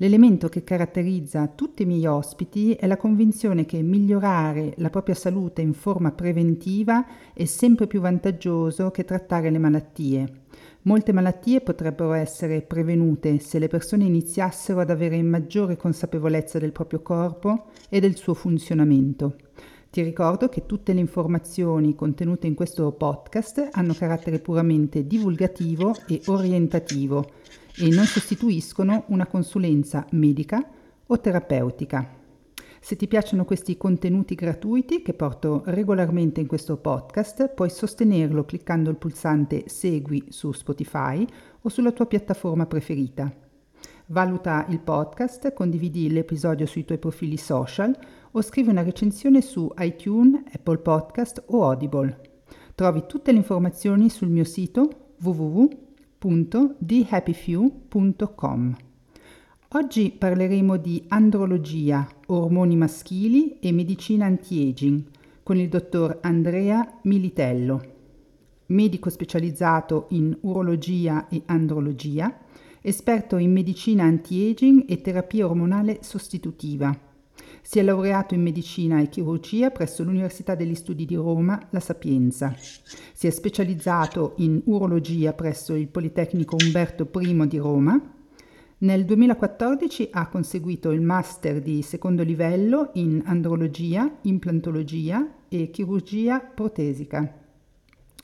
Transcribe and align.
L'elemento 0.00 0.48
che 0.48 0.62
caratterizza 0.62 1.48
tutti 1.48 1.82
i 1.82 1.84
miei 1.84 2.06
ospiti 2.06 2.74
è 2.74 2.86
la 2.86 2.96
convinzione 2.96 3.66
che 3.66 3.82
migliorare 3.82 4.74
la 4.76 4.90
propria 4.90 5.16
salute 5.16 5.60
in 5.60 5.72
forma 5.72 6.12
preventiva 6.12 7.04
è 7.34 7.44
sempre 7.46 7.88
più 7.88 8.00
vantaggioso 8.00 8.92
che 8.92 9.04
trattare 9.04 9.50
le 9.50 9.58
malattie. 9.58 10.42
Molte 10.82 11.12
malattie 11.12 11.62
potrebbero 11.62 12.12
essere 12.12 12.62
prevenute 12.62 13.40
se 13.40 13.58
le 13.58 13.66
persone 13.66 14.04
iniziassero 14.04 14.78
ad 14.78 14.90
avere 14.90 15.20
maggiore 15.20 15.76
consapevolezza 15.76 16.60
del 16.60 16.70
proprio 16.70 17.00
corpo 17.00 17.64
e 17.88 17.98
del 17.98 18.14
suo 18.14 18.34
funzionamento. 18.34 19.34
Ti 19.90 20.02
ricordo 20.02 20.48
che 20.48 20.64
tutte 20.64 20.92
le 20.92 21.00
informazioni 21.00 21.96
contenute 21.96 22.46
in 22.46 22.54
questo 22.54 22.92
podcast 22.92 23.70
hanno 23.72 23.94
carattere 23.94 24.38
puramente 24.38 25.08
divulgativo 25.08 25.92
e 26.06 26.20
orientativo 26.26 27.37
e 27.78 27.88
non 27.88 28.04
sostituiscono 28.04 29.04
una 29.08 29.26
consulenza 29.26 30.06
medica 30.10 30.68
o 31.06 31.20
terapeutica. 31.20 32.16
Se 32.80 32.96
ti 32.96 33.08
piacciono 33.08 33.44
questi 33.44 33.76
contenuti 33.76 34.34
gratuiti 34.34 35.02
che 35.02 35.12
porto 35.12 35.62
regolarmente 35.66 36.40
in 36.40 36.46
questo 36.46 36.76
podcast, 36.76 37.48
puoi 37.48 37.70
sostenerlo 37.70 38.44
cliccando 38.44 38.90
il 38.90 38.96
pulsante 38.96 39.64
Segui 39.66 40.26
su 40.28 40.52
Spotify 40.52 41.26
o 41.62 41.68
sulla 41.68 41.92
tua 41.92 42.06
piattaforma 42.06 42.66
preferita. 42.66 43.32
Valuta 44.06 44.64
il 44.68 44.80
podcast, 44.80 45.52
condividi 45.52 46.10
l'episodio 46.10 46.66
sui 46.66 46.84
tuoi 46.84 46.98
profili 46.98 47.36
social 47.36 47.96
o 48.30 48.42
scrivi 48.42 48.70
una 48.70 48.82
recensione 48.82 49.42
su 49.42 49.70
iTunes, 49.78 50.42
Apple 50.52 50.78
Podcast 50.78 51.42
o 51.46 51.64
Audible. 51.64 52.20
Trovi 52.74 53.04
tutte 53.06 53.32
le 53.32 53.38
informazioni 53.38 54.08
sul 54.08 54.28
mio 54.28 54.44
sito 54.44 55.14
www.thehappyfew.com. 56.20 58.76
Oggi 59.70 60.10
parleremo 60.10 60.76
di 60.76 61.04
andrologia, 61.08 62.08
ormoni 62.26 62.74
maschili 62.74 63.58
e 63.60 63.70
medicina 63.70 64.26
anti-aging 64.26 65.04
con 65.42 65.58
il 65.58 65.68
dottor 65.68 66.18
Andrea 66.22 66.98
Militello, 67.02 67.94
medico 68.66 69.10
specializzato 69.10 70.06
in 70.10 70.36
urologia 70.40 71.28
e 71.28 71.42
andrologia 71.46 72.36
esperto 72.80 73.36
in 73.36 73.52
medicina 73.52 74.04
anti-aging 74.04 74.84
e 74.88 75.00
terapia 75.00 75.46
ormonale 75.46 75.98
sostitutiva. 76.02 77.07
Si 77.68 77.78
è 77.78 77.82
laureato 77.82 78.32
in 78.32 78.40
medicina 78.40 78.98
e 78.98 79.10
chirurgia 79.10 79.68
presso 79.68 80.02
l'Università 80.02 80.54
degli 80.54 80.74
Studi 80.74 81.04
di 81.04 81.16
Roma, 81.16 81.60
La 81.68 81.80
Sapienza. 81.80 82.56
Si 82.56 83.26
è 83.26 83.30
specializzato 83.30 84.32
in 84.38 84.62
urologia 84.64 85.34
presso 85.34 85.74
il 85.74 85.88
Politecnico 85.88 86.56
Umberto 86.58 87.10
I 87.20 87.46
di 87.46 87.58
Roma. 87.58 88.00
Nel 88.78 89.04
2014 89.04 90.08
ha 90.12 90.28
conseguito 90.28 90.92
il 90.92 91.02
master 91.02 91.60
di 91.60 91.82
secondo 91.82 92.22
livello 92.22 92.88
in 92.94 93.20
andrologia, 93.26 94.16
implantologia 94.22 95.30
e 95.50 95.68
chirurgia 95.68 96.40
protesica. 96.40 97.30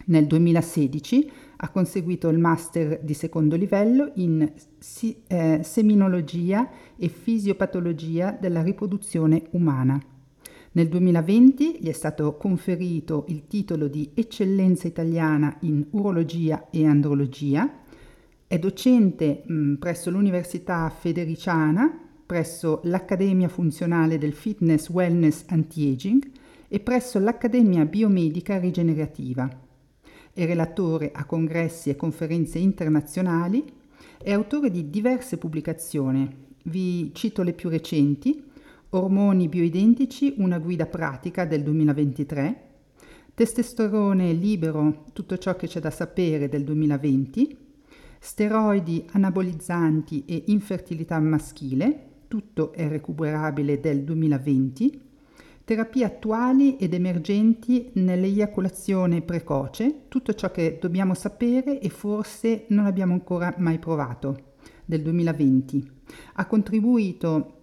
Nel 0.06 0.26
2016 0.26 1.30
ha 1.64 1.70
conseguito 1.70 2.28
il 2.28 2.38
master 2.38 3.00
di 3.02 3.14
secondo 3.14 3.56
livello 3.56 4.12
in 4.16 4.52
si, 4.78 5.22
eh, 5.26 5.60
seminologia 5.62 6.68
e 6.94 7.08
fisiopatologia 7.08 8.36
della 8.38 8.62
riproduzione 8.62 9.46
umana. 9.52 9.98
Nel 10.72 10.88
2020 10.88 11.78
gli 11.80 11.88
è 11.88 11.92
stato 11.92 12.36
conferito 12.36 13.24
il 13.28 13.46
titolo 13.46 13.88
di 13.88 14.10
eccellenza 14.12 14.86
italiana 14.86 15.56
in 15.60 15.86
urologia 15.92 16.68
e 16.68 16.84
andrologia. 16.84 17.80
È 18.46 18.58
docente 18.58 19.44
mh, 19.46 19.74
presso 19.76 20.10
l'Università 20.10 20.90
Federiciana, 20.90 21.98
presso 22.26 22.80
l'Accademia 22.84 23.48
Funzionale 23.48 24.18
del 24.18 24.34
Fitness 24.34 24.90
Wellness 24.90 25.44
Anti-Aging 25.46 26.30
e 26.68 26.80
presso 26.80 27.18
l'Accademia 27.18 27.86
Biomedica 27.86 28.58
Rigenerativa 28.58 29.63
è 30.34 30.44
relatore 30.44 31.12
a 31.14 31.24
congressi 31.24 31.88
e 31.88 31.96
conferenze 31.96 32.58
internazionali, 32.58 33.64
è 34.22 34.32
autore 34.32 34.70
di 34.70 34.90
diverse 34.90 35.38
pubblicazioni. 35.38 36.28
Vi 36.64 37.14
cito 37.14 37.42
le 37.42 37.52
più 37.52 37.70
recenti, 37.70 38.52
Ormoni 38.90 39.48
bioidentici, 39.48 40.34
una 40.38 40.58
guida 40.58 40.86
pratica 40.86 41.44
del 41.44 41.62
2023, 41.62 42.60
Testosterone 43.34 44.32
libero, 44.32 45.06
tutto 45.12 45.36
ciò 45.38 45.56
che 45.56 45.66
c'è 45.66 45.80
da 45.80 45.90
sapere 45.90 46.48
del 46.48 46.62
2020, 46.62 47.56
Steroidi 48.20 49.04
anabolizzanti 49.10 50.24
e 50.24 50.44
infertilità 50.46 51.18
maschile, 51.18 52.12
tutto 52.28 52.72
è 52.72 52.86
recuperabile 52.88 53.80
del 53.80 54.04
2020, 54.04 55.00
Terapie 55.64 56.04
attuali 56.04 56.76
ed 56.76 56.92
emergenti 56.92 57.90
nell'eiaculazione 57.94 59.22
precoce, 59.22 60.02
tutto 60.08 60.34
ciò 60.34 60.50
che 60.50 60.76
dobbiamo 60.78 61.14
sapere 61.14 61.80
e 61.80 61.88
forse 61.88 62.66
non 62.68 62.84
abbiamo 62.84 63.14
ancora 63.14 63.54
mai 63.56 63.78
provato, 63.78 64.56
del 64.84 65.00
2020. 65.00 65.90
Ha 66.34 66.46
contribuito 66.46 67.60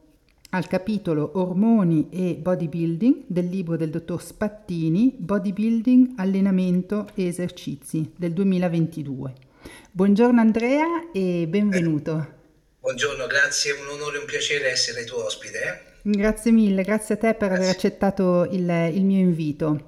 al 0.49 0.65
capitolo 0.65 1.33
Ormoni 1.35 2.09
e 2.09 2.39
Bodybuilding 2.41 3.25
del 3.27 3.45
libro 3.45 3.77
del 3.77 3.91
dottor 3.91 4.19
Spattini, 4.19 5.13
Bodybuilding, 5.15 6.13
allenamento 6.15 7.07
e 7.13 7.27
esercizi 7.27 8.13
del 8.15 8.33
2022. 8.33 9.33
Buongiorno 9.91 10.41
Andrea 10.41 11.11
e 11.13 11.45
benvenuto. 11.47 12.17
Eh, 12.17 12.33
buongiorno, 12.79 13.27
grazie, 13.27 13.75
è 13.75 13.79
un 13.79 13.89
onore 13.89 14.17
e 14.17 14.19
un 14.21 14.25
piacere 14.25 14.71
essere 14.71 15.03
tuo 15.03 15.23
ospite. 15.23 15.90
Grazie 16.03 16.51
mille, 16.51 16.81
grazie 16.81 17.13
a 17.13 17.17
te 17.19 17.35
per 17.35 17.51
aver 17.51 17.69
accettato 17.69 18.45
il, 18.49 18.67
il 18.91 19.05
mio 19.05 19.19
invito. 19.19 19.81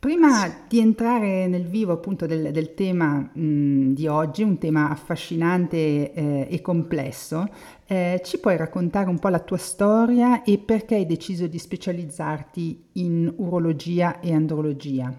Prima 0.00 0.64
di 0.66 0.80
entrare 0.80 1.46
nel 1.46 1.64
vivo 1.64 1.92
appunto 1.92 2.26
del, 2.26 2.50
del 2.50 2.74
tema 2.74 3.18
mh, 3.32 3.92
di 3.92 4.08
oggi, 4.08 4.42
un 4.42 4.58
tema 4.58 4.90
affascinante 4.90 6.12
eh, 6.12 6.48
e 6.50 6.60
complesso, 6.60 7.48
eh, 7.86 8.20
ci 8.24 8.40
puoi 8.40 8.56
raccontare 8.56 9.08
un 9.08 9.20
po' 9.20 9.28
la 9.28 9.38
tua 9.38 9.58
storia 9.58 10.42
e 10.42 10.58
perché 10.58 10.96
hai 10.96 11.06
deciso 11.06 11.46
di 11.46 11.58
specializzarti 11.58 12.86
in 12.94 13.32
urologia 13.36 14.18
e 14.18 14.34
andrologia? 14.34 15.14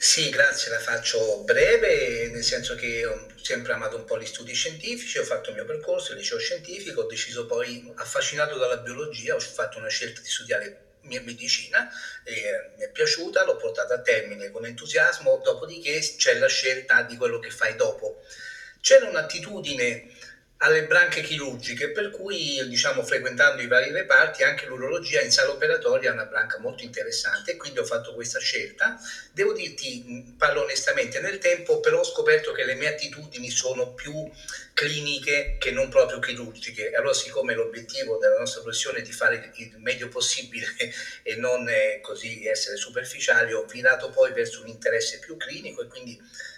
Sì, 0.00 0.28
grazie, 0.30 0.70
la 0.70 0.78
faccio 0.78 1.42
breve, 1.42 2.28
nel 2.28 2.44
senso 2.44 2.74
che 2.76 3.04
ho 3.04 3.26
sempre 3.42 3.72
amato 3.72 3.96
un 3.96 4.04
po' 4.04 4.16
gli 4.18 4.26
studi 4.26 4.54
scientifici, 4.54 5.18
ho 5.18 5.24
fatto 5.24 5.48
il 5.50 5.56
mio 5.56 5.64
percorso, 5.64 6.12
il 6.12 6.18
liceo 6.18 6.38
scientifico, 6.38 7.00
ho 7.00 7.06
deciso 7.06 7.46
poi, 7.46 7.90
affascinato 7.96 8.56
dalla 8.56 8.76
biologia, 8.78 9.34
ho 9.34 9.40
fatto 9.40 9.78
una 9.78 9.88
scelta 9.88 10.20
di 10.20 10.28
studiare 10.28 10.82
medicina, 11.00 11.88
eh, 12.22 12.70
mi 12.76 12.84
è 12.84 12.90
piaciuta, 12.90 13.42
l'ho 13.44 13.56
portata 13.56 13.94
a 13.94 14.00
termine 14.00 14.50
con 14.50 14.64
entusiasmo, 14.64 15.40
dopodiché 15.42 15.98
c'è 16.16 16.34
la 16.34 16.46
scelta 16.48 17.02
di 17.02 17.16
quello 17.16 17.38
che 17.40 17.50
fai 17.50 17.74
dopo. 17.74 18.18
C'era 18.80 19.06
un'attitudine 19.06 20.04
alle 20.58 20.86
branche 20.86 21.20
chirurgiche, 21.22 21.90
per 21.90 22.10
cui 22.10 22.66
diciamo 22.68 23.02
frequentando 23.02 23.62
i 23.62 23.68
vari 23.68 23.92
reparti 23.92 24.42
anche 24.42 24.66
l'urologia 24.66 25.20
in 25.20 25.30
sala 25.30 25.52
operatoria 25.52 26.10
è 26.10 26.12
una 26.12 26.24
branca 26.24 26.58
molto 26.58 26.82
interessante 26.82 27.56
quindi 27.56 27.78
ho 27.78 27.84
fatto 27.84 28.12
questa 28.12 28.40
scelta. 28.40 28.98
Devo 29.30 29.52
dirti, 29.52 30.34
parlo 30.36 30.62
onestamente, 30.62 31.20
nel 31.20 31.38
tempo 31.38 31.78
però 31.80 32.00
ho 32.00 32.04
scoperto 32.04 32.52
che 32.52 32.64
le 32.64 32.74
mie 32.74 32.88
attitudini 32.88 33.50
sono 33.50 33.92
più 33.92 34.28
cliniche 34.78 35.56
che 35.58 35.72
non 35.72 35.88
proprio 35.88 36.20
chirurgiche. 36.20 36.92
Allora 36.92 37.12
siccome 37.12 37.52
l'obiettivo 37.52 38.16
della 38.16 38.38
nostra 38.38 38.60
professione 38.60 38.98
è 38.98 39.02
di 39.02 39.10
fare 39.10 39.50
il 39.56 39.76
meglio 39.78 40.06
possibile 40.06 40.68
e 41.24 41.34
non 41.34 41.68
eh, 41.68 41.98
così 42.00 42.46
essere 42.46 42.76
superficiali, 42.76 43.52
ho 43.52 43.64
virato 43.64 44.08
poi 44.10 44.32
verso 44.32 44.60
un 44.60 44.68
interesse 44.68 45.18
più 45.18 45.36
clinico 45.36 45.82
e 45.82 45.88
quindi 45.88 46.16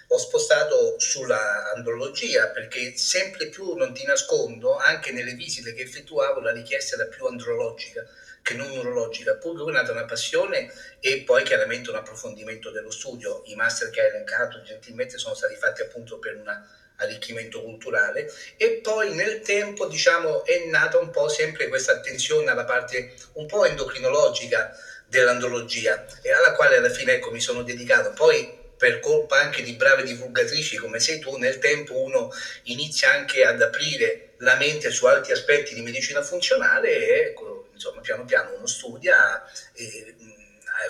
ho 0.09 0.17
spostato 0.19 0.99
sulla 0.99 1.71
andrologia 1.73 2.49
perché 2.49 2.95
sempre 2.95 3.47
più, 3.47 3.73
non 3.73 3.91
ti 3.91 4.05
nascondo, 4.05 4.77
anche 4.77 5.11
nelle 5.11 5.33
visite 5.33 5.73
che 5.73 5.81
effettuavo 5.81 6.41
la 6.41 6.51
richiesta 6.51 6.97
era 6.97 7.05
più 7.05 7.25
andrologica 7.25 8.07
che 8.43 8.53
non 8.53 8.69
urologica, 8.69 9.35
pur 9.35 9.69
è 9.69 9.71
nata 9.71 9.91
una 9.91 10.05
passione 10.05 10.71
e 10.99 11.21
poi 11.21 11.43
chiaramente 11.43 11.89
un 11.89 11.95
approfondimento 11.95 12.69
dello 12.71 12.91
studio. 12.91 13.41
I 13.45 13.55
master 13.55 13.89
che 13.89 14.01
hai 14.01 14.09
elencato 14.09 14.61
gentilmente 14.61 15.17
sono 15.17 15.35
stati 15.35 15.55
fatti 15.55 15.81
appunto 15.81 16.17
per 16.17 16.35
una 16.35 16.80
arricchimento 17.03 17.61
culturale 17.61 18.31
e 18.57 18.79
poi 18.81 19.13
nel 19.13 19.41
tempo 19.41 19.87
diciamo 19.87 20.45
è 20.45 20.65
nata 20.65 20.97
un 20.97 21.09
po' 21.09 21.27
sempre 21.27 21.67
questa 21.67 21.93
attenzione 21.93 22.49
alla 22.49 22.63
parte 22.63 23.13
un 23.33 23.45
po' 23.45 23.65
endocrinologica 23.65 24.71
dell'andrologia 25.05 26.05
e 26.21 26.31
alla 26.31 26.53
quale 26.53 26.77
alla 26.77 26.89
fine 26.89 27.13
ecco 27.13 27.31
mi 27.31 27.41
sono 27.41 27.63
dedicato 27.63 28.11
poi 28.13 28.59
per 28.81 28.99
colpa 28.99 29.39
anche 29.39 29.61
di 29.61 29.73
brave 29.73 30.01
divulgatrici 30.01 30.75
come 30.77 30.99
sei 30.99 31.19
tu, 31.19 31.35
nel 31.35 31.59
tempo 31.59 32.01
uno 32.01 32.31
inizia 32.63 33.11
anche 33.11 33.43
ad 33.43 33.61
aprire 33.61 34.31
la 34.37 34.55
mente 34.55 34.89
su 34.89 35.05
altri 35.05 35.33
aspetti 35.33 35.75
di 35.75 35.83
medicina 35.83 36.23
funzionale 36.23 36.89
e 36.89 37.19
ecco, 37.27 37.67
insomma, 37.71 38.01
piano 38.01 38.25
piano 38.25 38.55
uno 38.55 38.65
studia 38.65 39.43
e 39.73 40.15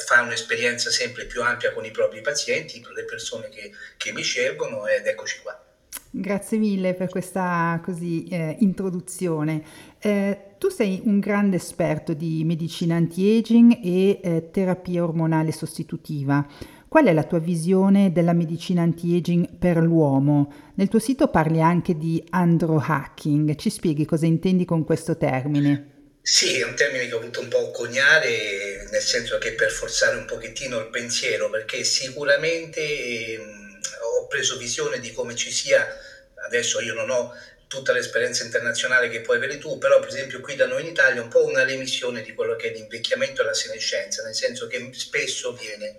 fa 0.06 0.22
un'esperienza 0.22 0.90
sempre 0.90 1.25
più 1.25 1.42
ampia 1.42 1.74
con 1.74 1.84
i 1.84 1.92
propri 1.92 2.22
pazienti, 2.22 2.81
le 2.94 3.04
persone 3.04 3.50
che, 3.50 3.72
che 3.98 4.13
mi 4.13 4.22
scelgono 4.22 4.88
ed 4.88 5.06
eccoci 5.06 5.40
qua. 5.42 5.70
Grazie 6.13 6.58
mille 6.58 6.94
per 6.94 7.08
questa 7.08 7.80
così 7.81 8.25
eh, 8.25 8.58
introduzione. 8.60 9.63
Eh, 9.98 10.56
tu 10.58 10.68
sei 10.68 11.02
un 11.06 11.19
grande 11.19 11.56
esperto 11.56 12.13
di 12.13 12.44
medicina 12.44 12.96
anti-aging 12.96 13.80
e 13.81 14.19
eh, 14.22 14.50
terapia 14.52 15.04
ormonale 15.04 15.54
sostitutiva. 15.54 16.46
Qual 16.90 17.06
è 17.06 17.13
la 17.13 17.24
tua 17.24 17.40
visione 17.40 18.12
della 18.12 18.34
medicina 18.34 18.81
anti-aging 18.81 19.56
per 19.58 19.78
l'uomo? 19.78 20.52
Nel 20.75 20.90
tuo 20.90 21.00
sito 21.00 21.30
parli 21.30 21.62
anche 21.62 21.96
di 21.96 22.22
androhacking. 22.30 23.56
Ci 23.56 23.69
spieghi 23.69 24.04
cosa 24.04 24.25
intendi 24.25 24.66
con 24.66 24.84
questo 24.84 25.16
termine? 25.16 25.92
Sì, 26.22 26.60
è 26.60 26.66
un 26.66 26.75
termine 26.75 27.08
che 27.08 27.13
ho 27.13 27.19
voluto 27.19 27.40
un 27.40 27.48
po' 27.48 27.72
coniare, 27.72 28.86
nel 28.92 29.02
senso 29.02 29.38
che 29.38 29.54
per 29.54 29.72
forzare 29.72 30.18
un 30.18 30.25
pochettino 30.25 30.78
il 30.78 30.90
pensiero, 30.90 31.50
perché 31.50 31.86
sicuramente 31.86 32.81
eh, 32.81 33.40
ho 34.01 34.28
preso 34.28 34.57
visione 34.57 35.00
di 35.00 35.12
come 35.12 35.36
ci 35.36 35.51
sia, 35.51 35.88
adesso 36.45 36.80
io 36.80 36.94
non 36.94 37.10
ho 37.10 37.36
tutta 37.68 37.94
l'esperienza 37.94 38.44
internazionale 38.44 39.07
che 39.07 39.22
puoi 39.22 39.38
avere 39.38 39.57
tu, 39.57 39.78
però 39.78 40.00
per 40.00 40.10
esempio 40.10 40.42
qui 40.42 40.56
da 40.56 40.68
noi 40.68 40.81
in 40.81 40.88
Italia 40.88 41.22
un 41.22 41.30
po' 41.30 41.45
una 41.45 41.63
remissione 41.63 42.22
di 42.22 42.33
quello 42.33 42.56
che 42.56 42.68
è 42.68 42.74
l'invecchiamento 42.74 43.42
e 43.42 43.45
la 43.45 43.54
senescenza, 43.54 44.22
nel 44.24 44.36
senso 44.36 44.68
che 44.68 44.89
spesso 44.94 45.54
viene 45.54 45.95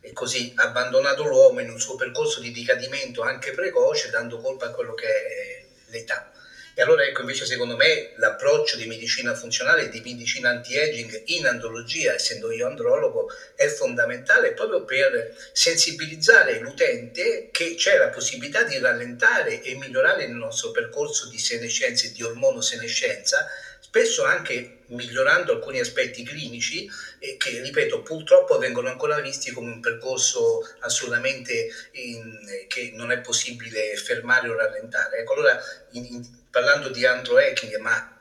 e 0.00 0.12
così 0.12 0.52
abbandonato 0.54 1.24
l'uomo 1.24 1.58
in 1.60 1.70
un 1.70 1.80
suo 1.80 1.96
percorso 1.96 2.38
di 2.38 2.52
decadimento 2.52 3.22
anche 3.22 3.50
precoce, 3.50 4.10
dando 4.10 4.38
colpa 4.38 4.66
a 4.66 4.70
quello 4.70 4.94
che 4.94 5.06
è 5.08 5.64
l'età. 5.86 6.30
E 6.78 6.82
allora 6.82 7.02
ecco 7.02 7.22
invece 7.22 7.44
secondo 7.44 7.74
me 7.74 8.12
l'approccio 8.18 8.76
di 8.76 8.86
medicina 8.86 9.34
funzionale 9.34 9.86
e 9.86 9.88
di 9.88 10.00
medicina 10.00 10.50
anti-aging 10.50 11.22
in 11.24 11.44
andrologia, 11.48 12.14
essendo 12.14 12.52
io 12.52 12.68
andrologo, 12.68 13.28
è 13.56 13.66
fondamentale 13.66 14.52
proprio 14.52 14.84
per 14.84 15.34
sensibilizzare 15.50 16.60
l'utente 16.60 17.48
che 17.50 17.74
c'è 17.74 17.98
la 17.98 18.10
possibilità 18.10 18.62
di 18.62 18.78
rallentare 18.78 19.60
e 19.60 19.74
migliorare 19.74 20.22
il 20.22 20.30
nostro 20.30 20.70
percorso 20.70 21.28
di 21.28 21.38
senescenza 21.38 22.06
e 22.06 22.12
di 22.12 22.22
ormonosenescenza 22.22 23.48
spesso 23.80 24.24
anche 24.24 24.80
migliorando 24.88 25.52
alcuni 25.52 25.80
aspetti 25.80 26.22
clinici 26.22 26.88
eh, 27.18 27.36
che, 27.38 27.60
ripeto, 27.62 28.02
purtroppo 28.02 28.58
vengono 28.58 28.88
ancora 28.88 29.18
visti 29.20 29.50
come 29.50 29.72
un 29.72 29.80
percorso 29.80 30.60
assolutamente 30.80 31.68
in, 31.92 32.38
che 32.68 32.92
non 32.94 33.10
è 33.10 33.20
possibile 33.20 33.96
fermare 33.96 34.48
o 34.48 34.54
rallentare. 34.54 35.18
Ecco, 35.18 35.32
allora, 35.32 35.58
in, 35.92 36.04
in, 36.04 36.22
parlando 36.58 36.88
di 36.88 37.06
androhacking, 37.06 37.76
ma 37.76 38.16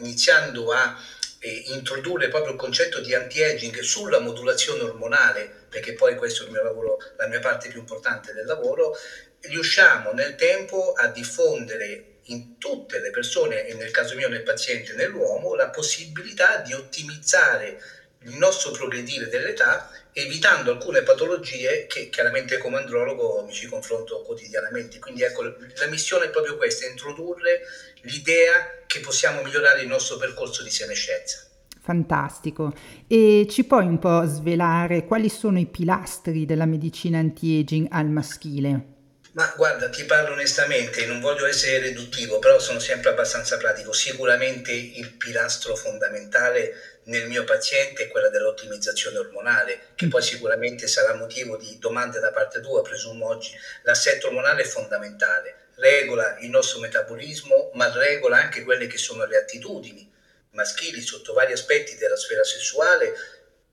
iniziando 0.00 0.72
a 0.72 0.94
eh, 1.38 1.62
introdurre 1.68 2.28
proprio 2.28 2.52
il 2.52 2.58
concetto 2.58 3.00
di 3.00 3.14
anti-aging 3.14 3.80
sulla 3.80 4.18
modulazione 4.18 4.82
ormonale, 4.82 5.50
perché 5.70 5.94
poi 5.94 6.14
questo 6.14 6.42
è 6.42 6.46
il 6.46 6.52
mio 6.52 6.62
lavoro, 6.62 6.98
la 7.16 7.26
mia 7.26 7.40
parte 7.40 7.70
più 7.70 7.78
importante 7.78 8.34
del 8.34 8.44
lavoro, 8.44 8.94
riusciamo 9.40 10.12
nel 10.12 10.34
tempo 10.34 10.92
a 10.92 11.06
diffondere 11.08 12.18
in 12.24 12.58
tutte 12.58 13.00
le 13.00 13.08
persone 13.08 13.64
e 13.64 13.72
nel 13.72 13.90
caso 13.90 14.16
mio 14.16 14.28
nel 14.28 14.42
paziente, 14.42 14.92
nell'uomo, 14.92 15.54
la 15.54 15.70
possibilità 15.70 16.58
di 16.58 16.74
ottimizzare 16.74 17.80
il 18.24 18.36
nostro 18.36 18.70
progredire 18.70 19.28
dell'età 19.28 19.90
evitando 20.12 20.72
alcune 20.72 21.02
patologie 21.02 21.86
che 21.86 22.10
chiaramente 22.10 22.58
come 22.58 22.78
andrologo 22.78 23.44
mi 23.46 23.52
ci 23.52 23.66
confronto 23.66 24.22
quotidianamente. 24.22 24.98
Quindi 24.98 25.22
ecco, 25.22 25.42
la 25.42 25.86
missione 25.88 26.26
è 26.26 26.30
proprio 26.30 26.56
questa, 26.56 26.86
introdurre 26.86 27.62
l'idea 28.02 28.82
che 28.86 29.00
possiamo 29.00 29.42
migliorare 29.42 29.82
il 29.82 29.88
nostro 29.88 30.16
percorso 30.18 30.62
di 30.62 30.70
senescenza. 30.70 31.46
Fantastico. 31.80 32.72
E 33.08 33.46
ci 33.50 33.64
puoi 33.64 33.86
un 33.86 33.98
po' 33.98 34.24
svelare 34.26 35.04
quali 35.04 35.28
sono 35.28 35.58
i 35.58 35.66
pilastri 35.66 36.44
della 36.46 36.66
medicina 36.66 37.18
anti-aging 37.18 37.88
al 37.90 38.08
maschile? 38.08 38.90
Ma 39.32 39.50
guarda, 39.56 39.88
ti 39.88 40.04
parlo 40.04 40.34
onestamente, 40.34 41.06
non 41.06 41.18
voglio 41.18 41.46
essere 41.46 41.78
riduttivo, 41.78 42.38
però 42.38 42.58
sono 42.58 42.78
sempre 42.78 43.10
abbastanza 43.10 43.56
pratico. 43.56 43.92
Sicuramente 43.92 44.72
il 44.72 45.10
pilastro 45.14 45.74
fondamentale 45.74 46.91
nel 47.04 47.26
mio 47.28 47.44
paziente 47.44 48.04
è 48.04 48.08
quella 48.08 48.28
dell'ottimizzazione 48.28 49.18
ormonale, 49.18 49.88
che 49.94 50.08
poi 50.08 50.22
sicuramente 50.22 50.86
sarà 50.86 51.14
motivo 51.14 51.56
di 51.56 51.78
domande 51.78 52.20
da 52.20 52.30
parte 52.30 52.60
tua, 52.60 52.82
presumo 52.82 53.26
oggi. 53.26 53.52
L'assetto 53.82 54.28
ormonale 54.28 54.62
è 54.62 54.66
fondamentale, 54.66 55.68
regola 55.76 56.38
il 56.40 56.50
nostro 56.50 56.78
metabolismo, 56.78 57.70
ma 57.74 57.92
regola 57.92 58.36
anche 58.36 58.62
quelle 58.62 58.86
che 58.86 58.98
sono 58.98 59.24
le 59.26 59.36
attitudini 59.36 60.10
maschili 60.52 61.00
sotto 61.00 61.32
vari 61.32 61.52
aspetti 61.52 61.96
della 61.96 62.16
sfera 62.16 62.44
sessuale, 62.44 63.14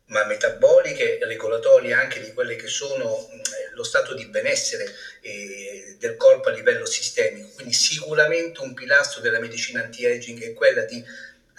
ma 0.05 0.25
metaboliche, 0.25 1.19
regolatorie 1.21 1.93
anche 1.93 2.19
di 2.19 2.33
quelle 2.33 2.55
che 2.55 2.67
sono 2.67 3.29
eh, 3.29 3.73
lo 3.73 3.83
stato 3.83 4.15
di 4.15 4.25
benessere 4.25 4.91
eh, 5.21 5.97
del 5.99 6.15
corpo 6.15 6.49
a 6.49 6.51
livello 6.51 6.85
sistemico. 6.85 7.49
Quindi 7.53 7.73
sicuramente 7.73 8.61
un 8.61 8.73
pilastro 8.73 9.21
della 9.21 9.39
medicina 9.39 9.83
anti-aging 9.83 10.41
è 10.41 10.53
quella 10.53 10.83
di 10.83 11.03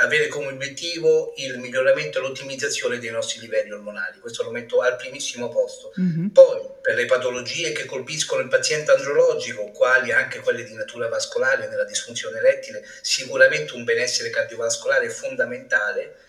avere 0.00 0.28
come 0.28 0.48
obiettivo 0.48 1.34
il 1.36 1.58
miglioramento 1.58 2.18
e 2.18 2.22
l'ottimizzazione 2.22 2.98
dei 2.98 3.10
nostri 3.10 3.40
livelli 3.40 3.72
ormonali. 3.72 4.18
Questo 4.18 4.42
lo 4.42 4.50
metto 4.50 4.80
al 4.80 4.96
primissimo 4.96 5.48
posto. 5.48 5.92
Mm-hmm. 6.00 6.28
Poi, 6.28 6.60
per 6.80 6.94
le 6.94 7.06
patologie 7.06 7.72
che 7.72 7.84
colpiscono 7.84 8.42
il 8.42 8.48
paziente 8.48 8.90
andrologico, 8.90 9.70
quali 9.70 10.12
anche 10.12 10.40
quelle 10.40 10.64
di 10.64 10.74
natura 10.74 11.08
vascolare 11.08 11.68
nella 11.68 11.84
disfunzione 11.84 12.38
erettile, 12.38 12.86
sicuramente 13.02 13.74
un 13.74 13.84
benessere 13.84 14.30
cardiovascolare 14.30 15.06
è 15.06 15.10
fondamentale 15.10 16.28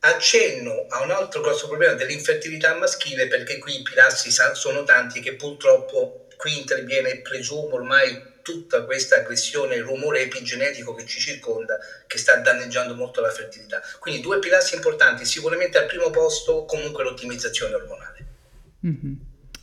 accenno 0.00 0.86
a 0.88 1.02
un 1.02 1.10
altro 1.10 1.40
grosso 1.40 1.66
problema 1.66 1.94
dell'infertilità 1.94 2.74
maschile 2.74 3.26
perché 3.26 3.58
qui 3.58 3.80
i 3.80 3.82
pilastri 3.82 4.30
sono 4.30 4.84
tanti 4.84 5.20
che 5.20 5.34
purtroppo 5.34 6.26
qui 6.36 6.58
interviene, 6.58 7.22
presumo 7.22 7.74
ormai 7.74 8.34
tutta 8.46 8.84
questa 8.84 9.16
aggressione, 9.16 9.74
il 9.74 9.82
rumore 9.82 10.22
epigenetico 10.22 10.94
che 10.94 11.04
ci 11.04 11.18
circonda, 11.18 11.78
che 12.06 12.16
sta 12.16 12.36
danneggiando 12.36 12.94
molto 12.94 13.20
la 13.20 13.30
fertilità. 13.30 13.80
Quindi 13.98 14.20
due 14.20 14.38
pilastri 14.38 14.76
importanti, 14.76 15.24
sicuramente 15.24 15.78
al 15.78 15.86
primo 15.86 16.10
posto 16.10 16.64
comunque 16.64 17.02
l'ottimizzazione 17.02 17.74
ormonale. 17.74 18.26
Mm-hmm. 18.86 19.14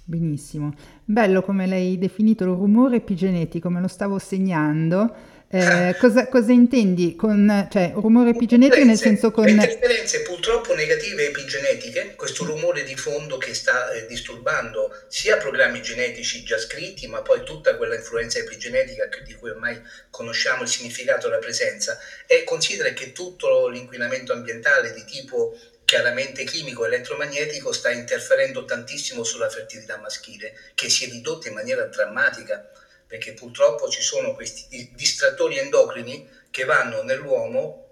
Benissimo. 0.03 0.75
Bello 1.05 1.41
come 1.41 1.65
l'hai 1.65 1.97
definito 1.97 2.43
il 2.43 2.49
rumore 2.49 2.97
epigenetico, 2.97 3.69
me 3.69 3.79
lo 3.79 3.87
stavo 3.87 4.19
segnando 4.19 5.15
eh, 5.55 5.95
cosa, 5.99 6.27
cosa, 6.29 6.51
intendi 6.51 7.15
con 7.15 7.67
cioè, 7.71 7.91
rumore 7.93 8.31
epigenetico 8.31 8.83
nel 8.83 8.97
senso 8.97 9.29
con... 9.29 9.47
Interferenze 9.47 10.23
purtroppo 10.23 10.73
negative 10.73 11.27
epigenetiche, 11.27 12.15
questo 12.15 12.43
rumore 12.43 12.83
di 12.83 12.95
fondo 12.95 13.37
che 13.37 13.53
sta 13.53 13.91
eh, 13.91 14.07
disturbando 14.07 14.91
sia 15.07 15.37
programmi 15.37 15.79
genetici 15.83 16.43
già 16.43 16.57
scritti, 16.57 17.05
ma 17.05 17.21
poi 17.21 17.43
tutta 17.43 17.77
quella 17.77 17.93
influenza 17.93 18.39
epigenetica 18.39 19.07
che, 19.09 19.21
di 19.21 19.35
cui 19.35 19.51
ormai 19.51 19.79
conosciamo 20.09 20.63
il 20.63 20.69
significato 20.69 21.27
e 21.27 21.29
la 21.29 21.37
presenza, 21.37 21.99
e 22.25 22.43
considera 22.43 22.89
che 22.89 23.11
tutto 23.11 23.67
l'inquinamento 23.67 24.33
ambientale 24.33 24.91
di 24.91 25.05
tipo 25.05 25.55
chiaramente 25.85 26.45
chimico 26.45 26.87
elettromagnetico 26.87 27.71
sta 27.71 27.91
interferendo 27.91 28.65
tantissimo 28.65 29.23
sulla 29.23 29.49
fertilità 29.49 29.97
maschile, 29.97 30.53
che 30.73 30.89
si 30.89 31.05
è 31.05 31.09
ridotta 31.09 31.47
in 31.47 31.53
maniera 31.53 31.83
drammatica 31.85 32.71
perché 33.13 33.33
purtroppo 33.33 33.87
ci 33.89 34.01
sono 34.01 34.33
questi 34.33 34.89
distrattori 34.91 35.59
endocrini 35.59 36.27
che 36.49 36.63
vanno 36.63 37.03
nell'uomo 37.03 37.89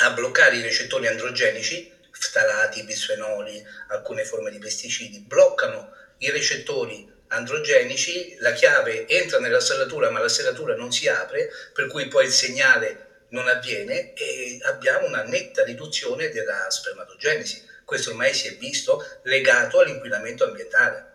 a 0.00 0.10
bloccare 0.10 0.56
i 0.56 0.62
recettori 0.62 1.06
androgenici, 1.06 1.88
ftalati, 2.10 2.82
bisfenoli, 2.82 3.64
alcune 3.86 4.24
forme 4.24 4.50
di 4.50 4.58
pesticidi, 4.58 5.20
bloccano 5.20 5.92
i 6.18 6.30
recettori 6.30 7.08
androgenici, 7.28 8.34
la 8.40 8.50
chiave 8.50 9.06
entra 9.06 9.38
nella 9.38 9.60
serratura 9.60 10.10
ma 10.10 10.18
la 10.18 10.28
serratura 10.28 10.74
non 10.74 10.90
si 10.90 11.06
apre, 11.06 11.48
per 11.72 11.86
cui 11.86 12.08
poi 12.08 12.24
il 12.24 12.32
segnale 12.32 13.26
non 13.28 13.46
avviene 13.46 14.12
e 14.12 14.58
abbiamo 14.62 15.06
una 15.06 15.22
netta 15.22 15.62
riduzione 15.62 16.30
della 16.30 16.68
spermatogenesi. 16.68 17.62
Questo 17.84 18.10
ormai 18.10 18.34
si 18.34 18.48
è 18.48 18.56
visto 18.56 19.04
legato 19.22 19.78
all'inquinamento 19.78 20.42
ambientale. 20.42 21.07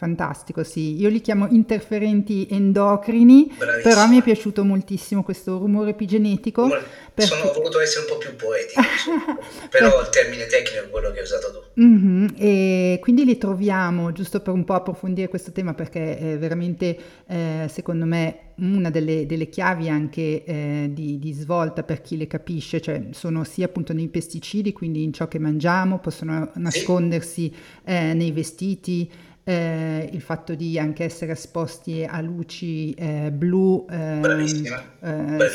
Fantastico, 0.00 0.64
sì. 0.64 0.96
Io 0.98 1.10
li 1.10 1.20
chiamo 1.20 1.46
interferenti 1.50 2.48
endocrini, 2.50 3.52
Bravissima. 3.54 3.82
però 3.82 4.06
mi 4.06 4.18
è 4.18 4.22
piaciuto 4.22 4.64
moltissimo 4.64 5.22
questo 5.22 5.58
rumore 5.58 5.90
epigenetico. 5.90 6.68
Perché... 6.68 7.34
Sono 7.34 7.52
voluto 7.52 7.78
essere 7.80 8.06
un 8.06 8.12
po' 8.12 8.16
più 8.16 8.34
poetico, 8.34 8.80
però 9.68 9.90
per... 9.90 10.00
il 10.00 10.08
termine 10.08 10.46
tecnico 10.46 10.86
è 10.86 10.88
quello 10.88 11.10
che 11.10 11.18
hai 11.18 11.24
usato 11.24 11.50
tu. 11.52 11.82
Mm-hmm. 11.82 12.26
E 12.38 12.98
quindi 13.02 13.26
li 13.26 13.36
troviamo, 13.36 14.10
giusto 14.12 14.40
per 14.40 14.54
un 14.54 14.64
po' 14.64 14.72
approfondire 14.72 15.28
questo 15.28 15.52
tema, 15.52 15.74
perché 15.74 16.16
è 16.16 16.38
veramente, 16.38 16.98
eh, 17.26 17.66
secondo 17.70 18.06
me, 18.06 18.52
una 18.60 18.90
delle, 18.90 19.26
delle 19.26 19.48
chiavi 19.48 19.88
anche 19.88 20.44
eh, 20.44 20.90
di, 20.92 21.18
di, 21.18 21.32
svolta 21.32 21.82
per 21.82 22.00
chi 22.00 22.16
le 22.16 22.26
capisce, 22.26 22.80
cioè 22.80 23.08
sono 23.12 23.44
sia 23.44 23.66
appunto 23.66 23.92
nei 23.92 24.08
pesticidi, 24.08 24.72
quindi 24.72 25.02
in 25.02 25.12
ciò 25.12 25.28
che 25.28 25.38
mangiamo, 25.38 25.98
possono 25.98 26.50
nascondersi 26.54 27.52
eh, 27.84 28.14
nei 28.14 28.32
vestiti, 28.32 29.10
eh, 29.50 30.08
il 30.12 30.20
fatto 30.20 30.54
di 30.54 30.78
anche 30.78 31.02
essere 31.02 31.32
esposti 31.32 32.06
a 32.08 32.20
luci 32.20 32.92
eh, 32.92 33.32
blu 33.32 33.84
eh, 33.90 34.20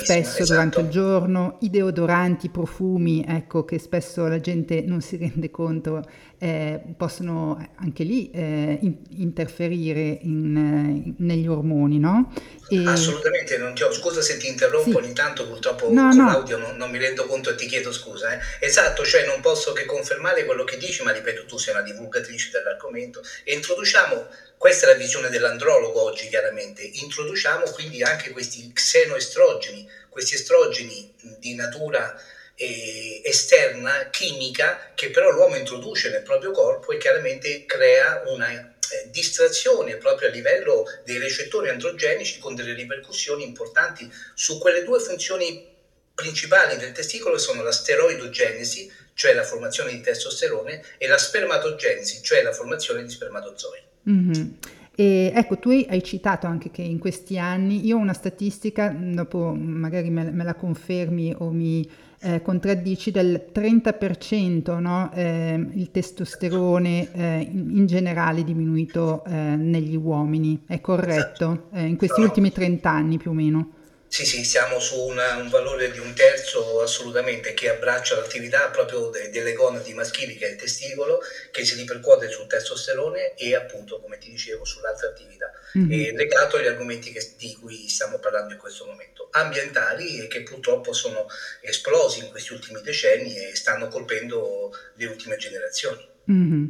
spesso 0.04 0.42
esatto. 0.42 0.44
durante 0.44 0.82
il 0.82 0.90
giorno, 0.90 1.58
i 1.62 1.70
deodoranti, 1.70 2.48
i 2.48 2.50
profumi, 2.50 3.24
ecco 3.26 3.64
che 3.64 3.80
spesso 3.80 4.28
la 4.28 4.42
gente 4.42 4.82
non 4.82 5.00
si 5.00 5.16
rende 5.16 5.50
conto, 5.50 6.04
eh, 6.38 6.82
possono 6.98 7.72
anche 7.76 8.04
lì 8.04 8.30
eh, 8.32 8.78
in- 8.82 8.98
interferire 9.18 10.20
in, 10.22 11.14
negli 11.18 11.48
ormoni, 11.48 12.00
no? 12.00 12.34
E... 12.70 12.84
Assolutamente, 12.86 13.58
non 13.58 13.74
ti 13.74 13.84
ho, 13.84 13.92
scusa 13.92 14.22
se 14.22 14.38
ti 14.38 14.48
interrompo 14.48 14.90
sì. 14.90 14.96
ogni 14.96 15.14
tanto, 15.14 15.48
purtroppo 15.48 15.92
no, 15.92 16.10
con 16.10 16.18
no. 16.18 16.26
l'audio 16.26 16.58
non, 16.58 16.76
non, 16.78 16.90
mi 16.90 16.98
rendo 16.98 17.26
conto 17.26 17.52
e 17.52 17.56
ti 17.56 17.68
chiedo 17.68 17.92
scusa. 17.92 18.34
Eh. 18.34 18.66
Esatto, 18.66 19.06
cioè 19.06 19.26
non 19.26 19.42
posso 19.42 19.74
che 19.74 19.86
confermare 19.86 20.46
quello 20.46 20.64
che 20.64 20.78
dici, 20.78 21.04
ma 21.04 21.12
ripeto, 21.12 21.46
tu 21.46 21.58
sei 21.58 21.74
una 21.74 21.84
divulgatrice 21.84 22.50
dell'argomento 22.52 23.22
e 23.44 23.54
introduciamo, 23.54 24.28
questa 24.58 24.88
è 24.88 24.92
la 24.92 24.98
visione 24.98 25.30
dell'andrologo 25.30 26.02
oggi 26.02 26.28
chiaramente, 26.28 26.82
introduciamo 26.82 27.66
quindi 27.72 28.02
anche 28.04 28.32
questi 28.32 28.72
xenoestrogeni, 28.74 29.88
questi 30.10 30.36
estrogeni 30.36 31.14
di 31.40 31.56
natura 31.56 32.16
eh, 32.56 33.22
esterna, 33.24 34.10
chimica, 34.10 34.92
che 34.96 35.10
però 35.10 35.30
l'uomo 35.32 35.56
introduce 35.58 36.10
nel 36.10 36.24
proprio 36.24 36.52
corpo 36.52 36.92
e 36.92 36.98
chiaramente 36.98 37.66
crea 37.66 38.24
una 38.28 38.50
eh, 38.50 39.10
distrazione 39.12 39.98
proprio 39.98 40.30
a 40.30 40.32
livello 40.32 40.86
dei 41.04 41.18
recettori 41.18 41.70
androgenici 41.70 42.40
con 42.40 42.56
delle 42.56 42.74
ripercussioni 42.74 43.44
importanti 43.44 44.10
su 44.34 44.58
quelle 44.58 44.84
due 44.84 45.00
funzioni 45.00 45.74
principali 46.14 46.78
del 46.78 46.94
testicolo 46.94 47.38
sono 47.38 47.62
la 47.62 47.74
steroidogenesi, 47.74 48.90
cioè 49.14 49.34
la 49.34 49.44
formazione 49.44 49.92
di 49.92 50.02
testosterone, 50.02 50.82
e 50.98 51.08
la 51.08 51.18
spermatogenesi, 51.18 52.22
cioè 52.24 52.42
la 52.42 52.54
formazione 52.54 53.04
di 53.04 53.10
spermatozoi. 53.10 53.80
Mm-hmm. 54.10 54.48
E 54.96 55.34
ecco, 55.36 55.60
tu 55.60 55.72
hai 55.72 56.02
citato 56.02 56.48
anche 56.48 56.72
che 56.72 56.82
in 56.82 57.00
questi 57.00 57.38
anni, 57.38 57.86
io 57.86 57.98
ho 57.98 58.00
una 58.00 58.14
statistica, 58.14 58.96
dopo 58.98 59.54
magari 59.54 60.10
me 60.10 60.44
la 60.44 60.56
confermi 60.56 61.36
o 61.40 61.50
mi 61.50 61.86
eh, 62.20 62.42
contraddici 62.42 63.12
del 63.12 63.50
30% 63.54 64.80
no? 64.80 65.12
eh, 65.14 65.68
il 65.74 65.92
testosterone 65.92 67.12
eh, 67.12 67.50
in, 67.52 67.78
in, 67.78 67.86
generale 67.86 68.44
diminuito 68.44 69.24
eh, 69.26 69.32
negli 69.56 69.96
uomini, 69.96 70.62
è 70.66 70.82
corretto? 70.82 71.68
Eh, 71.72 71.86
in 71.86 71.98
questi 71.98 72.22
ultimi 72.22 72.52
30 72.52 72.90
anni 72.90 73.18
più 73.18 73.32
o 73.32 73.34
meno? 73.34 73.70
Sì, 74.16 74.26
sì, 74.26 74.46
siamo 74.46 74.80
su 74.80 74.98
una, 74.98 75.36
un 75.36 75.50
valore 75.50 75.92
di 75.92 76.00
un 76.00 76.16
terzo 76.16 76.82
assolutamente 76.82 77.54
che 77.54 77.68
abbraccia 77.68 78.16
l'attività 78.16 78.70
proprio 78.70 79.10
de, 79.10 79.30
delle 79.30 79.52
gonadi 79.52 79.94
maschili, 79.94 80.38
che 80.38 80.48
è 80.48 80.52
il 80.52 80.56
testicolo, 80.56 81.20
che 81.52 81.66
si 81.66 81.76
ripercuote 81.76 82.30
sul 82.30 82.48
testosterone 82.48 83.34
e 83.34 83.56
appunto, 83.56 84.00
come 84.00 84.18
ti 84.18 84.30
dicevo, 84.30 84.64
sull'altra 84.64 85.10
attività, 85.10 85.52
mm-hmm. 85.78 86.16
legato 86.16 86.56
agli 86.56 86.68
argomenti 86.68 87.12
che, 87.12 87.34
di 87.36 87.58
cui 87.60 87.90
stiamo 87.90 88.18
parlando 88.18 88.54
in 88.54 88.60
questo 88.60 88.86
momento, 88.86 89.28
ambientali 89.32 90.22
e 90.22 90.28
che 90.28 90.44
purtroppo 90.44 90.94
sono 90.94 91.28
esplosi 91.60 92.20
in 92.20 92.30
questi 92.30 92.54
ultimi 92.54 92.80
decenni 92.82 93.36
e 93.36 93.54
stanno 93.54 93.90
colpendo 93.90 94.74
le 94.94 95.06
ultime 95.08 95.36
generazioni. 95.36 96.08
Mm-hmm. 96.32 96.66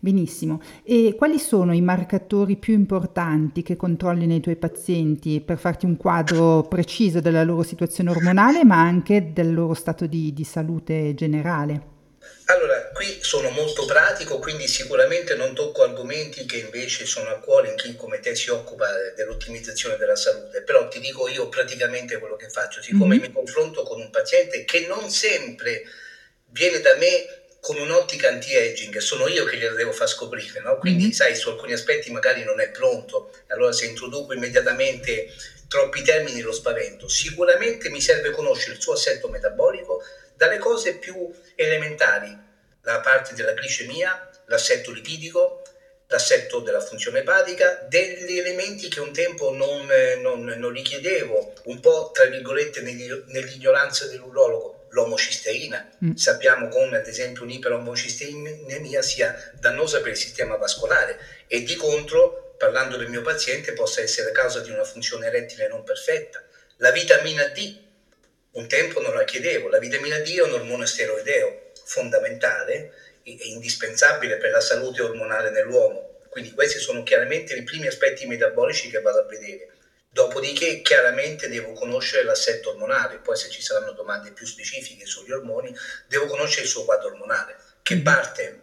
Benissimo. 0.00 0.62
E 0.84 1.14
quali 1.16 1.40
sono 1.40 1.74
i 1.74 1.80
marcatori 1.80 2.56
più 2.56 2.72
importanti 2.74 3.62
che 3.62 3.74
controlli 3.74 4.26
nei 4.26 4.40
tuoi 4.40 4.54
pazienti 4.54 5.40
per 5.40 5.58
farti 5.58 5.86
un 5.86 5.96
quadro 5.96 6.62
preciso 6.62 7.20
della 7.20 7.42
loro 7.42 7.64
situazione 7.64 8.10
ormonale, 8.10 8.64
ma 8.64 8.80
anche 8.80 9.32
del 9.32 9.52
loro 9.52 9.74
stato 9.74 10.06
di, 10.06 10.32
di 10.32 10.44
salute 10.44 11.14
generale? 11.14 11.96
Allora, 12.44 12.90
qui 12.94 13.18
sono 13.20 13.50
molto 13.50 13.84
pratico, 13.84 14.38
quindi 14.38 14.68
sicuramente 14.68 15.34
non 15.34 15.54
tocco 15.54 15.82
argomenti 15.82 16.46
che 16.46 16.58
invece 16.58 17.04
sono 17.04 17.28
a 17.30 17.40
cuore 17.40 17.70
in 17.70 17.76
chi 17.76 17.94
come 17.96 18.20
te 18.20 18.34
si 18.34 18.50
occupa 18.50 18.86
dell'ottimizzazione 19.16 19.96
della 19.96 20.16
salute, 20.16 20.62
però 20.62 20.88
ti 20.88 21.00
dico 21.00 21.28
io 21.28 21.48
praticamente 21.48 22.18
quello 22.18 22.36
che 22.36 22.48
faccio, 22.48 22.80
siccome 22.80 23.16
mm-hmm. 23.16 23.26
mi 23.26 23.32
confronto 23.32 23.82
con 23.82 24.00
un 24.00 24.10
paziente 24.10 24.64
che 24.64 24.86
non 24.86 25.10
sempre 25.10 25.82
viene 26.50 26.80
da 26.80 26.96
me 26.96 27.37
con 27.60 27.76
un'ottica 27.78 28.28
anti-aging, 28.28 28.98
sono 28.98 29.26
io 29.28 29.44
che 29.44 29.56
glielo 29.56 29.74
devo 29.74 29.92
far 29.92 30.08
scoprire, 30.08 30.60
no? 30.60 30.78
quindi 30.78 31.04
mm-hmm. 31.04 31.12
sai, 31.12 31.34
su 31.34 31.48
alcuni 31.48 31.72
aspetti 31.72 32.10
magari 32.10 32.44
non 32.44 32.60
è 32.60 32.70
pronto, 32.70 33.30
allora 33.48 33.72
se 33.72 33.86
introduco 33.86 34.32
immediatamente 34.32 35.32
troppi 35.68 36.02
termini 36.02 36.40
lo 36.40 36.52
spavento. 36.52 37.08
Sicuramente 37.08 37.90
mi 37.90 38.00
serve 38.00 38.30
conoscere 38.30 38.74
il 38.74 38.80
suo 38.80 38.94
assetto 38.94 39.28
metabolico 39.28 40.02
dalle 40.34 40.58
cose 40.58 40.96
più 40.96 41.30
elementari, 41.54 42.36
la 42.82 43.00
parte 43.00 43.34
della 43.34 43.52
glicemia, 43.52 44.30
l'assetto 44.46 44.90
lipidico, 44.92 45.62
l'assetto 46.06 46.60
della 46.60 46.80
funzione 46.80 47.18
epatica, 47.18 47.86
degli 47.86 48.38
elementi 48.38 48.88
che 48.88 49.00
un 49.00 49.12
tempo 49.12 49.52
non, 49.52 49.86
non, 50.22 50.44
non 50.44 50.70
richiedevo, 50.70 51.52
un 51.64 51.80
po' 51.80 52.10
tra 52.14 52.24
virgolette 52.24 52.80
nell'ignoranza 52.80 54.06
dell'urologo, 54.06 54.77
l'omocisteina. 54.90 55.88
Mm. 56.04 56.14
Sappiamo 56.14 56.68
come 56.68 56.98
ad 56.98 57.06
esempio 57.06 57.42
un'iperomocisteinemia 57.44 59.02
sia 59.02 59.52
dannosa 59.58 60.00
per 60.00 60.10
il 60.10 60.16
sistema 60.16 60.56
vascolare 60.56 61.18
e 61.46 61.62
di 61.62 61.74
contro, 61.76 62.54
parlando 62.58 62.96
del 62.96 63.08
mio 63.08 63.22
paziente, 63.22 63.72
possa 63.72 64.00
essere 64.00 64.32
causa 64.32 64.60
di 64.60 64.70
una 64.70 64.84
funzione 64.84 65.26
erettile 65.26 65.68
non 65.68 65.84
perfetta. 65.84 66.42
La 66.76 66.90
vitamina 66.90 67.44
D, 67.48 67.76
un 68.52 68.66
tempo 68.66 69.00
non 69.00 69.14
la 69.14 69.24
chiedevo, 69.24 69.68
la 69.68 69.78
vitamina 69.78 70.18
D 70.18 70.36
è 70.36 70.42
un 70.42 70.52
ormone 70.52 70.86
steroideo 70.86 71.72
fondamentale 71.84 72.92
e 73.22 73.36
indispensabile 73.44 74.36
per 74.36 74.50
la 74.50 74.60
salute 74.60 75.02
ormonale 75.02 75.50
nell'uomo. 75.50 76.16
Quindi 76.28 76.52
questi 76.52 76.78
sono 76.78 77.02
chiaramente 77.02 77.54
i 77.54 77.62
primi 77.62 77.86
aspetti 77.86 78.26
metabolici 78.26 78.90
che 78.90 79.00
vado 79.00 79.20
a 79.20 79.26
vedere 79.26 79.76
Dopodiché 80.18 80.82
chiaramente 80.82 81.48
devo 81.48 81.74
conoscere 81.74 82.24
l'assetto 82.24 82.70
ormonale, 82.70 83.18
poi 83.18 83.36
se 83.36 83.48
ci 83.50 83.62
saranno 83.62 83.92
domande 83.92 84.32
più 84.32 84.46
specifiche 84.46 85.06
sugli 85.06 85.30
ormoni, 85.30 85.72
devo 86.08 86.26
conoscere 86.26 86.62
il 86.62 86.68
suo 86.68 86.84
quadro 86.84 87.10
ormonale, 87.10 87.56
che 87.82 87.94
mm-hmm. 87.94 88.02
parte 88.02 88.60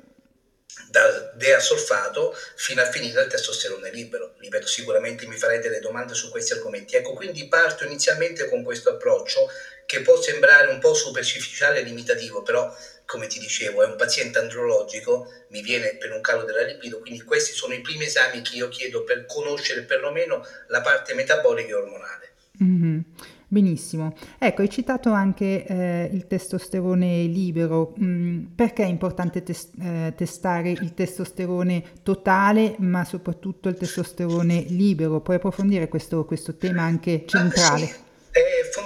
dal 0.90 1.32
deasolfato 1.36 2.36
fino 2.56 2.82
a 2.82 2.92
finire 2.92 3.22
al 3.22 3.30
testosterone 3.30 3.90
libero. 3.90 4.36
Ripeto, 4.38 4.68
sicuramente 4.68 5.26
mi 5.28 5.38
farei 5.38 5.62
delle 5.62 5.80
domande 5.80 6.14
su 6.14 6.30
questi 6.30 6.52
argomenti. 6.52 6.98
Ecco, 6.98 7.14
quindi 7.14 7.48
parto 7.48 7.86
inizialmente 7.86 8.50
con 8.50 8.62
questo 8.62 8.90
approccio 8.90 9.50
che 9.86 10.02
può 10.02 10.22
sembrare 10.22 10.68
un 10.68 10.80
po' 10.80 10.94
superficiale 10.94 11.80
e 11.80 11.84
limitativo, 11.84 12.44
però 12.44 12.76
come 13.06 13.28
ti 13.28 13.40
dicevo, 13.40 13.84
è 13.84 13.88
un 13.88 13.96
paziente 13.96 14.40
andrologico, 14.40 15.28
mi 15.50 15.62
viene 15.62 15.96
per 15.98 16.12
un 16.12 16.22
calo 16.22 16.44
della 16.44 16.64
libido, 16.64 17.00
quindi 17.00 17.22
questi 17.22 17.54
sono 17.54 17.74
i 17.74 17.82
primi 17.82 18.06
esami 18.06 18.42
che 18.42 18.58
io 18.58 18.68
chiedo 18.70 19.04
per 19.04 19.26
conoscere 19.26 19.84
perlomeno 19.84 20.46
la 20.68 20.82
parte 20.82 21.14
metabolica 21.14 21.70
e 21.70 21.74
ormonale. 21.74 22.34
Mm-hmm. 22.64 23.00
Benissimo. 23.48 24.14
Ecco, 24.40 24.62
hai 24.62 24.70
citato 24.70 25.12
anche 25.12 25.66
eh, 25.66 26.10
il 26.12 26.28
testosterone 26.28 27.24
libero. 27.24 27.94
Mm, 28.02 28.46
perché 28.56 28.84
è 28.84 28.88
importante 28.88 29.44
tes- 29.44 29.70
eh, 29.80 30.14
testare 30.16 30.72
il 30.72 30.94
testosterone 30.94 31.84
totale, 32.02 32.76
ma 32.80 33.06
soprattutto 33.06 33.70
il 33.70 33.76
testosterone 33.76 34.66
libero? 34.70 35.22
Puoi 35.22 35.38
approfondire 35.38 35.88
questo, 35.88 36.26
questo 36.26 36.56
tema 36.56 36.82
anche 36.82 37.24
centrale? 37.26 38.04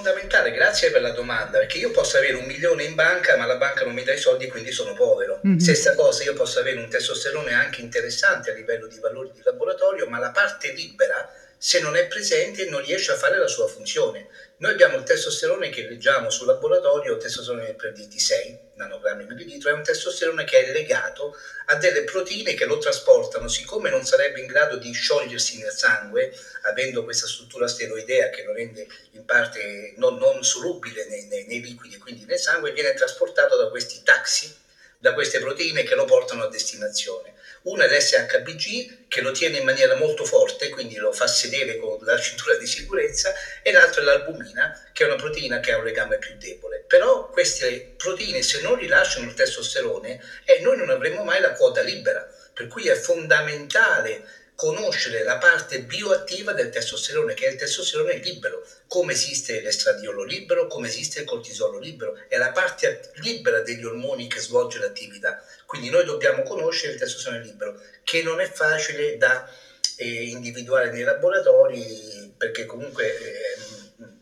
Fondamentale, 0.02 0.50
grazie 0.50 0.90
per 0.90 1.02
la 1.02 1.10
domanda, 1.10 1.58
perché 1.58 1.76
io 1.76 1.90
posso 1.90 2.16
avere 2.16 2.32
un 2.32 2.46
milione 2.46 2.84
in 2.84 2.94
banca, 2.94 3.36
ma 3.36 3.44
la 3.44 3.56
banca 3.56 3.84
non 3.84 3.92
mi 3.92 4.02
dà 4.02 4.14
i 4.14 4.18
soldi 4.18 4.46
e 4.46 4.48
quindi 4.48 4.72
sono 4.72 4.94
povero. 4.94 5.42
Mm-hmm. 5.46 5.58
Stessa 5.58 5.94
cosa, 5.94 6.24
io 6.24 6.32
posso 6.32 6.58
avere 6.58 6.78
un 6.78 6.88
testosterone 6.88 7.52
anche 7.52 7.82
interessante 7.82 8.50
a 8.50 8.54
livello 8.54 8.86
di 8.86 8.98
valori 8.98 9.30
di 9.34 9.42
laboratorio, 9.44 10.08
ma 10.08 10.18
la 10.18 10.30
parte 10.30 10.72
libera, 10.72 11.30
se 11.62 11.78
non 11.78 11.94
è 11.94 12.06
presente, 12.06 12.64
non 12.64 12.80
riesce 12.80 13.12
a 13.12 13.16
fare 13.16 13.36
la 13.36 13.46
sua 13.46 13.66
funzione. 13.66 14.28
Noi 14.56 14.72
abbiamo 14.72 14.96
il 14.96 15.02
testosterone 15.02 15.68
che 15.68 15.86
leggiamo 15.86 16.30
sul 16.30 16.46
laboratorio, 16.46 17.12
il 17.12 17.20
testosterone 17.20 17.74
per 17.74 17.92
DT6 17.92 18.58
nanogrammi 18.76 19.26
millilitro, 19.26 19.68
è 19.68 19.74
un 19.74 19.82
testosterone 19.82 20.44
che 20.44 20.64
è 20.64 20.72
legato 20.72 21.36
a 21.66 21.74
delle 21.74 22.04
proteine 22.04 22.54
che 22.54 22.64
lo 22.64 22.78
trasportano, 22.78 23.46
siccome 23.46 23.90
non 23.90 24.06
sarebbe 24.06 24.40
in 24.40 24.46
grado 24.46 24.76
di 24.76 24.90
sciogliersi 24.90 25.58
nel 25.58 25.70
sangue, 25.70 26.32
avendo 26.62 27.04
questa 27.04 27.26
struttura 27.26 27.68
steroidea 27.68 28.30
che 28.30 28.42
lo 28.42 28.54
rende 28.54 28.86
in 29.10 29.26
parte 29.26 29.92
non, 29.96 30.16
non 30.16 30.42
solubile 30.42 31.06
nei, 31.08 31.26
nei, 31.26 31.44
nei 31.44 31.60
liquidi 31.60 31.96
e 31.96 31.98
quindi 31.98 32.24
nel 32.24 32.38
sangue, 32.38 32.72
viene 32.72 32.94
trasportato 32.94 33.58
da 33.58 33.68
questi 33.68 34.02
taxi, 34.02 34.50
da 34.96 35.12
queste 35.12 35.40
proteine 35.40 35.82
che 35.82 35.94
lo 35.94 36.06
portano 36.06 36.44
a 36.44 36.48
destinazione. 36.48 37.34
Una 37.62 37.84
è 37.84 37.88
l'SHBG 37.88 39.06
che 39.08 39.20
lo 39.20 39.32
tiene 39.32 39.58
in 39.58 39.64
maniera 39.64 39.94
molto 39.94 40.24
forte, 40.24 40.68
quindi 40.68 40.96
lo 40.96 41.12
fa 41.12 41.26
sedere 41.26 41.76
con 41.76 41.98
la 42.00 42.16
cintura 42.16 42.56
di 42.56 42.66
sicurezza, 42.66 43.32
e 43.62 43.70
l'altro 43.70 44.00
è 44.00 44.04
l'albumina, 44.04 44.88
che 44.92 45.02
è 45.02 45.06
una 45.06 45.16
proteina 45.16 45.60
che 45.60 45.72
ha 45.72 45.76
un 45.76 45.84
legame 45.84 46.18
più 46.18 46.36
debole. 46.36 46.82
Però 46.86 47.28
queste 47.28 47.92
proteine, 47.96 48.42
se 48.42 48.60
non 48.60 48.76
rilasciano 48.76 49.26
il 49.26 49.34
testosterone, 49.34 50.20
eh, 50.44 50.60
noi 50.60 50.76
non 50.76 50.90
avremo 50.90 51.22
mai 51.22 51.40
la 51.40 51.52
quota 51.52 51.82
libera, 51.82 52.26
per 52.52 52.66
cui 52.66 52.88
è 52.88 52.94
fondamentale 52.94 54.22
conoscere 54.60 55.22
la 55.22 55.38
parte 55.38 55.80
bioattiva 55.80 56.52
del 56.52 56.68
testosterone, 56.68 57.32
che 57.32 57.46
è 57.46 57.48
il 57.48 57.56
testosterone 57.56 58.16
libero, 58.16 58.62
come 58.88 59.14
esiste 59.14 59.62
l'estradiolo 59.62 60.22
libero, 60.22 60.66
come 60.66 60.88
esiste 60.88 61.20
il 61.20 61.24
cortisolo 61.24 61.78
libero, 61.78 62.18
è 62.28 62.36
la 62.36 62.50
parte 62.50 63.10
libera 63.22 63.62
degli 63.62 63.86
ormoni 63.86 64.28
che 64.28 64.38
svolge 64.38 64.78
l'attività. 64.78 65.42
Quindi 65.64 65.88
noi 65.88 66.04
dobbiamo 66.04 66.42
conoscere 66.42 66.92
il 66.92 66.98
testosterone 66.98 67.42
libero, 67.42 67.80
che 68.04 68.22
non 68.22 68.38
è 68.38 68.50
facile 68.50 69.16
da 69.16 69.50
eh, 69.96 70.24
individuare 70.24 70.90
nei 70.90 71.04
laboratori 71.04 72.30
perché 72.36 72.66
comunque 72.66 73.16
è 73.16 73.56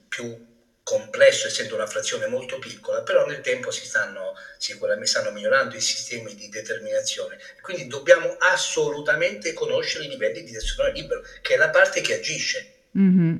più 0.06 0.47
complesso 0.88 1.48
essendo 1.48 1.74
una 1.74 1.86
frazione 1.86 2.28
molto 2.28 2.58
piccola, 2.58 3.02
però 3.02 3.26
nel 3.26 3.42
tempo 3.42 3.70
si 3.70 3.84
stanno 3.84 4.34
sicuramente 4.56 5.10
stanno 5.10 5.32
migliorando 5.32 5.76
i 5.76 5.82
sistemi 5.82 6.34
di 6.34 6.48
determinazione. 6.48 7.36
Quindi 7.60 7.88
dobbiamo 7.88 8.36
assolutamente 8.38 9.52
conoscere 9.52 10.06
i 10.06 10.08
livelli 10.08 10.42
di 10.42 10.52
testosterone 10.52 10.94
libero, 10.94 11.22
che 11.42 11.54
è 11.54 11.56
la 11.58 11.68
parte 11.68 12.00
che 12.00 12.14
agisce. 12.14 12.72
Mm-hmm. 12.98 13.36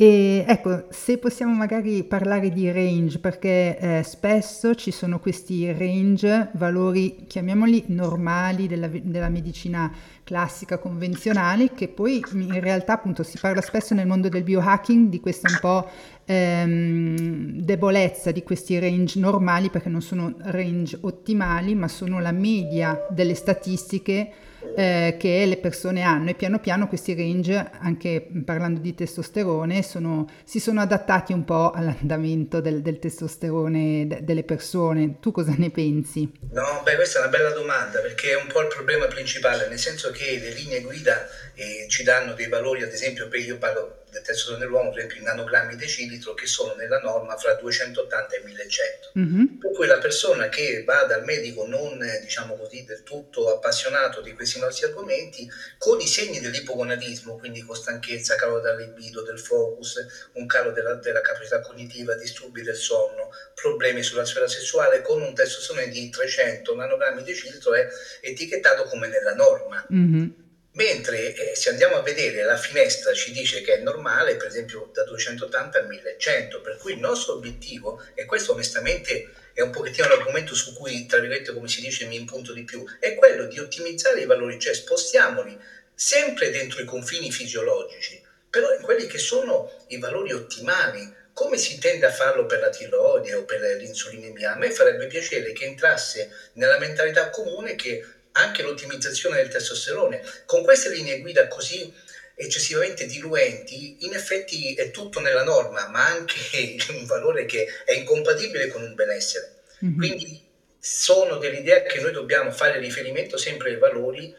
E 0.00 0.46
ecco, 0.48 0.86
se 0.88 1.18
possiamo 1.18 1.52
magari 1.52 2.04
parlare 2.04 2.48
di 2.48 2.72
range, 2.72 3.18
perché 3.18 3.76
eh, 3.76 4.02
spesso 4.02 4.74
ci 4.74 4.92
sono 4.92 5.20
questi 5.20 5.70
range, 5.70 6.48
valori, 6.54 7.26
chiamiamoli 7.28 7.84
normali 7.88 8.66
della, 8.66 8.88
della, 8.88 9.28
medicina 9.28 9.92
classica 10.24 10.78
convenzionale, 10.78 11.74
che 11.74 11.88
poi 11.88 12.24
in 12.32 12.60
realtà 12.60 12.94
appunto 12.94 13.22
si 13.22 13.36
parla 13.38 13.60
spesso 13.60 13.92
nel 13.92 14.06
mondo 14.06 14.30
del 14.30 14.42
biohacking 14.42 15.10
di 15.10 15.20
questa 15.20 15.50
un 15.50 15.58
po' 15.60 15.90
ehm, 16.30 17.60
debolezza 17.60 18.30
di 18.30 18.42
questi 18.42 18.78
range 18.78 19.18
normali, 19.18 19.68
perché 19.68 19.88
non 19.88 20.00
sono 20.00 20.34
range 20.38 20.98
ottimali, 21.00 21.74
ma 21.74 21.88
sono 21.88 22.20
la 22.20 22.32
media 22.32 23.06
delle 23.10 23.34
statistiche 23.34 24.30
eh, 24.76 25.16
che 25.18 25.46
le 25.46 25.56
persone 25.56 26.02
hanno 26.02 26.30
e 26.30 26.34
piano 26.34 26.60
piano 26.60 26.86
questi 26.86 27.14
range, 27.14 27.70
anche 27.80 28.28
parlando 28.44 28.80
di 28.80 28.94
testosterone, 28.94 29.82
sono, 29.82 30.28
si 30.44 30.60
sono 30.60 30.80
adattati 30.80 31.32
un 31.32 31.44
po' 31.44 31.72
all'andamento 31.72 32.60
del, 32.60 32.80
del 32.82 32.98
testosterone 32.98 34.06
de, 34.06 34.22
delle 34.22 34.44
persone. 34.44 35.18
Tu 35.18 35.32
cosa 35.32 35.54
ne 35.56 35.70
pensi? 35.70 36.30
No, 36.52 36.82
beh, 36.84 36.94
questa 36.94 37.18
è 37.18 37.22
una 37.22 37.30
bella 37.30 37.50
domanda 37.50 38.00
perché 38.00 38.32
è 38.32 38.40
un 38.40 38.48
po' 38.48 38.60
il 38.60 38.68
problema 38.68 39.06
principale, 39.06 39.68
nel 39.68 39.78
senso 39.78 40.10
che 40.12 40.38
le 40.40 40.52
linee 40.52 40.82
guida 40.82 41.26
eh, 41.60 41.86
ci 41.88 42.04
danno 42.04 42.32
dei 42.32 42.48
valori, 42.48 42.82
ad 42.82 42.90
esempio, 42.90 43.28
per 43.28 43.40
io 43.40 43.58
parlo 43.58 44.04
del 44.10 44.22
testosterone 44.22 44.64
dell'uomo, 44.64 44.88
per 44.88 45.00
esempio 45.00 45.18
in 45.18 45.24
nanogrammi 45.24 45.76
decilitro, 45.76 46.32
che 46.32 46.46
sono 46.46 46.74
nella 46.74 47.00
norma 47.00 47.36
fra 47.36 47.52
280 47.52 48.34
e 48.34 48.42
1100. 48.42 49.12
Mm-hmm. 49.18 49.58
Per 49.58 49.70
cui 49.72 49.86
la 49.86 49.98
persona 49.98 50.48
che 50.48 50.84
va 50.84 51.04
dal 51.04 51.22
medico 51.22 51.66
non, 51.66 51.98
diciamo 52.22 52.56
così, 52.56 52.86
del 52.86 53.02
tutto 53.02 53.54
appassionato 53.54 54.22
di 54.22 54.32
questi 54.32 54.58
nostri 54.58 54.86
argomenti, 54.86 55.46
con 55.76 56.00
i 56.00 56.06
segni 56.06 56.40
dell'ipogonadismo, 56.40 57.36
quindi 57.36 57.60
con 57.60 57.76
stanchezza, 57.76 58.36
calo 58.36 58.60
del 58.60 58.78
libido, 58.78 59.20
del 59.20 59.38
focus, 59.38 60.30
un 60.32 60.46
calo 60.46 60.70
della, 60.72 60.94
della 60.94 61.20
capacità 61.20 61.60
cognitiva, 61.60 62.14
disturbi 62.14 62.62
del 62.62 62.74
sonno, 62.74 63.28
problemi 63.54 64.02
sulla 64.02 64.24
sfera 64.24 64.48
sessuale, 64.48 65.02
con 65.02 65.20
un 65.20 65.34
testosterone 65.34 65.88
di 65.88 66.08
300 66.08 66.74
nanogrammi 66.74 67.22
decilitro 67.22 67.74
è 67.74 67.86
etichettato 68.22 68.84
come 68.84 69.08
nella 69.08 69.34
norma. 69.34 69.86
Mm-hmm. 69.92 70.48
Mentre 70.80 71.34
eh, 71.34 71.54
se 71.54 71.68
andiamo 71.68 71.96
a 71.96 72.00
vedere 72.00 72.42
la 72.42 72.56
finestra 72.56 73.12
ci 73.12 73.32
dice 73.32 73.60
che 73.60 73.74
è 73.74 73.82
normale, 73.82 74.36
per 74.36 74.46
esempio 74.46 74.88
da 74.94 75.04
280 75.04 75.78
a 75.78 75.82
1100, 75.82 76.62
per 76.62 76.78
cui 76.78 76.92
il 76.92 76.98
nostro 76.98 77.34
obiettivo, 77.34 78.02
e 78.14 78.24
questo 78.24 78.52
onestamente 78.52 79.28
è 79.52 79.60
un 79.60 79.68
pochettino 79.68 80.08
l'argomento 80.08 80.54
su 80.54 80.72
cui, 80.72 81.04
tra 81.04 81.18
virgolette, 81.18 81.52
come 81.52 81.68
si 81.68 81.82
dice, 81.82 82.06
mi 82.06 82.16
impunto 82.16 82.54
di 82.54 82.64
più, 82.64 82.82
è 82.98 83.14
quello 83.14 83.44
di 83.44 83.58
ottimizzare 83.58 84.22
i 84.22 84.24
valori, 84.24 84.58
cioè 84.58 84.72
spostiamoli 84.72 85.54
sempre 85.94 86.48
dentro 86.48 86.80
i 86.80 86.86
confini 86.86 87.30
fisiologici, 87.30 88.18
però 88.48 88.72
in 88.72 88.80
quelli 88.80 89.06
che 89.06 89.18
sono 89.18 89.70
i 89.88 89.98
valori 89.98 90.32
ottimali, 90.32 91.14
come 91.34 91.58
si 91.58 91.78
tende 91.78 92.06
a 92.06 92.10
farlo 92.10 92.46
per 92.46 92.60
la 92.60 92.70
tiroide 92.70 93.34
o 93.34 93.44
per 93.44 93.60
l'insulinemia, 93.76 94.54
a 94.54 94.56
me 94.56 94.70
farebbe 94.70 95.08
piacere 95.08 95.52
che 95.52 95.66
entrasse 95.66 96.30
nella 96.54 96.78
mentalità 96.78 97.28
comune 97.28 97.74
che 97.74 98.02
anche 98.32 98.62
l'ottimizzazione 98.62 99.36
del 99.36 99.48
testosterone. 99.48 100.22
Con 100.46 100.62
queste 100.62 100.90
linee 100.90 101.20
guida 101.20 101.48
così 101.48 101.92
eccessivamente 102.34 103.06
diluenti, 103.06 103.96
in 104.00 104.14
effetti 104.14 104.74
è 104.74 104.90
tutto 104.90 105.20
nella 105.20 105.44
norma, 105.44 105.88
ma 105.88 106.06
anche 106.06 106.76
un 106.96 107.04
valore 107.04 107.44
che 107.44 107.66
è 107.84 107.92
incompatibile 107.92 108.68
con 108.68 108.82
un 108.82 108.94
benessere. 108.94 109.58
Mm-hmm. 109.84 109.96
Quindi 109.96 110.48
sono 110.78 111.36
dell'idea 111.36 111.82
che 111.82 112.00
noi 112.00 112.12
dobbiamo 112.12 112.50
fare 112.50 112.78
riferimento 112.78 113.36
sempre 113.36 113.70
ai 113.70 113.78
valori 113.78 114.34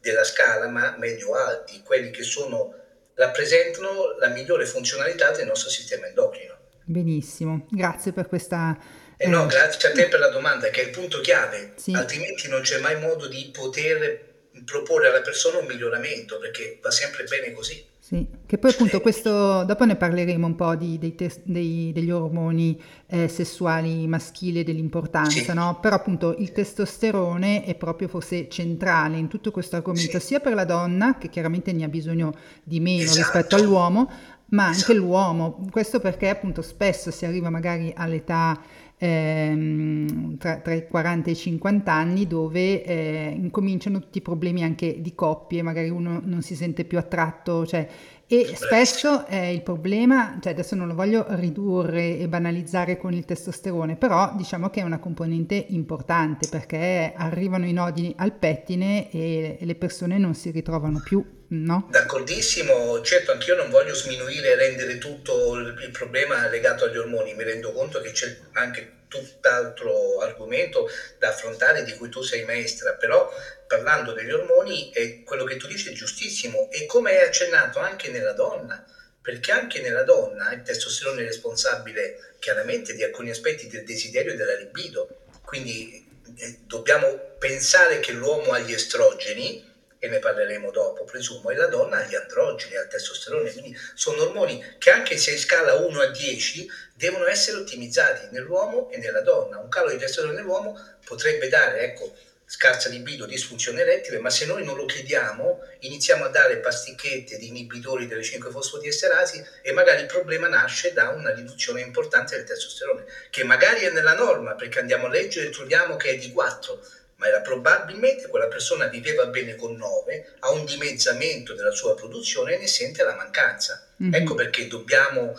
della 0.00 0.24
scala, 0.24 0.68
ma 0.68 0.96
medio-alti, 0.98 1.82
quelli 1.82 2.10
che 2.10 2.22
sono, 2.22 2.74
rappresentano 3.14 4.16
la 4.18 4.28
migliore 4.28 4.64
funzionalità 4.64 5.30
del 5.32 5.46
nostro 5.46 5.68
sistema 5.68 6.06
endocrino. 6.06 6.56
Benissimo, 6.84 7.66
grazie 7.70 8.12
per 8.12 8.26
questa 8.26 8.76
eh 9.22 9.28
no, 9.28 9.46
grazie 9.46 9.88
a 9.88 9.92
te 9.92 10.08
per 10.08 10.18
la 10.18 10.30
domanda, 10.30 10.68
che 10.70 10.82
è 10.82 10.84
il 10.84 10.90
punto 10.90 11.20
chiave, 11.20 11.74
sì. 11.76 11.92
altrimenti 11.92 12.48
non 12.48 12.62
c'è 12.62 12.80
mai 12.80 12.98
modo 13.00 13.28
di 13.28 13.50
poter 13.52 14.30
proporre 14.64 15.08
alla 15.08 15.20
persona 15.20 15.58
un 15.58 15.66
miglioramento, 15.66 16.38
perché 16.38 16.78
va 16.82 16.90
sempre 16.90 17.24
bene 17.24 17.52
così. 17.52 17.90
Sì, 17.98 18.26
che 18.46 18.58
poi 18.58 18.72
appunto 18.72 19.00
questo, 19.00 19.62
dopo 19.62 19.84
ne 19.84 19.94
parleremo 19.94 20.44
un 20.44 20.56
po' 20.56 20.74
di, 20.74 20.98
dei 20.98 21.14
tes, 21.14 21.40
dei, 21.44 21.92
degli 21.94 22.10
ormoni 22.10 22.78
eh, 23.06 23.28
sessuali 23.28 24.08
maschili 24.08 24.60
e 24.60 24.64
dell'importanza, 24.64 25.40
sì. 25.40 25.54
no? 25.54 25.78
Però 25.80 25.94
appunto 25.94 26.34
il 26.36 26.50
testosterone 26.50 27.64
è 27.64 27.76
proprio 27.76 28.08
forse 28.08 28.48
centrale 28.48 29.18
in 29.18 29.28
tutto 29.28 29.52
questo 29.52 29.76
argomento, 29.76 30.18
sì. 30.18 30.26
sia 30.26 30.40
per 30.40 30.54
la 30.54 30.64
donna, 30.64 31.16
che 31.16 31.28
chiaramente 31.28 31.72
ne 31.72 31.84
ha 31.84 31.88
bisogno 31.88 32.34
di 32.64 32.80
meno 32.80 33.04
esatto. 33.04 33.18
rispetto 33.18 33.54
all'uomo, 33.54 34.10
ma 34.46 34.66
anche 34.66 34.78
esatto. 34.78 34.94
l'uomo. 34.94 35.64
Questo 35.70 36.00
perché 36.00 36.28
appunto 36.28 36.60
spesso 36.60 37.10
si 37.10 37.24
arriva 37.24 37.50
magari 37.50 37.92
all'età 37.96 38.60
ehm, 39.02 40.38
tra, 40.38 40.58
tra, 40.58 40.74
i 40.74 40.86
40 40.86 41.28
e 41.28 41.32
i 41.32 41.36
50 41.36 41.92
anni 41.92 42.26
dove 42.28 42.84
eh, 42.84 43.34
incominciano 43.36 43.98
tutti 43.98 44.18
i 44.18 44.22
problemi 44.22 44.62
anche 44.62 45.00
di 45.00 45.14
coppie, 45.14 45.62
magari 45.62 45.90
uno 45.90 46.20
non 46.22 46.42
si 46.42 46.54
sente 46.54 46.84
più 46.84 46.98
attratto, 46.98 47.66
cioè, 47.66 47.88
e 48.26 48.52
spesso 48.54 49.26
è 49.26 49.44
il 49.46 49.62
problema, 49.62 50.38
cioè 50.40 50.52
adesso 50.52 50.76
non 50.76 50.86
lo 50.86 50.94
voglio 50.94 51.26
ridurre 51.30 52.16
e 52.16 52.28
banalizzare 52.28 52.96
con 52.96 53.12
il 53.12 53.24
testosterone, 53.24 53.96
però 53.96 54.34
diciamo 54.36 54.70
che 54.70 54.80
è 54.80 54.84
una 54.84 55.00
componente 55.00 55.66
importante 55.70 56.48
perché 56.48 57.12
arrivano 57.14 57.66
i 57.66 57.72
nodi 57.72 58.12
al 58.16 58.32
pettine 58.32 59.10
e 59.10 59.58
le 59.60 59.74
persone 59.74 60.16
non 60.16 60.34
si 60.34 60.50
ritrovano 60.50 61.00
più 61.04 61.22
No. 61.54 61.86
D'accordissimo, 61.90 63.02
certo 63.02 63.30
anch'io 63.30 63.54
non 63.54 63.68
voglio 63.68 63.94
sminuire 63.94 64.52
e 64.52 64.54
rendere 64.54 64.96
tutto 64.96 65.56
il 65.56 65.90
problema 65.90 66.48
legato 66.48 66.86
agli 66.86 66.96
ormoni, 66.96 67.34
mi 67.34 67.44
rendo 67.44 67.72
conto 67.72 68.00
che 68.00 68.12
c'è 68.12 68.38
anche 68.52 69.00
tutt'altro 69.06 70.20
argomento 70.20 70.88
da 71.18 71.28
affrontare 71.28 71.84
di 71.84 71.94
cui 71.94 72.08
tu 72.08 72.22
sei 72.22 72.46
maestra, 72.46 72.94
però 72.94 73.30
parlando 73.66 74.12
degli 74.12 74.30
ormoni 74.30 74.90
è 74.92 75.22
quello 75.24 75.44
che 75.44 75.58
tu 75.58 75.66
dici 75.66 75.90
è 75.90 75.92
giustissimo. 75.92 76.70
E 76.70 76.86
come 76.86 77.10
hai 77.10 77.26
accennato 77.26 77.80
anche 77.80 78.08
nella 78.08 78.32
donna, 78.32 78.82
perché 79.20 79.52
anche 79.52 79.82
nella 79.82 80.04
donna 80.04 80.50
il 80.54 80.62
testosterone 80.62 81.20
è 81.20 81.26
responsabile 81.26 82.36
chiaramente 82.38 82.94
di 82.94 83.02
alcuni 83.02 83.28
aspetti 83.28 83.68
del 83.68 83.84
desiderio 83.84 84.32
e 84.32 84.36
della 84.36 84.56
libido, 84.56 85.26
quindi 85.44 86.02
eh, 86.34 86.60
dobbiamo 86.64 87.34
pensare 87.38 88.00
che 88.00 88.12
l'uomo 88.12 88.52
ha 88.52 88.58
gli 88.58 88.72
estrogeni, 88.72 89.70
e 90.04 90.08
ne 90.08 90.18
parleremo 90.18 90.72
dopo, 90.72 91.04
presumo, 91.04 91.50
e 91.50 91.54
la 91.54 91.68
donna 91.68 91.98
ha 91.98 92.02
gli 92.02 92.16
androgeni, 92.16 92.74
ha 92.76 92.80
il 92.80 92.88
testosterone, 92.88 93.52
quindi 93.52 93.78
sono 93.94 94.22
ormoni 94.22 94.74
che 94.78 94.90
anche 94.90 95.16
se 95.16 95.30
in 95.30 95.38
scala 95.38 95.74
1 95.74 96.00
a 96.00 96.06
10 96.06 96.68
devono 96.92 97.28
essere 97.28 97.58
ottimizzati 97.58 98.26
nell'uomo 98.32 98.90
e 98.90 98.98
nella 98.98 99.20
donna. 99.20 99.60
Un 99.60 99.68
calo 99.68 99.90
di 99.90 99.98
testosterone 99.98 100.34
nell'uomo 100.34 100.76
potrebbe 101.04 101.48
dare, 101.48 101.82
ecco, 101.82 102.16
scarsa 102.44 102.88
libido, 102.88 103.26
disfunzione 103.26 103.82
erettile, 103.82 104.18
ma 104.18 104.28
se 104.28 104.44
noi 104.44 104.64
non 104.64 104.74
lo 104.74 104.86
chiediamo, 104.86 105.60
iniziamo 105.78 106.24
a 106.24 106.28
dare 106.30 106.58
pasticchette 106.58 107.38
di 107.38 107.46
inibitori 107.46 108.08
delle 108.08 108.24
5 108.24 108.50
fosfodiesterasi 108.50 109.42
e 109.62 109.70
magari 109.70 110.00
il 110.00 110.06
problema 110.08 110.48
nasce 110.48 110.92
da 110.92 111.10
una 111.10 111.32
riduzione 111.32 111.80
importante 111.80 112.34
del 112.34 112.44
testosterone, 112.44 113.04
che 113.30 113.44
magari 113.44 113.82
è 113.82 113.92
nella 113.92 114.14
norma, 114.14 114.56
perché 114.56 114.80
andiamo 114.80 115.06
a 115.06 115.10
leggere 115.10 115.46
e 115.46 115.50
troviamo 115.50 115.94
che 115.94 116.10
è 116.10 116.16
di 116.16 116.32
4, 116.32 116.84
ma 117.22 117.28
era 117.28 117.40
probabilmente 117.40 118.26
quella 118.26 118.48
persona 118.48 118.86
viveva 118.86 119.26
bene 119.26 119.54
con 119.54 119.76
9, 119.76 120.34
ha 120.40 120.50
un 120.50 120.64
dimezzamento 120.64 121.54
della 121.54 121.70
sua 121.70 121.94
produzione 121.94 122.56
e 122.56 122.58
ne 122.58 122.66
sente 122.66 123.04
la 123.04 123.14
mancanza. 123.14 123.86
Mm-hmm. 124.02 124.14
Ecco 124.14 124.34
perché 124.34 124.66
dobbiamo 124.66 125.32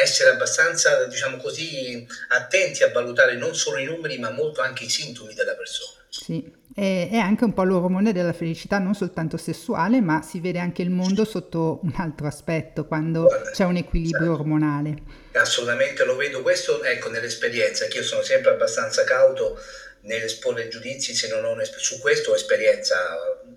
essere 0.00 0.30
abbastanza, 0.30 1.04
diciamo 1.04 1.36
così, 1.36 2.06
attenti 2.28 2.82
a 2.82 2.90
valutare 2.90 3.36
non 3.36 3.54
solo 3.54 3.76
i 3.76 3.84
numeri, 3.84 4.18
ma 4.18 4.30
molto 4.30 4.62
anche 4.62 4.84
i 4.84 4.88
sintomi 4.88 5.34
della 5.34 5.54
persona. 5.54 6.02
Sì, 6.08 6.50
è, 6.74 7.16
anche 7.16 7.44
un 7.44 7.52
po' 7.52 7.64
l'ormone 7.64 8.12
della 8.12 8.32
felicità, 8.32 8.78
non 8.78 8.94
soltanto 8.94 9.36
sessuale, 9.36 10.00
ma 10.00 10.22
si 10.22 10.40
vede 10.40 10.58
anche 10.58 10.80
il 10.80 10.90
mondo 10.90 11.24
sotto 11.26 11.80
un 11.82 11.92
altro 11.96 12.26
aspetto, 12.26 12.86
quando 12.86 13.24
Guarda, 13.24 13.50
c'è 13.50 13.64
un 13.64 13.76
equilibrio 13.76 14.28
certo. 14.28 14.40
ormonale. 14.40 14.96
Assolutamente 15.32 16.04
lo 16.04 16.16
vedo, 16.16 16.40
questo 16.40 16.82
ecco 16.82 17.10
nell'esperienza, 17.10 17.86
che 17.86 17.98
io 17.98 18.04
sono 18.04 18.22
sempre 18.22 18.52
abbastanza 18.52 19.04
cauto 19.04 19.58
nell'esporre 20.04 20.68
giudizi 20.68 21.14
se 21.14 21.28
non 21.28 21.44
ho 21.44 21.56
su 21.64 21.98
questo 21.98 22.34
esperienza, 22.34 22.96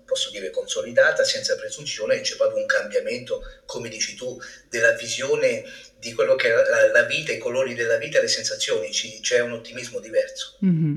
posso 0.04 0.30
dire, 0.30 0.50
consolidata, 0.50 1.24
senza 1.24 1.56
presunzione, 1.56 2.20
c'è 2.20 2.36
proprio 2.36 2.60
un 2.60 2.66
cambiamento, 2.66 3.42
come 3.66 3.88
dici 3.88 4.14
tu, 4.14 4.38
della 4.68 4.92
visione 4.92 5.64
di 5.98 6.12
quello 6.12 6.34
che 6.34 6.48
è 6.48 6.52
la, 6.52 6.92
la 6.92 7.02
vita, 7.04 7.32
i 7.32 7.38
colori 7.38 7.74
della 7.74 7.96
vita 7.96 8.20
le 8.20 8.28
sensazioni, 8.28 8.92
Ci, 8.92 9.20
c'è 9.20 9.40
un 9.40 9.52
ottimismo 9.52 10.00
diverso. 10.00 10.56
Mm-hmm. 10.64 10.96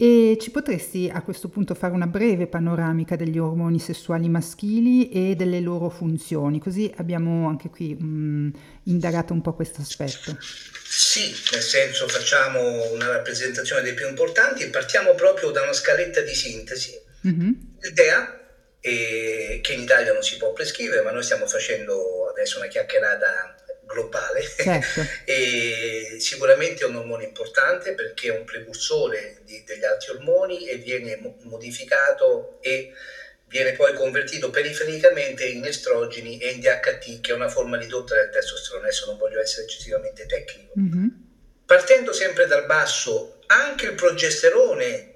E 0.00 0.38
ci 0.40 0.52
potresti 0.52 1.10
a 1.12 1.22
questo 1.22 1.48
punto 1.48 1.74
fare 1.74 1.92
una 1.92 2.06
breve 2.06 2.46
panoramica 2.46 3.16
degli 3.16 3.36
ormoni 3.36 3.80
sessuali 3.80 4.28
maschili 4.28 5.10
e 5.10 5.34
delle 5.34 5.58
loro 5.58 5.88
funzioni, 5.90 6.60
così 6.60 6.90
abbiamo 6.98 7.48
anche 7.48 7.68
qui 7.68 7.94
mh, 7.94 8.52
indagato 8.84 9.32
un 9.32 9.40
po' 9.40 9.54
questo 9.54 9.80
aspetto. 9.80 10.36
Sì, 10.98 11.32
nel 11.52 11.62
senso 11.62 12.08
facciamo 12.08 12.90
una 12.90 13.06
rappresentazione 13.06 13.82
dei 13.82 13.94
più 13.94 14.08
importanti 14.08 14.64
e 14.64 14.68
partiamo 14.68 15.14
proprio 15.14 15.50
da 15.50 15.62
una 15.62 15.72
scaletta 15.72 16.22
di 16.22 16.34
sintesi. 16.34 17.00
Mm-hmm. 17.24 17.50
L'idea 17.82 18.40
è 18.80 19.60
che 19.62 19.72
in 19.74 19.82
Italia 19.82 20.12
non 20.12 20.24
si 20.24 20.36
può 20.38 20.52
prescrivere, 20.52 21.02
ma 21.02 21.12
noi 21.12 21.22
stiamo 21.22 21.46
facendo 21.46 22.28
adesso 22.28 22.58
una 22.58 22.66
chiacchierata 22.66 23.54
globale 23.86 24.42
certo. 24.42 25.06
e 25.24 26.16
sicuramente 26.18 26.82
è 26.82 26.88
un 26.88 26.96
ormone 26.96 27.26
importante 27.26 27.94
perché 27.94 28.28
è 28.28 28.36
un 28.36 28.44
precursore 28.44 29.42
di, 29.44 29.62
degli 29.64 29.84
altri 29.84 30.10
ormoni 30.16 30.68
e 30.68 30.78
viene 30.78 31.14
mo- 31.14 31.36
modificato 31.42 32.58
e 32.60 32.92
viene 33.48 33.72
poi 33.72 33.94
convertito 33.94 34.50
perifericamente 34.50 35.46
in 35.46 35.64
estrogeni 35.64 36.38
e 36.38 36.50
in 36.50 36.60
DHT 36.60 37.20
che 37.20 37.32
è 37.32 37.34
una 37.34 37.48
forma 37.48 37.76
ridotta 37.76 38.14
del 38.14 38.30
testosterone, 38.30 38.84
adesso 38.84 39.06
non 39.06 39.18
voglio 39.18 39.40
essere 39.40 39.64
eccessivamente 39.64 40.26
tecnico. 40.26 40.72
Mm-hmm. 40.78 41.08
Partendo 41.64 42.12
sempre 42.12 42.46
dal 42.46 42.66
basso, 42.66 43.40
anche 43.46 43.86
il 43.86 43.94
progesterone, 43.94 45.14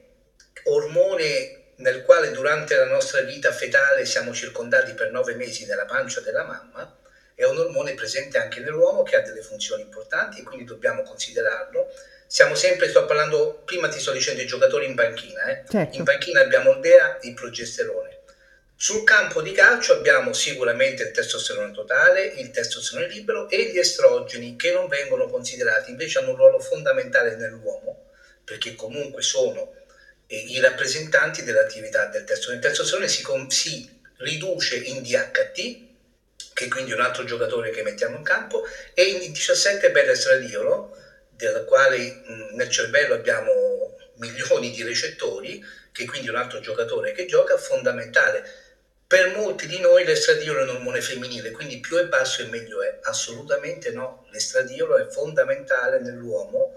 ormone 0.65 1.63
nel 1.77 2.03
quale 2.03 2.31
durante 2.31 2.77
la 2.77 2.87
nostra 2.87 3.23
vita 3.23 3.53
fetale 3.53 4.05
siamo 4.05 4.33
circondati 4.33 4.93
per 4.93 5.11
nove 5.11 5.35
mesi 5.35 5.67
nella 5.67 5.85
pancia 5.85 6.21
della 6.21 6.45
mamma, 6.45 6.99
è 7.35 7.45
un 7.45 7.59
ormone 7.59 7.95
presente 7.95 8.39
anche 8.39 8.61
nell'uomo 8.61 9.03
che 9.03 9.17
ha 9.17 9.21
delle 9.21 9.43
funzioni 9.43 9.83
importanti 9.83 10.41
e 10.41 10.43
quindi 10.43 10.65
dobbiamo 10.65 11.03
considerarlo. 11.03 11.89
Siamo 12.27 12.55
sempre, 12.55 12.89
sto 12.89 13.05
parlando, 13.05 13.63
prima 13.65 13.89
ti 13.89 13.99
sto 13.99 14.13
dicendo 14.13 14.43
i 14.43 14.47
giocatori 14.47 14.87
in 14.87 14.95
panchina, 14.95 15.45
eh? 15.47 15.65
certo. 15.69 15.97
in 15.97 16.05
panchina 16.05 16.41
abbiamo 16.41 16.73
il 16.73 16.81
DEA, 16.81 17.19
il 17.23 17.35
progesterone. 17.35 18.21
Sul 18.83 19.05
campo 19.05 19.43
di 19.43 19.53
calcio 19.53 19.93
abbiamo 19.93 20.33
sicuramente 20.33 21.05
il 21.05 21.13
testosterone 21.13 21.71
totale, 21.71 22.25
il 22.25 22.51
testosterone 22.51 23.07
libero 23.07 23.49
e 23.49 23.71
gli 23.71 23.79
estrogeni 23.79 24.57
che 24.57 24.73
non 24.73 24.89
vengono 24.89 25.29
considerati, 25.29 25.93
invece 25.93 26.19
hanno 26.19 26.31
un 26.31 26.37
ruolo 26.37 26.59
fondamentale 26.59 27.37
nell'uomo, 27.37 28.11
perché 28.43 28.75
comunque 28.75 29.23
sono 29.23 29.73
eh, 30.27 30.37
i 30.37 30.59
rappresentanti 30.59 31.45
dell'attività 31.45 32.07
del 32.07 32.25
testosterone. 32.25 32.59
Il 32.59 32.67
testosterone 32.67 33.07
si, 33.07 33.25
si 33.51 34.01
riduce 34.17 34.79
in 34.79 35.01
DHT, 35.01 35.81
che 36.53 36.67
quindi 36.67 36.91
è 36.91 36.95
un 36.95 37.03
altro 37.03 37.23
giocatore 37.23 37.71
che 37.71 37.85
mettiamo 37.85 38.17
in 38.17 38.25
campo, 38.25 38.65
e 38.95 39.05
in 39.05 39.31
17 39.31 39.93
beta-estradiolo, 39.93 40.97
del 41.29 41.65
quale 41.69 41.99
mh, 41.99 42.57
nel 42.57 42.69
cervello 42.69 43.15
abbiamo 43.15 43.97
milioni 44.19 44.73
di 44.73 44.83
recettori, 44.83 45.65
che 45.93 46.05
quindi 46.05 46.27
è 46.27 46.31
un 46.31 46.39
altro 46.39 46.59
giocatore 46.59 47.13
che 47.13 47.27
gioca, 47.27 47.57
fondamentale. 47.57 48.62
Per 49.13 49.37
molti 49.37 49.67
di 49.67 49.79
noi 49.79 50.07
l'estradiolo 50.07 50.61
è 50.61 50.63
un 50.63 50.77
ormone 50.77 51.03
femminile, 51.03 51.51
quindi 51.51 51.81
più 51.81 51.99
è 51.99 52.07
basso 52.07 52.41
e 52.41 52.47
meglio 52.47 52.83
è. 52.83 52.99
Assolutamente 53.03 53.91
no, 53.91 54.27
l'estradiolo 54.31 54.97
è 54.97 55.07
fondamentale 55.07 56.01
nell'uomo 56.01 56.77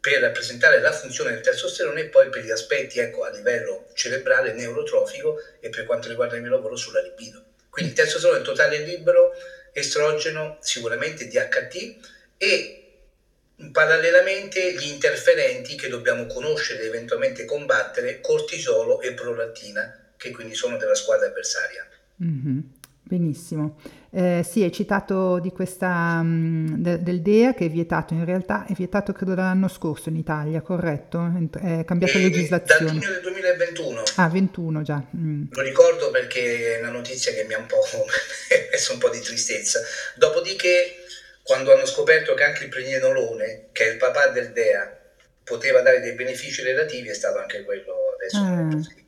per 0.00 0.22
rappresentare 0.22 0.80
la 0.80 0.92
funzione 0.92 1.32
del 1.32 1.42
testosterone 1.42 2.00
e 2.00 2.04
poi 2.06 2.30
per 2.30 2.42
gli 2.42 2.50
aspetti 2.50 3.00
ecco, 3.00 3.24
a 3.24 3.28
livello 3.28 3.88
cerebrale, 3.92 4.54
neurotrofico 4.54 5.38
e 5.60 5.68
per 5.68 5.84
quanto 5.84 6.08
riguarda 6.08 6.36
il 6.36 6.40
mio 6.40 6.52
lavoro 6.52 6.74
sulla 6.74 7.02
libido. 7.02 7.44
Quindi 7.68 7.90
il 7.90 7.96
testosterone 7.98 8.40
totale 8.40 8.78
libero, 8.78 9.32
estrogeno, 9.70 10.56
sicuramente 10.62 11.28
DHT 11.28 11.96
e 12.38 12.92
parallelamente 13.72 14.72
gli 14.72 14.86
interferenti 14.86 15.76
che 15.76 15.88
dobbiamo 15.88 16.24
conoscere 16.24 16.84
e 16.84 16.86
eventualmente 16.86 17.44
combattere, 17.44 18.22
cortisolo 18.22 19.02
e 19.02 19.12
prolattina, 19.12 19.98
che 20.24 20.30
quindi 20.30 20.54
sono 20.54 20.78
della 20.78 20.94
squadra 20.94 21.26
avversaria. 21.26 21.86
Mm-hmm. 22.22 22.58
Benissimo. 23.06 23.78
Eh, 24.10 24.42
sì, 24.48 24.62
hai 24.62 24.72
citato 24.72 25.38
di 25.38 25.50
questa, 25.50 26.22
mh, 26.22 26.76
de, 26.78 27.02
del 27.02 27.20
DEA 27.20 27.52
che 27.52 27.66
è 27.66 27.68
vietato, 27.68 28.14
in 28.14 28.24
realtà 28.24 28.64
è 28.66 28.72
vietato 28.72 29.12
credo 29.12 29.34
dall'anno 29.34 29.68
scorso 29.68 30.08
in 30.08 30.16
Italia, 30.16 30.62
corretto? 30.62 31.30
È 31.52 31.84
cambiata 31.84 32.16
eh, 32.16 32.22
legislazione. 32.22 32.84
Dal 32.86 32.98
giugno 32.98 33.10
del 33.10 33.20
2021. 33.20 34.02
Ah, 34.16 34.28
21 34.28 34.82
già. 34.82 35.04
Mm. 35.14 35.44
Lo 35.50 35.60
ricordo 35.60 36.10
perché 36.10 36.76
è 36.76 36.80
una 36.80 36.92
notizia 36.92 37.32
che 37.34 37.44
mi 37.44 37.52
ha 37.52 37.58
un 37.58 37.66
po' 37.66 37.82
messo 38.72 38.92
un 38.94 38.98
po' 38.98 39.10
di 39.10 39.20
tristezza. 39.20 39.80
Dopodiché, 40.16 41.04
quando 41.42 41.74
hanno 41.74 41.84
scoperto 41.84 42.32
che 42.32 42.44
anche 42.44 42.64
il 42.64 42.70
pregnenolone, 42.70 43.66
che 43.72 43.84
è 43.84 43.92
il 43.92 43.98
papà 43.98 44.28
del 44.28 44.52
DEA, 44.52 44.98
poteva 45.44 45.82
dare 45.82 46.00
dei 46.00 46.14
benefici 46.14 46.62
relativi, 46.62 47.10
è 47.10 47.14
stato 47.14 47.38
anche 47.38 47.64
quello 47.64 47.92
adesso 48.16 48.38
ah. 48.38 49.03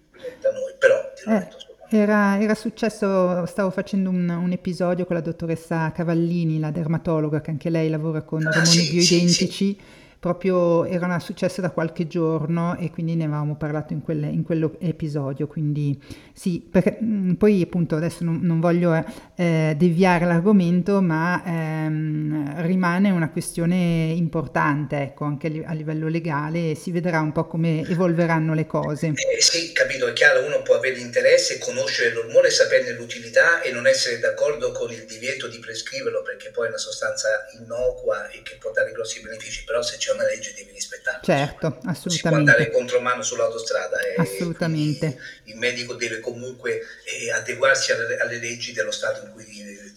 Da 0.50 0.58
noi, 0.58 0.74
però 0.78 1.12
ti 1.14 1.30
eh. 1.30 1.64
Era, 1.88 2.40
era, 2.40 2.54
successo, 2.56 3.46
stavo 3.46 3.70
facendo 3.70 4.10
un, 4.10 4.28
un, 4.28 4.50
episodio 4.50 5.06
con 5.06 5.14
la 5.14 5.22
dottoressa 5.22 5.92
Cavallini, 5.92 6.58
la 6.58 6.72
dermatologa, 6.72 7.40
che 7.40 7.50
anche 7.50 7.70
lei 7.70 7.88
lavora 7.88 8.22
con 8.22 8.44
ah, 8.44 8.48
ormoni 8.48 8.66
sì, 8.66 8.90
bioidentici. 8.90 9.46
Sì, 9.46 9.52
sì 9.52 9.80
proprio 10.26 10.84
era 10.86 11.20
successo 11.20 11.60
da 11.60 11.70
qualche 11.70 12.08
giorno 12.08 12.76
e 12.76 12.90
quindi 12.90 13.14
ne 13.14 13.24
avevamo 13.26 13.54
parlato 13.54 13.92
in, 13.92 14.02
quelle, 14.02 14.26
in 14.26 14.42
quell'episodio, 14.42 15.46
quindi 15.46 15.96
sì, 16.34 16.66
perché 16.68 16.98
mm, 17.00 17.34
poi 17.34 17.62
appunto 17.62 17.94
adesso 17.94 18.24
non, 18.24 18.40
non 18.42 18.58
voglio 18.58 18.92
eh, 19.36 19.74
deviare 19.76 20.24
l'argomento, 20.24 21.00
ma 21.00 21.44
ehm, 21.46 22.62
rimane 22.66 23.10
una 23.10 23.30
questione 23.30 24.12
importante, 24.16 25.00
ecco, 25.00 25.24
anche 25.24 25.62
a 25.64 25.72
livello 25.72 26.08
legale, 26.08 26.74
si 26.74 26.90
vedrà 26.90 27.20
un 27.20 27.30
po' 27.30 27.46
come 27.46 27.86
evolveranno 27.88 28.52
le 28.52 28.66
cose. 28.66 29.12
Eh, 29.14 29.40
sì, 29.40 29.72
capito, 29.72 30.08
è 30.08 30.12
chiaro, 30.12 30.44
uno 30.44 30.62
può 30.62 30.74
avere 30.74 30.98
interesse, 30.98 31.58
conoscere 31.58 32.12
l'ormone, 32.12 32.50
saperne 32.50 32.90
l'utilità 32.94 33.62
e 33.62 33.70
non 33.70 33.86
essere 33.86 34.18
d'accordo 34.18 34.72
con 34.72 34.90
il 34.90 35.04
divieto 35.04 35.46
di 35.46 35.60
prescriverlo 35.60 36.22
perché 36.22 36.50
poi 36.50 36.66
è 36.66 36.68
una 36.70 36.78
sostanza 36.78 37.28
innocua 37.60 38.28
e 38.30 38.42
che 38.42 38.56
può 38.58 38.72
dare 38.72 38.90
grossi 38.90 39.20
benefici, 39.20 39.62
però 39.62 39.82
se 39.82 39.98
c'è 39.98 40.14
una 40.16 40.24
legge 40.26 40.52
devi 40.54 40.72
rispettarla. 40.72 41.20
Certo, 41.22 41.66
assolutamente. 41.84 42.10
Si 42.10 42.22
può 42.22 42.36
andare 42.36 42.70
contromano 42.70 43.22
sull'autostrada. 43.22 44.00
E 44.00 44.14
assolutamente. 44.16 45.18
Il 45.44 45.56
medico 45.56 45.94
deve 45.94 46.20
comunque 46.20 46.80
eh, 47.04 47.30
adeguarsi 47.30 47.92
alle, 47.92 48.16
alle, 48.18 48.38
leggi 48.38 48.72
dello 48.72 48.90
Stato 48.90 49.24
in 49.24 49.32
cui 49.32 49.44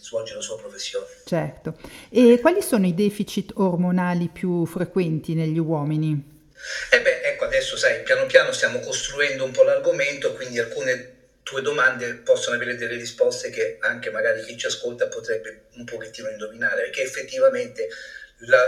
svolge 0.01 0.36
la 0.36 0.41
sua 0.41 0.58
professione. 0.58 1.08
Certo. 1.25 1.77
E 2.10 2.39
quali 2.39 2.62
sono 2.62 2.86
i 2.86 2.93
deficit 2.93 3.53
ormonali 3.55 4.29
più 4.32 4.65
frequenti 4.65 5.34
negli 5.34 5.58
uomini? 5.58 6.38
Eh 6.91 7.01
beh, 7.01 7.21
ecco, 7.21 7.45
adesso 7.45 7.77
sai, 7.77 8.03
piano 8.03 8.25
piano 8.25 8.51
stiamo 8.51 8.79
costruendo 8.79 9.45
un 9.45 9.51
po' 9.51 9.63
l'argomento, 9.63 10.34
quindi 10.34 10.60
alcune 10.60 11.17
tue 11.49 11.62
domande 11.62 12.13
possono 12.15 12.58
avere 12.58 12.75
delle 12.75 12.95
risposte 12.95 13.49
che 13.49 13.77
anche 13.79 14.12
magari 14.12 14.43
chi 14.43 14.55
ci 14.55 14.67
ascolta 14.67 15.08
potrebbe 15.08 15.63
un 15.75 15.86
pochettino 15.86 16.29
indovinare, 16.29 16.84
perché 16.84 17.01
effettivamente 17.01 17.88
la, 18.39 18.63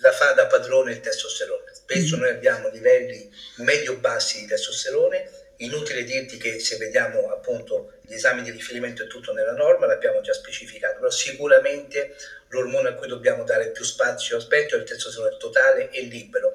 la, 0.00 0.12
fa 0.12 0.32
da 0.32 0.46
padrone 0.46 0.92
il 0.92 1.00
testosterone. 1.00 1.72
Spesso 1.72 2.16
mm. 2.16 2.20
noi 2.20 2.30
abbiamo 2.30 2.68
livelli 2.68 3.30
medio-bassi 3.56 4.40
di 4.40 4.46
testosterone, 4.46 5.30
inutile 5.58 6.04
dirti 6.04 6.36
che 6.36 6.58
se 6.60 6.76
vediamo 6.76 7.30
appunto 7.30 7.94
gli 8.02 8.14
esami 8.14 8.42
di 8.42 8.50
riferimento 8.50 9.04
è 9.04 9.06
tutto 9.06 9.32
nella 9.32 9.52
norma, 9.52 9.86
l'abbiamo 9.86 10.20
già 10.20 10.32
specificato, 10.32 10.98
però 10.98 11.10
sicuramente 11.10 12.14
l'ormone 12.48 12.90
a 12.90 12.94
cui 12.94 13.08
dobbiamo 13.08 13.44
dare 13.44 13.70
più 13.70 13.84
spazio 13.84 14.36
aspetto 14.36 14.74
è 14.74 14.78
il 14.78 14.84
testosterone 14.84 15.36
totale 15.38 15.90
e 15.90 16.02
libero, 16.02 16.52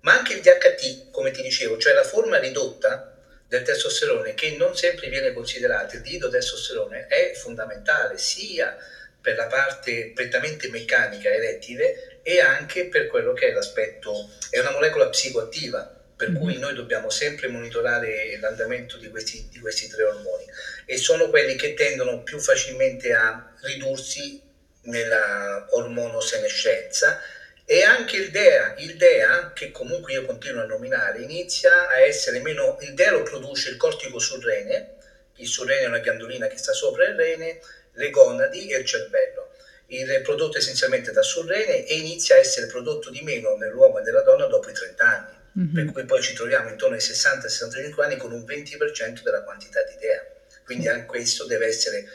ma 0.00 0.16
anche 0.18 0.34
il 0.34 0.40
DHT, 0.40 1.10
come 1.10 1.30
ti 1.30 1.42
dicevo, 1.42 1.78
cioè 1.78 1.92
la 1.92 2.04
forma 2.04 2.38
ridotta 2.38 3.16
del 3.46 3.62
testosterone 3.62 4.34
che 4.34 4.56
non 4.56 4.76
sempre 4.76 5.08
viene 5.08 5.32
considerato, 5.32 5.96
il 5.96 6.28
testosterone 6.30 7.06
è 7.06 7.32
fondamentale 7.34 8.16
sia 8.18 8.76
per 9.22 9.36
la 9.36 9.46
parte 9.46 10.10
prettamente 10.14 10.68
meccanica 10.68 11.30
erettile 11.30 12.20
e 12.22 12.40
anche 12.40 12.86
per 12.86 13.06
quello 13.06 13.32
che 13.32 13.48
è 13.48 13.52
l'aspetto, 13.52 14.28
è 14.50 14.58
una 14.58 14.72
molecola 14.72 15.08
psicoattiva, 15.08 16.00
per 16.14 16.30
mm-hmm. 16.30 16.40
cui 16.40 16.58
noi 16.58 16.74
dobbiamo 16.74 17.08
sempre 17.08 17.48
monitorare 17.48 18.36
l'andamento 18.38 18.98
di 18.98 19.08
questi, 19.08 19.48
di 19.50 19.60
questi 19.60 19.88
tre 19.88 20.04
ormoni 20.04 20.44
e 20.84 20.96
sono 20.96 21.30
quelli 21.30 21.56
che 21.56 21.74
tendono 21.74 22.22
più 22.22 22.38
facilmente 22.38 23.12
a 23.14 23.54
ridursi 23.62 24.40
nella 24.82 25.66
ormonosenescenza 25.70 27.20
E 27.64 27.84
anche 27.84 28.16
il 28.16 28.30
DEA, 28.30 28.74
il 28.78 28.96
DEA, 28.96 29.52
che 29.54 29.70
comunque 29.70 30.12
io 30.12 30.26
continuo 30.26 30.62
a 30.62 30.66
nominare, 30.66 31.22
inizia 31.22 31.88
a 31.88 32.00
essere 32.00 32.40
meno... 32.40 32.76
Il 32.80 32.94
DEA 32.94 33.12
lo 33.12 33.22
produce 33.22 33.70
il 33.70 33.76
cortico 33.76 34.18
sul 34.18 34.42
rene, 34.42 34.96
il 35.36 35.46
surrene 35.46 35.82
è 35.82 35.86
una 35.86 36.00
ghiandolina 36.00 36.48
che 36.48 36.58
sta 36.58 36.72
sopra 36.72 37.06
il 37.06 37.14
rene, 37.14 37.60
le 37.92 38.10
gonadi 38.10 38.70
e 38.70 38.78
il 38.78 38.84
cervello. 38.84 39.50
Il 39.86 40.20
prodotto 40.22 40.58
essenzialmente 40.58 41.12
da 41.12 41.22
surrene 41.22 41.86
e 41.86 41.96
inizia 41.96 42.36
a 42.36 42.38
essere 42.38 42.66
prodotto 42.66 43.10
di 43.10 43.20
meno 43.22 43.56
nell'uomo 43.56 43.98
e 43.98 44.02
nella 44.02 44.22
donna 44.22 44.46
dopo 44.46 44.70
i 44.70 44.72
30 44.72 45.04
anni. 45.04 45.40
Mm-hmm. 45.58 45.74
Per 45.74 45.92
cui 45.92 46.04
poi 46.04 46.22
ci 46.22 46.34
troviamo 46.34 46.70
intorno 46.70 46.94
ai 46.94 47.02
60-65 47.02 48.02
anni 48.02 48.16
con 48.16 48.32
un 48.32 48.42
20% 48.42 49.22
della 49.22 49.42
quantità 49.42 49.82
di 49.82 49.96
DEA. 49.98 50.24
Quindi 50.64 50.88
anche 50.88 51.06
questo 51.06 51.44
deve 51.44 51.66
essere 51.66 52.08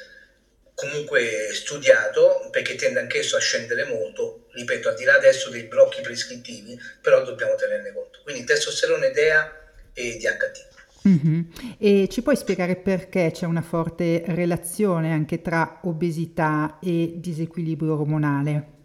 comunque 0.74 1.50
studiato 1.54 2.50
perché 2.52 2.76
tende 2.76 3.00
anch'esso 3.00 3.36
a 3.36 3.40
scendere 3.40 3.86
molto, 3.86 4.48
ripeto, 4.52 4.90
al 4.90 4.96
di 4.96 5.04
là 5.04 5.16
adesso 5.16 5.50
dei 5.50 5.64
blocchi 5.64 6.02
prescrittivi, 6.02 6.80
però 7.02 7.24
dobbiamo 7.24 7.56
tenerne 7.56 7.92
conto. 7.94 8.22
Quindi 8.24 8.44
testosterone, 8.44 9.12
DEA 9.12 9.72
e 9.94 10.18
DHT. 10.18 10.77
Mm-hmm. 11.08 11.42
E 11.80 12.10
ci 12.12 12.22
puoi 12.22 12.36
spiegare 12.36 12.76
perché 12.76 13.32
c'è 13.32 13.46
una 13.46 13.62
forte 13.62 14.24
relazione 14.28 15.14
anche 15.14 15.42
tra 15.42 15.80
obesità 15.84 16.80
e 16.82 17.14
disequilibrio 17.16 17.94
ormonale? 17.94 18.76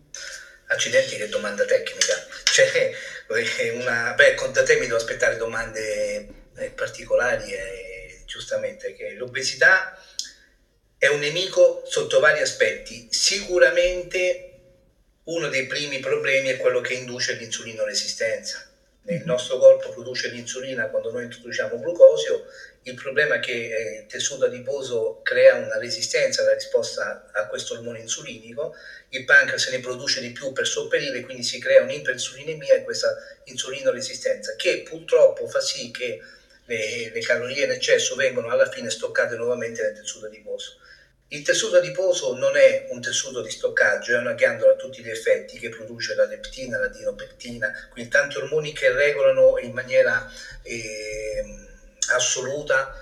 Accidenti, 0.66 1.16
che 1.16 1.28
domanda 1.28 1.64
tecnica. 1.64 2.14
Cioè, 2.52 2.92
una, 3.80 4.12
beh, 4.12 4.34
da 4.52 4.62
te 4.62 4.74
mi 4.74 4.82
devo 4.82 4.96
aspettare 4.96 5.38
domande 5.38 6.28
eh, 6.54 6.68
particolari, 6.68 7.50
eh, 7.50 8.22
giustamente, 8.26 8.92
che 8.92 9.14
l'obesità 9.14 9.98
è 10.98 11.06
un 11.06 11.20
nemico 11.20 11.82
sotto 11.86 12.20
vari 12.20 12.42
aspetti. 12.42 13.08
Sicuramente 13.10 14.52
uno 15.24 15.48
dei 15.48 15.66
primi 15.66 15.98
problemi 16.00 16.48
è 16.48 16.58
quello 16.58 16.80
che 16.80 16.94
induce 16.94 17.34
l'insulino 17.34 17.84
resistenza. 17.84 18.71
Il 19.06 19.22
nostro 19.24 19.58
corpo 19.58 19.88
produce 19.90 20.28
l'insulina 20.28 20.88
quando 20.88 21.10
noi 21.10 21.24
introduciamo 21.24 21.80
glucosio, 21.80 22.46
il 22.82 22.94
problema 22.94 23.36
è 23.36 23.40
che 23.40 23.52
eh, 23.52 23.98
il 24.02 24.06
tessuto 24.06 24.44
adiposo 24.44 25.20
crea 25.22 25.56
una 25.56 25.76
resistenza 25.78 26.42
alla 26.42 26.54
risposta 26.54 27.28
a 27.32 27.46
questo 27.48 27.74
ormone 27.74 27.98
insulinico, 27.98 28.74
il 29.08 29.24
pancreas 29.24 29.68
ne 29.70 29.80
produce 29.80 30.20
di 30.20 30.30
più 30.30 30.52
per 30.52 30.68
sopperire, 30.68 31.22
quindi 31.22 31.42
si 31.42 31.58
crea 31.58 31.82
un'iperinsulinemia 31.82 32.74
e 32.74 32.84
questa 32.84 33.12
insulinoresistenza 33.44 34.54
che 34.54 34.82
purtroppo 34.88 35.48
fa 35.48 35.60
sì 35.60 35.90
che 35.90 36.20
le, 36.66 37.10
le 37.12 37.20
calorie 37.20 37.64
in 37.64 37.72
eccesso 37.72 38.14
vengono 38.14 38.50
alla 38.50 38.70
fine 38.70 38.88
stoccate 38.88 39.34
nuovamente 39.34 39.82
nel 39.82 39.94
tessuto 39.94 40.26
adiposo. 40.26 40.76
Il 41.32 41.40
tessuto 41.40 41.78
adiposo 41.78 42.36
non 42.36 42.58
è 42.58 42.88
un 42.90 43.00
tessuto 43.00 43.40
di 43.40 43.50
stoccaggio, 43.50 44.12
è 44.12 44.18
una 44.18 44.34
ghiandola 44.34 44.72
a 44.72 44.76
tutti 44.76 45.02
gli 45.02 45.08
effetti 45.08 45.58
che 45.58 45.70
produce 45.70 46.14
la 46.14 46.26
leptina, 46.26 46.78
la 46.78 46.88
dinopectina, 46.88 47.88
quindi 47.90 48.10
tanti 48.10 48.36
ormoni 48.36 48.74
che 48.74 48.92
regolano 48.92 49.56
in 49.58 49.72
maniera 49.72 50.30
eh, 50.62 51.42
assoluta 52.12 52.94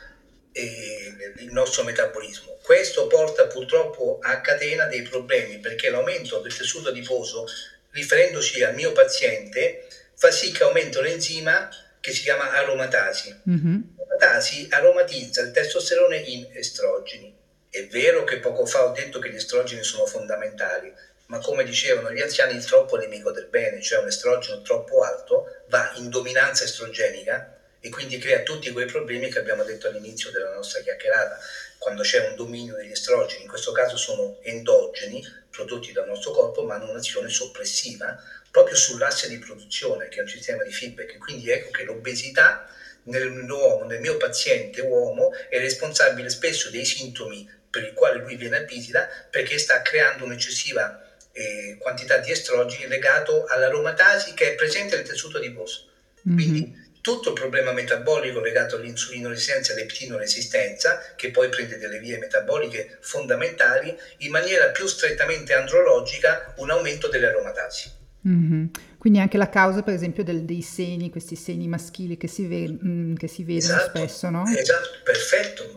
eh, 0.53 1.33
il 1.39 1.51
nostro 1.51 1.83
metabolismo. 1.83 2.57
Questo 2.63 3.09
porta 3.09 3.49
purtroppo 3.49 4.21
a 4.23 4.41
catena 4.41 4.85
dei 4.87 5.03
problemi 5.03 5.59
perché 5.59 5.91
l'aumento 5.91 6.39
del 6.39 6.57
tessuto 6.57 6.91
adiposo, 6.91 7.47
riferendosi 7.91 8.63
al 8.63 8.77
mio 8.77 8.93
paziente, 8.93 9.89
fa 10.15 10.31
sì 10.31 10.53
che 10.53 10.63
aumenti 10.63 11.03
l'enzima 11.03 11.69
che 11.99 12.13
si 12.13 12.23
chiama 12.23 12.53
aromatasi. 12.53 13.41
Mm-hmm. 13.51 13.81
L'aromatasi 13.97 14.69
aromatizza 14.71 15.43
il 15.43 15.51
testosterone 15.51 16.19
in 16.19 16.47
estrogeni 16.53 17.39
è 17.71 17.87
vero 17.87 18.25
che 18.25 18.39
poco 18.41 18.67
fa 18.67 18.85
ho 18.85 18.93
detto 18.93 19.21
che 19.21 19.31
gli 19.31 19.37
estrogeni 19.37 19.85
sono 19.85 20.05
fondamentali, 20.05 20.93
ma 21.27 21.39
come 21.39 21.63
dicevano 21.63 22.11
gli 22.11 22.21
anziani, 22.21 22.57
il 22.57 22.65
troppo 22.65 22.97
è 22.97 23.01
nemico 23.01 23.31
del 23.31 23.47
bene, 23.47 23.81
cioè 23.81 24.01
un 24.01 24.09
estrogeno 24.09 24.61
troppo 24.63 25.03
alto 25.03 25.63
va 25.69 25.93
in 25.95 26.11
dominanza 26.11 26.65
estrogenica 26.65 27.57
e 27.79 27.89
quindi 27.89 28.19
crea 28.19 28.43
tutti 28.43 28.73
quei 28.73 28.87
problemi 28.87 29.31
che 29.31 29.39
abbiamo 29.39 29.63
detto 29.63 29.87
all'inizio 29.87 30.33
della 30.33 30.53
nostra 30.53 30.81
chiacchierata, 30.81 31.39
quando 31.79 32.03
c'è 32.03 32.29
un 32.29 32.35
dominio 32.35 32.75
degli 32.75 32.91
estrogeni, 32.91 33.43
in 33.43 33.49
questo 33.49 33.71
caso 33.71 33.97
sono 33.97 34.39
endogeni, 34.43 35.25
prodotti 35.49 35.93
dal 35.93 36.07
nostro 36.07 36.33
corpo, 36.33 36.63
ma 36.65 36.75
hanno 36.75 36.91
un'azione 36.91 37.29
soppressiva 37.29 38.21
proprio 38.51 38.77
sull'asse 38.77 39.29
di 39.29 39.39
produzione, 39.39 40.09
che 40.09 40.19
è 40.19 40.23
un 40.23 40.29
sistema 40.29 40.65
di 40.65 40.73
feedback. 40.73 41.17
Quindi 41.19 41.51
ecco 41.51 41.71
che 41.71 41.85
l'obesità 41.85 42.69
nell'uomo, 43.05 43.85
nel 43.85 44.01
mio 44.01 44.17
paziente 44.17 44.81
uomo, 44.81 45.33
è 45.49 45.59
responsabile 45.59 46.29
spesso 46.29 46.69
dei 46.69 46.85
sintomi 46.85 47.49
per 47.71 47.85
il 47.85 47.93
quale 47.93 48.19
lui 48.19 48.37
viene 48.37 48.59
a 48.59 48.63
visita 48.63 49.09
perché 49.31 49.59
sta 49.59 49.81
creando 49.83 50.25
un'eccessiva 50.25 51.07
eh, 51.33 51.77
quantità 51.79 52.19
di 52.19 52.31
estrogeni 52.31 52.89
legato 52.89 53.47
all'aromatasi 53.47 54.35
che 54.35 54.53
è 54.53 54.55
presente 54.57 54.97
nel 54.97 55.07
tessuto 55.07 55.39
adiposo. 55.39 55.89
Mm-hmm. 56.29 56.37
Quindi 56.37 56.89
tutto 57.01 57.31
il 57.31 57.35
problema 57.35 57.73
metabolico 57.73 58.41
legato 58.41 58.77
all'insulinoresistenza 58.77 59.73
e 59.73 59.77
all'eptinoresistenza, 59.77 61.15
che 61.17 61.31
poi 61.31 61.49
prende 61.49 61.79
delle 61.79 61.99
vie 61.99 62.19
metaboliche 62.19 62.99
fondamentali, 63.01 63.97
in 64.19 64.31
maniera 64.31 64.69
più 64.69 64.87
strettamente 64.87 65.55
andrologica 65.55 66.53
un 66.59 66.71
aumento 66.71 67.09
delle 67.09 67.29
aromatasi. 67.29 67.91
Mm-hmm. 68.29 68.67
Quindi 69.01 69.19
anche 69.19 69.39
la 69.39 69.49
causa, 69.49 69.83
per 69.83 69.95
esempio, 69.95 70.23
del, 70.23 70.43
dei 70.43 70.61
seni, 70.61 71.09
questi 71.09 71.35
seni 71.35 71.67
maschili 71.67 72.19
che 72.19 72.29
si, 72.29 72.47
ve, 72.47 72.69
mh, 72.69 72.79
mm, 72.87 73.15
che 73.15 73.29
si 73.29 73.45
vedono 73.45 73.77
esatto, 73.77 73.97
spesso, 73.97 74.29
no? 74.29 74.45
Esatto, 74.47 74.91
perfetto, 75.03 75.75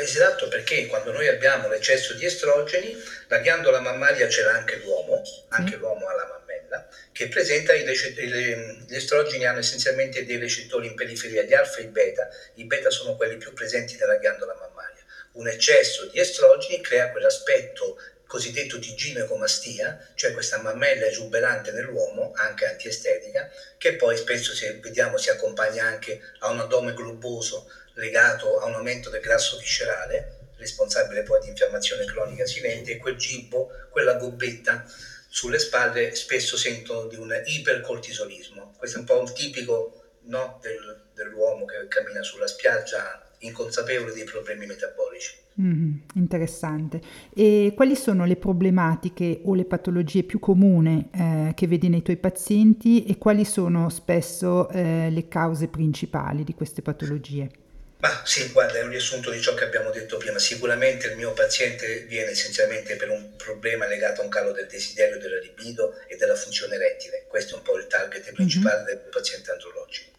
esatto, 0.00 0.48
perché 0.48 0.86
quando 0.86 1.12
noi 1.12 1.28
abbiamo 1.28 1.68
l'eccesso 1.68 2.14
di 2.14 2.24
estrogeni, 2.24 2.96
la 3.28 3.40
ghiandola 3.40 3.78
mammaria 3.78 4.26
ce 4.26 4.42
l'ha 4.44 4.52
anche 4.52 4.80
l'uomo, 4.82 5.20
anche 5.48 5.72
sì. 5.72 5.78
l'uomo 5.80 6.06
ha 6.06 6.14
la 6.14 6.26
mammella, 6.26 6.88
che 7.12 7.28
presenta 7.28 7.74
i 7.74 7.84
gli 7.84 8.94
estrogeni 8.94 9.44
hanno 9.44 9.58
essenzialmente 9.58 10.24
dei 10.24 10.38
recettori 10.38 10.86
in 10.86 10.94
periferia 10.94 11.44
di 11.44 11.52
alfa 11.52 11.80
e 11.80 11.88
beta, 11.88 12.26
i 12.54 12.64
beta 12.64 12.88
sono 12.88 13.16
quelli 13.16 13.36
più 13.36 13.52
presenti 13.52 13.98
nella 13.98 14.16
ghiandola 14.16 14.54
mammaria. 14.54 15.04
Un 15.32 15.46
eccesso 15.46 16.06
di 16.06 16.18
estrogeni 16.18 16.80
crea 16.80 17.10
quell'aspetto 17.10 17.98
cosiddetto 18.32 18.78
di 18.78 18.94
ginecomastia, 18.94 20.08
cioè 20.14 20.32
questa 20.32 20.58
mammella 20.58 21.04
esuberante 21.04 21.70
nell'uomo, 21.70 22.32
anche 22.34 22.64
antiestetica, 22.64 23.46
che 23.76 23.96
poi 23.96 24.16
spesso 24.16 24.54
si, 24.54 24.72
vediamo 24.80 25.18
si 25.18 25.28
accompagna 25.28 25.84
anche 25.84 26.18
a 26.38 26.48
un 26.48 26.60
addome 26.60 26.94
globoso 26.94 27.70
legato 27.96 28.58
a 28.58 28.64
un 28.64 28.76
aumento 28.76 29.10
del 29.10 29.20
grasso 29.20 29.58
viscerale, 29.58 30.48
responsabile 30.56 31.24
poi 31.24 31.42
di 31.42 31.48
infiammazione 31.48 32.06
cronica 32.06 32.46
silente, 32.46 32.92
e 32.92 32.96
quel 32.96 33.16
gibbo, 33.16 33.68
quella 33.90 34.14
gobbetta 34.14 34.82
sulle 35.28 35.58
spalle 35.58 36.14
spesso 36.14 36.56
sentono 36.56 37.08
di 37.08 37.16
un 37.16 37.38
ipercortisolismo. 37.44 38.74
Questo 38.78 38.96
è 38.96 39.00
un 39.00 39.06
po' 39.06 39.18
un 39.18 39.30
tipico 39.30 40.04
no, 40.22 40.58
del, 40.62 41.10
dell'uomo 41.12 41.66
che 41.66 41.86
cammina 41.86 42.22
sulla 42.22 42.46
spiaggia 42.46 43.30
inconsapevole 43.40 44.14
dei 44.14 44.24
problemi 44.24 44.64
metabolici. 44.64 45.41
Mm, 45.60 45.96
interessante. 46.14 47.00
E 47.34 47.72
quali 47.76 47.94
sono 47.94 48.24
le 48.24 48.36
problematiche 48.36 49.40
o 49.44 49.54
le 49.54 49.64
patologie 49.64 50.22
più 50.22 50.38
comuni 50.38 51.10
eh, 51.12 51.52
che 51.54 51.66
vedi 51.66 51.88
nei 51.88 52.02
tuoi 52.02 52.16
pazienti 52.16 53.04
e 53.04 53.18
quali 53.18 53.44
sono 53.44 53.90
spesso 53.90 54.68
eh, 54.70 55.10
le 55.10 55.28
cause 55.28 55.68
principali 55.68 56.42
di 56.44 56.54
queste 56.54 56.80
patologie? 56.80 57.50
Ma 57.98 58.22
sì, 58.24 58.48
guarda, 58.50 58.80
è 58.80 58.82
un 58.82 58.88
riassunto 58.88 59.30
di 59.30 59.40
ciò 59.40 59.54
che 59.54 59.62
abbiamo 59.62 59.90
detto 59.90 60.16
prima. 60.16 60.38
Sicuramente 60.38 61.06
il 61.06 61.16
mio 61.16 61.32
paziente 61.32 62.00
viene 62.08 62.30
essenzialmente 62.30 62.96
per 62.96 63.10
un 63.10 63.36
problema 63.36 63.86
legato 63.86 64.22
a 64.22 64.24
un 64.24 64.30
calo 64.30 64.50
del 64.50 64.66
desiderio, 64.66 65.18
della 65.18 65.38
libido 65.38 65.94
e 66.08 66.16
della 66.16 66.34
funzione 66.34 66.74
erettile. 66.74 67.26
Questo 67.28 67.54
è 67.54 67.58
un 67.58 67.62
po' 67.62 67.78
il 67.78 67.86
target 67.86 68.32
principale 68.32 68.78
mm-hmm. 68.78 68.86
del 68.86 69.08
paziente 69.08 69.52
andrologico, 69.52 70.10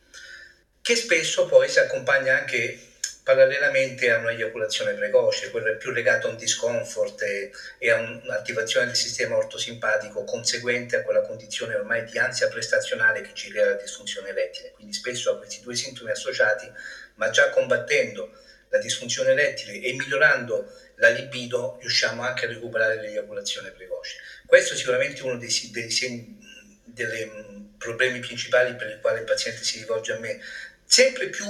che 0.82 0.96
spesso 0.96 1.46
poi 1.48 1.68
si 1.68 1.80
accompagna 1.80 2.38
anche 2.38 2.80
parallelamente 3.24 4.12
a 4.12 4.18
un'eiaculazione 4.18 4.94
precoce, 4.94 5.50
quello 5.50 5.72
è 5.72 5.78
più 5.78 5.92
legato 5.92 6.28
a 6.28 6.32
un 6.32 6.36
discomfort 6.36 7.22
e, 7.22 7.52
e 7.78 7.90
a 7.90 8.00
un'attivazione 8.00 8.88
del 8.88 8.96
sistema 8.96 9.38
ortosimpatico 9.38 10.26
conseguente 10.26 10.98
a 10.98 11.04
quella 11.04 11.22
condizione 11.22 11.76
ormai 11.76 12.04
di 12.04 12.18
ansia 12.18 12.50
prestazionale 12.50 13.22
che 13.22 13.32
ci 13.34 13.50
crea 13.50 13.70
la 13.70 13.76
disfunzione 13.76 14.30
erettile. 14.30 14.72
Quindi 14.72 14.94
spesso 14.94 15.32
a 15.32 15.38
questi 15.38 15.62
due 15.62 15.76
sintomi 15.76 16.12
associati, 16.12 16.70
ma 17.16 17.30
già 17.30 17.50
combattendo 17.50 18.30
la 18.70 18.80
disfunzione 18.80 19.32
erettile 19.32 19.80
e 19.80 19.94
migliorando 19.94 20.70
la 20.96 21.10
libido, 21.10 21.78
riusciamo 21.80 22.24
anche 22.24 22.46
a 22.46 22.50
recuperare 22.50 23.00
l'eiaculazione 23.00 23.72
precoce. 23.72 24.18
Questo 24.46 24.74
è 24.74 24.78
sicuramente 24.78 25.24
uno 25.24 25.38
dei, 25.38 25.70
dei 25.72 25.90
segni, 25.90 26.38
dei 26.84 27.32
problemi 27.78 28.20
principali 28.20 28.76
per 28.76 28.90
i 28.90 29.00
quali 29.00 29.20
il 29.20 29.26
paziente 29.26 29.64
si 29.64 29.80
rivolge 29.80 30.14
a 30.14 30.20
me. 30.20 30.42
Sempre 30.86 31.30
più 31.30 31.46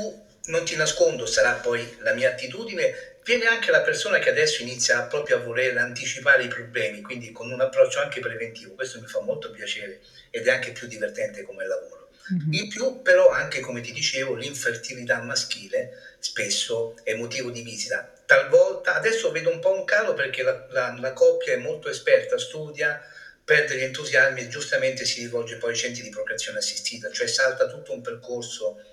non 0.46 0.66
ti 0.66 0.76
nascondo, 0.76 1.26
sarà 1.26 1.54
poi 1.54 1.98
la 2.00 2.14
mia 2.14 2.30
attitudine, 2.30 3.18
viene 3.24 3.46
anche 3.46 3.72
la 3.72 3.82
persona 3.82 4.20
che 4.20 4.30
adesso 4.30 4.62
inizia 4.62 5.04
proprio 5.04 5.38
a 5.38 5.42
voler 5.42 5.78
anticipare 5.78 6.44
i 6.44 6.48
problemi, 6.48 7.02
quindi 7.02 7.32
con 7.32 7.52
un 7.52 7.62
approccio 7.62 8.00
anche 8.00 8.20
preventivo, 8.20 8.74
questo 8.74 9.00
mi 9.00 9.08
fa 9.08 9.22
molto 9.22 9.52
piacere 9.52 10.02
ed 10.30 10.48
è 10.48 10.52
anche 10.52 10.72
più 10.72 10.88
divertente 10.88 11.44
come 11.44 11.66
lavoro. 11.66 12.10
Mm-hmm. 12.34 12.54
In 12.54 12.68
più 12.70 13.02
però 13.02 13.30
anche 13.30 13.60
come 13.60 13.82
ti 13.82 13.92
dicevo 13.92 14.36
l'infertilità 14.36 15.22
maschile 15.22 16.16
spesso 16.20 16.96
è 17.04 17.14
motivo 17.16 17.50
di 17.50 17.62
visita. 17.62 18.14
Talvolta, 18.26 18.96
adesso 18.96 19.32
vedo 19.32 19.50
un 19.50 19.60
po' 19.60 19.74
un 19.74 19.84
calo 19.84 20.14
perché 20.14 20.42
la, 20.42 20.66
la, 20.70 20.96
la 20.98 21.12
coppia 21.12 21.54
è 21.54 21.58
molto 21.58 21.90
esperta, 21.90 22.38
studia, 22.38 23.02
perde 23.44 23.76
gli 23.76 23.82
entusiasmi 23.82 24.42
e 24.42 24.48
giustamente 24.48 25.04
si 25.04 25.22
rivolge 25.22 25.58
poi 25.58 25.72
ai 25.72 25.78
centri 25.78 26.02
di 26.02 26.10
procreazione 26.10 26.60
assistita, 26.60 27.12
cioè 27.12 27.28
salta 27.28 27.68
tutto 27.68 27.92
un 27.92 28.02
percorso 28.02 28.93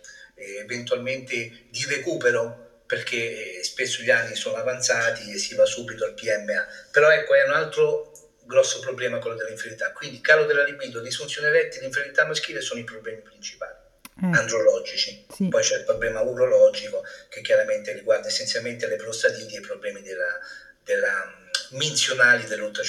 eventualmente 0.58 1.66
di 1.68 1.84
recupero 1.88 2.68
perché 2.86 3.62
spesso 3.62 4.02
gli 4.02 4.10
anni 4.10 4.34
sono 4.34 4.56
avanzati 4.56 5.32
e 5.32 5.38
si 5.38 5.54
va 5.54 5.64
subito 5.64 6.04
al 6.04 6.14
PMA. 6.14 6.66
Però 6.90 7.08
ecco, 7.10 7.34
è 7.34 7.44
un 7.44 7.52
altro 7.52 8.10
grosso 8.50 8.80
problema 8.80 9.18
quello 9.18 9.36
dell'infertilità. 9.36 9.92
Quindi 9.92 10.20
calo 10.20 10.44
della 10.44 10.64
libido, 10.64 11.00
disfunzione 11.00 11.48
erettile, 11.48 11.86
infertilità 11.86 12.26
maschile 12.26 12.60
sono 12.60 12.80
i 12.80 12.84
problemi 12.84 13.20
principali. 13.20 13.76
Eh, 14.22 14.26
andrologici. 14.26 15.24
Sì. 15.32 15.48
Poi 15.48 15.62
c'è 15.62 15.78
il 15.78 15.84
problema 15.84 16.20
urologico 16.20 17.04
che 17.28 17.40
chiaramente 17.42 17.92
riguarda 17.92 18.26
essenzialmente 18.26 18.88
le 18.88 18.96
prostatiti 18.96 19.54
e 19.54 19.58
i 19.58 19.62
problemi 19.62 20.02
della, 20.02 20.38
della 20.84 21.32
menzionali 21.70 22.44
dell'ultra 22.46 22.82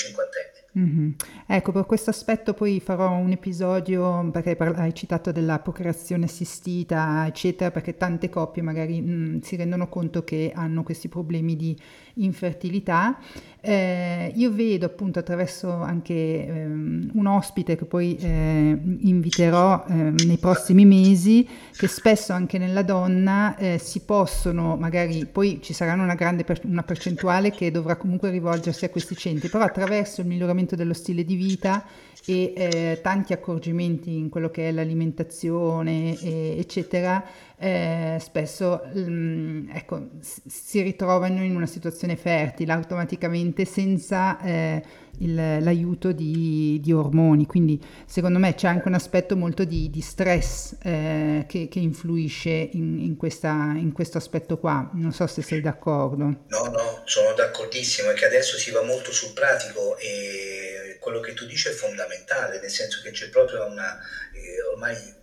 Mm-hmm. 0.78 1.10
Ecco, 1.48 1.74
per 1.74 1.86
questo 1.86 2.12
aspetto 2.12 2.54
poi 2.54 2.80
farò 2.80 3.12
un 3.18 3.32
episodio, 3.32 4.30
perché 4.32 4.56
hai 4.58 4.94
citato 4.94 5.34
della 5.34 5.60
procreazione 5.60 6.26
assistita, 6.26 7.26
eccetera, 7.28 7.72
perché 7.72 7.98
tante 7.98 8.30
coppie 8.30 8.62
magari 8.62 9.02
mh, 9.02 9.12
mm, 9.12 9.40
si 9.40 9.58
rendono 9.58 9.90
conto 9.90 10.24
che 10.24 10.54
hanno 10.56 10.84
questi 10.84 11.10
problemi 11.10 11.58
di 11.58 11.78
infertilità. 12.16 13.20
Eh, 13.64 14.32
io 14.36 14.52
vedo 14.52 14.88
appunto 14.88 15.20
attraverso 15.20 15.72
anche 15.72 16.14
ehm, 16.14 17.12
un 17.14 17.26
ospite 17.28 17.76
che 17.76 17.86
poi 17.86 18.16
eh, 18.18 18.80
inviterò 19.02 19.86
eh, 19.88 19.94
nei 19.94 20.38
prossimi 20.38 20.84
mesi, 20.86 21.48
che 21.76 21.88
spesso 21.88 22.34
anche 22.34 22.58
nella 22.58 22.82
donna 22.82 23.56
eh, 23.58 23.78
si 23.78 24.02
possono, 24.02 24.78
magari 24.78 25.28
poi 25.28 25.60
ci 25.62 25.74
saranno 25.74 26.02
una 26.04 26.16
grande 26.16 26.44
per- 26.44 26.62
una 26.66 26.84
percentuale 26.84 27.52
che 27.52 27.70
dovrà 27.72 27.98
comunque 27.98 28.32
rivolgersi 28.32 28.86
a 28.86 28.90
questi 28.90 29.16
centri, 29.16 29.48
però 29.50 29.64
attraverso 29.64 30.22
il 30.22 30.28
miglioramento 30.28 30.50
miglioramento 30.52 30.76
dello 30.76 30.94
stile 30.94 31.24
di 31.24 31.36
vita 31.36 31.86
e 32.26 32.54
eh, 32.56 33.00
tanti 33.02 33.34
accorgimenti 33.34 34.16
in 34.16 34.30
quello 34.30 34.50
che 34.52 34.70
è 34.70 34.72
l'alimentazione, 34.72 36.20
e, 36.20 36.56
eccetera, 36.60 37.24
eh, 37.62 38.18
spesso 38.20 38.82
mh, 38.92 39.00
mm, 39.00 39.70
ecco, 39.70 40.10
si 40.20 40.82
ritrovano 40.82 41.44
in 41.44 41.56
una 41.56 41.68
situazione 41.68 42.16
fertile 42.16 42.72
automaticamente 42.72 43.66
senza 43.66 44.42
eh, 44.42 44.84
il, 45.20 45.36
l'aiuto 45.36 46.12
di, 46.12 46.80
di, 46.82 46.92
ormoni. 46.92 47.46
Quindi 47.46 47.80
secondo 48.08 48.40
me 48.40 48.56
c'è 48.56 48.68
anche 48.68 48.88
un 48.88 48.96
aspetto 48.96 49.36
molto 49.38 49.64
di, 49.64 49.92
di 49.92 50.02
stress 50.02 50.78
eh, 50.82 51.46
che, 51.48 51.68
che, 51.70 51.78
influisce 51.78 52.50
in, 52.50 52.98
in, 52.98 53.16
questa, 53.16 53.74
in, 53.76 53.92
questo 53.92 54.18
aspetto 54.18 54.58
qua. 54.58 54.90
Non 54.94 55.12
so 55.12 55.28
se 55.28 55.44
sei 55.44 55.62
d'accordo. 55.62 56.24
No, 56.24 56.64
no, 56.64 57.02
sono 57.06 57.34
d'accordissimo, 57.36 58.10
è 58.10 58.16
che 58.16 58.26
adesso 58.26 58.58
si 58.58 58.72
va 58.72 58.82
molto 58.82 59.12
sul 59.12 59.34
pratico 59.34 59.98
e 60.00 60.98
quello 61.00 61.20
che 61.20 61.36
tu 61.36 61.46
dici 61.46 61.68
è 61.68 61.72
fondamentale, 61.72 62.60
nel 62.60 62.72
senso 62.72 63.02
che 63.04 63.12
c'è 63.12 63.30
proprio 63.30 63.66
una, 63.66 64.00
eh, 64.34 64.64
ormai 64.74 65.20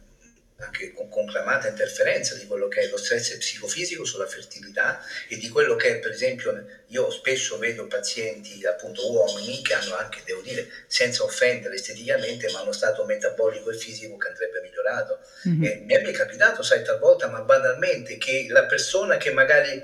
anche 0.61 0.92
con 0.92 1.09
conclamata 1.09 1.68
interferenza 1.68 2.35
di 2.35 2.47
quello 2.47 2.66
che 2.66 2.81
è 2.81 2.88
lo 2.88 2.97
stress 2.97 3.37
psicofisico 3.37 4.05
sulla 4.05 4.27
fertilità 4.27 5.01
e 5.29 5.37
di 5.37 5.49
quello 5.49 5.77
che 5.77 5.88
è, 5.88 5.99
per 6.01 6.11
esempio, 6.11 6.66
io 6.88 7.11
spesso 7.11 7.59
vedo 7.59 7.87
pazienti, 7.87 8.66
appunto 8.66 9.09
uomini, 9.09 9.62
che 9.62 9.75
hanno 9.75 9.94
anche, 9.94 10.23
devo 10.25 10.40
dire, 10.40 10.68
senza 10.88 11.23
offendere 11.23 11.77
esteticamente, 11.77 12.51
ma 12.51 12.61
hanno 12.61 12.73
stato 12.73 13.05
metabolico 13.05 13.71
e 13.71 13.77
fisico 13.77 14.16
che 14.16 14.29
andrebbe 14.29 14.61
migliorato. 14.61 15.21
Mm-hmm. 15.49 15.85
Mi 15.85 15.94
è 15.94 16.11
capitato, 16.11 16.62
sai, 16.62 16.83
talvolta, 16.83 17.29
ma 17.29 17.40
banalmente, 17.42 18.18
che 18.18 18.47
la 18.49 18.64
persona 18.64 19.16
che 19.16 19.31
magari 19.31 19.81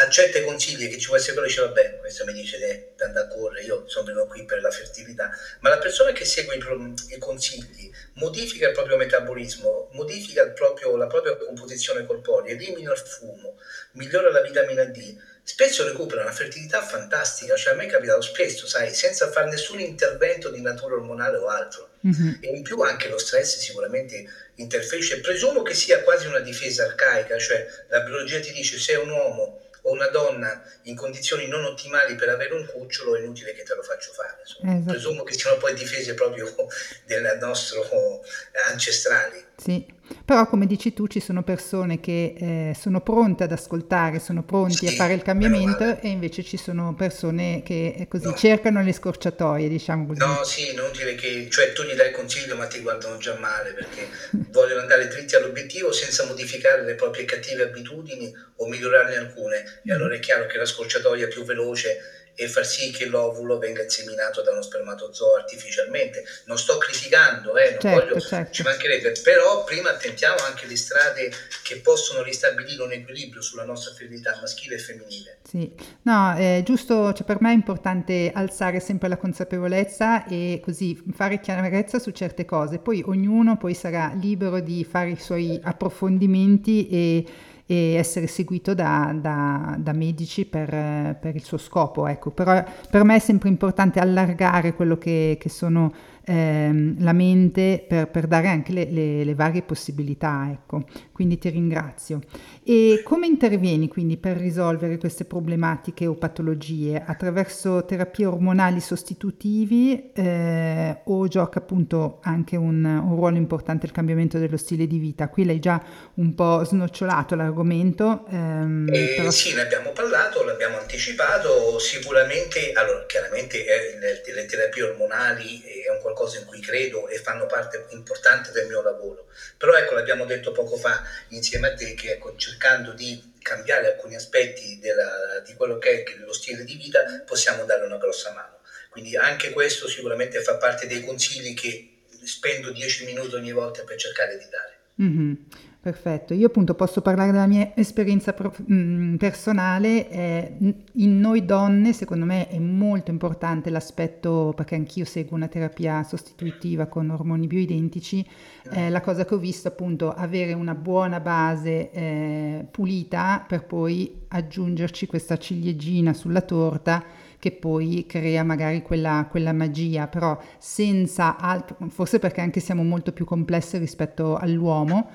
accetta 0.00 0.38
i 0.38 0.44
consigli 0.44 0.88
che 0.88 0.98
ci 0.98 1.06
può 1.06 1.16
essere 1.16 1.32
quello 1.32 1.48
dice 1.48 1.60
vabbè 1.62 1.98
questo 1.98 2.24
mi 2.24 2.32
dice 2.32 2.58
di 2.58 3.02
andare 3.02 3.26
a 3.26 3.28
correre 3.28 3.64
io 3.64 3.88
sono 3.88 4.06
venuto 4.06 4.26
qui 4.26 4.44
per 4.44 4.60
la 4.60 4.70
fertilità 4.70 5.30
ma 5.60 5.70
la 5.70 5.78
persona 5.78 6.12
che 6.12 6.24
segue 6.24 6.56
i, 6.56 7.14
i 7.14 7.18
consigli 7.18 7.90
modifica 8.14 8.68
il 8.68 8.74
proprio 8.74 8.96
metabolismo 8.96 9.88
modifica 9.92 10.42
il 10.42 10.52
proprio, 10.52 10.96
la 10.96 11.06
propria 11.06 11.36
composizione 11.36 12.06
corporea 12.06 12.54
elimina 12.54 12.92
il 12.92 12.98
fumo 12.98 13.58
migliora 13.92 14.30
la 14.30 14.40
vitamina 14.40 14.84
D 14.84 15.16
spesso 15.42 15.84
recupera 15.84 16.22
una 16.22 16.32
fertilità 16.32 16.80
fantastica 16.80 17.56
cioè 17.56 17.72
a 17.72 17.76
me 17.76 17.86
è 17.86 17.88
capitato 17.88 18.20
spesso 18.20 18.66
sai 18.66 18.94
senza 18.94 19.30
fare 19.30 19.48
nessun 19.48 19.80
intervento 19.80 20.50
di 20.50 20.60
natura 20.60 20.94
ormonale 20.94 21.38
o 21.38 21.48
altro 21.48 21.90
mm-hmm. 22.06 22.34
e 22.40 22.48
in 22.50 22.62
più 22.62 22.80
anche 22.82 23.08
lo 23.08 23.18
stress 23.18 23.58
sicuramente 23.58 24.24
interferisce 24.56 25.20
presumo 25.20 25.62
che 25.62 25.74
sia 25.74 26.02
quasi 26.02 26.26
una 26.26 26.40
difesa 26.40 26.84
arcaica 26.84 27.36
cioè 27.38 27.66
la 27.88 28.00
biologia 28.02 28.38
ti 28.38 28.52
dice 28.52 28.78
sei 28.78 28.96
un 28.96 29.10
uomo 29.10 29.66
o 29.82 29.92
una 29.92 30.08
donna 30.08 30.62
in 30.82 30.96
condizioni 30.96 31.46
non 31.46 31.64
ottimali 31.64 32.14
per 32.14 32.28
avere 32.28 32.54
un 32.54 32.66
cucciolo, 32.66 33.16
è 33.16 33.20
inutile 33.20 33.52
che 33.54 33.62
te 33.62 33.74
lo 33.74 33.82
faccio 33.82 34.12
fare. 34.12 34.42
Esatto. 34.42 34.90
Presumo 34.90 35.22
che 35.22 35.34
siano 35.34 35.56
poi 35.56 35.74
difese 35.74 36.14
proprio 36.14 36.52
del 37.04 37.36
nostro 37.40 37.82
eh, 38.22 38.70
ancestrali. 38.70 39.46
Sì. 39.60 39.84
Però 40.24 40.46
come 40.46 40.66
dici 40.66 40.94
tu 40.94 41.06
ci 41.06 41.20
sono 41.20 41.42
persone 41.42 42.00
che 42.00 42.34
eh, 42.38 42.76
sono 42.78 43.02
pronte 43.02 43.44
ad 43.44 43.52
ascoltare, 43.52 44.20
sono 44.20 44.42
pronti 44.42 44.86
sì, 44.86 44.88
a 44.88 44.92
fare 44.92 45.12
il 45.12 45.22
cambiamento 45.22 46.00
e 46.00 46.08
invece 46.08 46.42
ci 46.42 46.56
sono 46.56 46.94
persone 46.94 47.62
che 47.62 47.94
eh, 47.96 48.08
così 48.08 48.26
no. 48.26 48.34
cercano 48.34 48.82
le 48.82 48.92
scorciatoie, 48.92 49.68
diciamo 49.68 50.06
così. 50.06 50.20
No, 50.20 50.42
sì, 50.44 50.70
inutile 50.70 51.14
che, 51.14 51.48
cioè 51.50 51.72
tu 51.72 51.82
gli 51.82 51.92
dai 51.92 52.12
consiglio 52.12 52.56
ma 52.56 52.66
ti 52.66 52.80
guardano 52.80 53.18
già 53.18 53.36
male 53.38 53.72
perché 53.72 54.08
vogliono 54.50 54.80
andare 54.80 55.08
dritti 55.08 55.34
all'obiettivo 55.34 55.92
senza 55.92 56.24
modificare 56.24 56.84
le 56.84 56.94
proprie 56.94 57.26
cattive 57.26 57.64
abitudini 57.64 58.32
o 58.56 58.66
migliorarne 58.66 59.16
alcune 59.16 59.80
e 59.84 59.92
allora 59.92 60.14
è 60.14 60.20
chiaro 60.20 60.46
che 60.46 60.56
la 60.56 60.64
scorciatoia 60.64 61.28
più 61.28 61.44
veloce 61.44 62.27
e 62.40 62.46
far 62.46 62.64
sì 62.64 62.92
che 62.92 63.06
l'ovulo 63.06 63.58
venga 63.58 63.82
inseminato 63.82 64.42
da 64.42 64.52
uno 64.52 64.62
spermatozoo 64.62 65.34
artificialmente. 65.34 66.22
Non 66.44 66.56
sto 66.56 66.78
criticando, 66.78 67.56
eh, 67.56 67.70
non 67.72 67.80
certo, 67.80 68.06
voglio, 68.06 68.20
certo. 68.20 68.52
ci 68.52 68.62
mancherebbe, 68.62 69.12
però 69.24 69.64
prima 69.64 69.90
attentiamo 69.90 70.36
anche 70.44 70.64
alle 70.64 70.76
strade 70.76 71.32
che 71.64 71.78
possono 71.78 72.22
ristabilire 72.22 72.80
un 72.80 72.92
equilibrio 72.92 73.42
sulla 73.42 73.64
nostra 73.64 73.92
fertilità 73.92 74.38
maschile 74.40 74.76
e 74.76 74.78
femminile. 74.78 75.38
Sì, 75.42 75.68
no, 76.02 76.36
è 76.36 76.62
giusto, 76.64 77.12
cioè 77.12 77.26
per 77.26 77.40
me 77.40 77.50
è 77.50 77.54
importante 77.54 78.30
alzare 78.32 78.78
sempre 78.78 79.08
la 79.08 79.16
consapevolezza 79.16 80.24
e 80.26 80.60
così 80.62 80.96
fare 81.12 81.40
chiarezza 81.40 81.98
su 81.98 82.12
certe 82.12 82.44
cose, 82.44 82.78
poi 82.78 83.02
ognuno 83.04 83.56
poi 83.56 83.74
sarà 83.74 84.12
libero 84.14 84.60
di 84.60 84.84
fare 84.84 85.10
i 85.10 85.18
suoi 85.18 85.58
approfondimenti 85.60 86.88
e 86.88 87.24
e 87.70 87.96
essere 87.96 88.26
seguito 88.28 88.72
da, 88.72 89.14
da, 89.14 89.76
da 89.78 89.92
medici 89.92 90.46
per, 90.46 91.18
per, 91.20 91.34
il 91.34 91.42
suo 91.42 91.58
scopo. 91.58 92.06
Ecco. 92.06 92.30
Però 92.30 92.64
per 92.90 93.04
me 93.04 93.16
è 93.16 93.18
sempre 93.18 93.50
importante 93.50 94.00
allargare 94.00 94.72
quello 94.72 94.96
che, 94.96 95.36
che 95.38 95.50
sono 95.50 95.92
ehm, 96.24 96.96
la 97.00 97.12
mente 97.12 97.84
per, 97.86 98.08
per, 98.08 98.26
dare 98.26 98.48
anche 98.48 98.72
le, 98.72 98.90
le, 98.90 99.22
le 99.22 99.34
varie 99.34 99.60
possibilità. 99.60 100.48
Ecco. 100.50 100.84
Quindi 101.18 101.38
ti 101.38 101.48
ringrazio. 101.48 102.20
E 102.62 103.00
come 103.02 103.26
intervieni 103.26 103.88
quindi 103.88 104.18
per 104.18 104.36
risolvere 104.36 104.98
queste 104.98 105.24
problematiche 105.24 106.06
o 106.06 106.14
patologie? 106.14 107.02
Attraverso 107.04 107.84
terapie 107.84 108.24
ormonali 108.24 108.78
sostitutivi 108.78 110.12
eh, 110.12 111.00
o 111.02 111.26
gioca 111.26 111.58
appunto 111.58 112.20
anche 112.22 112.54
un, 112.54 112.84
un, 112.84 113.16
ruolo 113.16 113.36
importante 113.36 113.86
il 113.86 113.90
cambiamento 113.90 114.38
dello 114.38 114.56
stile 114.56 114.86
di 114.86 114.98
vita? 114.98 115.28
Qui 115.28 115.44
l'hai 115.44 115.58
già 115.58 115.82
un 116.14 116.36
po' 116.36 116.62
snocciolato 116.62 117.34
l'argomento. 117.34 118.24
Ehm, 118.30 118.86
eh, 118.92 119.14
però... 119.16 119.32
Sì, 119.32 119.54
ne 119.54 119.62
abbiamo 119.62 119.90
parlato, 119.90 120.44
l'abbiamo 120.44 120.78
anticipato, 120.78 121.80
sicuramente, 121.80 122.70
allora 122.74 123.04
chiaramente 123.06 123.58
eh, 123.58 123.98
le, 123.98 124.22
le 124.32 124.46
terapie 124.46 124.84
ormonali 124.84 125.62
è 125.62 125.90
un 125.90 126.00
qualcosa 126.00 126.38
in 126.38 126.44
cui 126.44 126.60
credo 126.60 127.08
e 127.08 127.18
fanno 127.18 127.46
parte 127.46 127.86
importante 127.88 128.52
del 128.52 128.68
mio 128.68 128.82
lavoro. 128.82 129.26
Però 129.56 129.72
ecco, 129.72 129.94
l'abbiamo 129.94 130.24
detto 130.24 130.52
poco 130.52 130.76
fa 130.76 131.07
insieme 131.28 131.68
a 131.68 131.74
te 131.74 131.94
che 131.94 132.12
ecco, 132.12 132.34
cercando 132.36 132.92
di 132.92 133.34
cambiare 133.40 133.92
alcuni 133.92 134.14
aspetti 134.14 134.78
della, 134.78 135.42
di 135.44 135.54
quello 135.54 135.78
che 135.78 136.02
è 136.02 136.16
lo 136.18 136.32
stile 136.32 136.64
di 136.64 136.74
vita 136.74 137.00
possiamo 137.26 137.64
dare 137.64 137.84
una 137.84 137.96
grossa 137.96 138.32
mano. 138.32 138.58
Quindi 138.90 139.16
anche 139.16 139.50
questo 139.50 139.88
sicuramente 139.88 140.40
fa 140.40 140.56
parte 140.56 140.86
dei 140.86 141.04
consigli 141.04 141.54
che 141.54 142.00
spendo 142.24 142.70
10 142.70 143.04
minuti 143.04 143.34
ogni 143.34 143.52
volta 143.52 143.84
per 143.84 143.96
cercare 143.96 144.36
di 144.36 144.46
dare. 144.50 144.78
Mm-hmm. 145.00 145.34
Perfetto, 145.80 146.34
io 146.34 146.48
appunto 146.48 146.74
posso 146.74 147.00
parlare 147.00 147.30
della 147.30 147.46
mia 147.46 147.70
esperienza 147.76 148.32
prof- 148.32 148.64
mh, 148.66 149.14
personale, 149.14 150.10
eh, 150.10 150.56
in 150.94 151.20
noi 151.20 151.44
donne 151.44 151.92
secondo 151.92 152.24
me 152.24 152.48
è 152.48 152.58
molto 152.58 153.12
importante 153.12 153.70
l'aspetto, 153.70 154.52
perché 154.56 154.74
anch'io 154.74 155.04
seguo 155.04 155.36
una 155.36 155.46
terapia 155.46 156.02
sostitutiva 156.02 156.86
con 156.86 157.08
ormoni 157.10 157.46
bioidentici, 157.46 158.26
eh, 158.72 158.90
la 158.90 159.00
cosa 159.00 159.24
che 159.24 159.34
ho 159.34 159.38
visto 159.38 159.68
appunto 159.68 160.12
avere 160.12 160.52
una 160.52 160.74
buona 160.74 161.20
base 161.20 161.92
eh, 161.92 162.66
pulita 162.68 163.44
per 163.46 163.64
poi 163.64 164.22
aggiungerci 164.28 165.06
questa 165.06 165.36
ciliegina 165.38 166.12
sulla 166.12 166.40
torta 166.40 167.04
che 167.38 167.52
poi 167.52 168.04
crea 168.04 168.42
magari 168.42 168.82
quella, 168.82 169.28
quella 169.30 169.52
magia, 169.52 170.08
però 170.08 170.36
senza 170.58 171.36
altro, 171.36 171.76
forse 171.88 172.18
perché 172.18 172.40
anche 172.40 172.58
siamo 172.58 172.82
molto 172.82 173.12
più 173.12 173.24
complesse 173.24 173.78
rispetto 173.78 174.36
all'uomo 174.36 175.08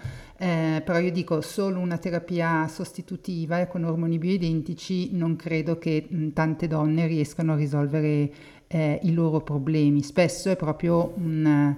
eh, 0.43 0.81
però 0.81 0.99
io 0.99 1.09
dico 1.09 1.39
solo 1.39 1.79
una 1.79 1.97
terapia 1.97 2.67
sostitutiva 2.67 3.61
e 3.61 3.67
con 3.69 3.85
ormoni 3.85 4.17
bioidentici 4.17 5.15
non 5.15 5.37
credo 5.37 5.77
che 5.77 6.05
mh, 6.05 6.33
tante 6.33 6.67
donne 6.67 7.07
riescano 7.07 7.53
a 7.53 7.55
risolvere 7.55 8.29
eh, 8.67 8.99
i 9.03 9.13
loro 9.13 9.39
problemi. 9.39 10.03
Spesso 10.03 10.49
è 10.49 10.57
proprio 10.57 11.13
un, 11.15 11.73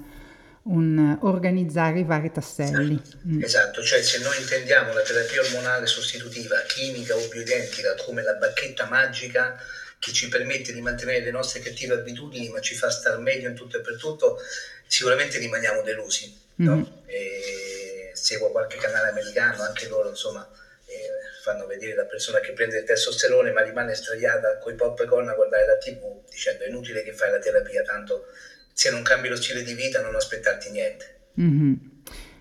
un 0.63 1.17
organizzare 1.21 1.99
i 1.99 2.05
vari 2.05 2.31
tasselli. 2.31 2.99
Esatto. 2.99 3.17
Mm. 3.27 3.43
esatto, 3.43 3.83
cioè 3.83 4.01
se 4.01 4.17
noi 4.23 4.35
intendiamo 4.39 4.93
la 4.93 5.01
terapia 5.03 5.41
ormonale 5.41 5.85
sostitutiva, 5.85 6.55
chimica 6.65 7.15
o 7.15 7.27
bioidentica 7.31 7.93
come 8.03 8.23
la 8.23 8.33
bacchetta 8.33 8.87
magica 8.89 9.61
che 9.99 10.11
ci 10.11 10.27
permette 10.27 10.73
di 10.73 10.81
mantenere 10.81 11.23
le 11.23 11.29
nostre 11.29 11.59
cattive 11.59 11.93
abitudini 11.93 12.49
ma 12.49 12.61
ci 12.61 12.73
fa 12.73 12.89
star 12.89 13.19
meglio 13.19 13.47
in 13.47 13.53
tutto 13.53 13.77
e 13.77 13.81
per 13.81 13.97
tutto, 13.97 14.39
sicuramente 14.87 15.37
rimaniamo 15.37 15.83
delusi. 15.83 16.41
No? 16.55 16.75
Mm-hmm. 16.75 16.83
Seguo 18.25 18.51
qualche 18.51 18.77
canale 18.77 19.09
americano, 19.09 19.61
anche 19.61 19.87
loro 19.87 20.09
insomma 20.09 20.49
fanno 21.41 21.67
vedere 21.67 21.93
la 21.93 22.05
persona 22.05 22.39
che 22.39 22.53
prende 22.53 22.79
il 22.79 22.83
testosterone 22.85 23.51
ma 23.51 23.61
rimane 23.61 23.93
straiata 23.93 24.57
con 24.57 24.73
i 24.73 24.75
popcorn 24.75 25.29
a 25.29 25.33
guardare 25.33 25.67
la 25.67 25.77
tv 25.77 26.23
dicendo 26.27 26.63
è 26.63 26.67
inutile 26.67 27.03
che 27.03 27.13
fai 27.13 27.29
la 27.29 27.37
terapia, 27.37 27.83
tanto 27.83 28.25
se 28.73 28.89
non 28.89 29.03
cambi 29.03 29.27
lo 29.27 29.35
stile 29.35 29.61
di 29.61 29.73
vita 29.73 30.01
non 30.01 30.15
aspettarti 30.15 30.71
niente. 30.71 31.19
Mm-hmm. 31.39 31.73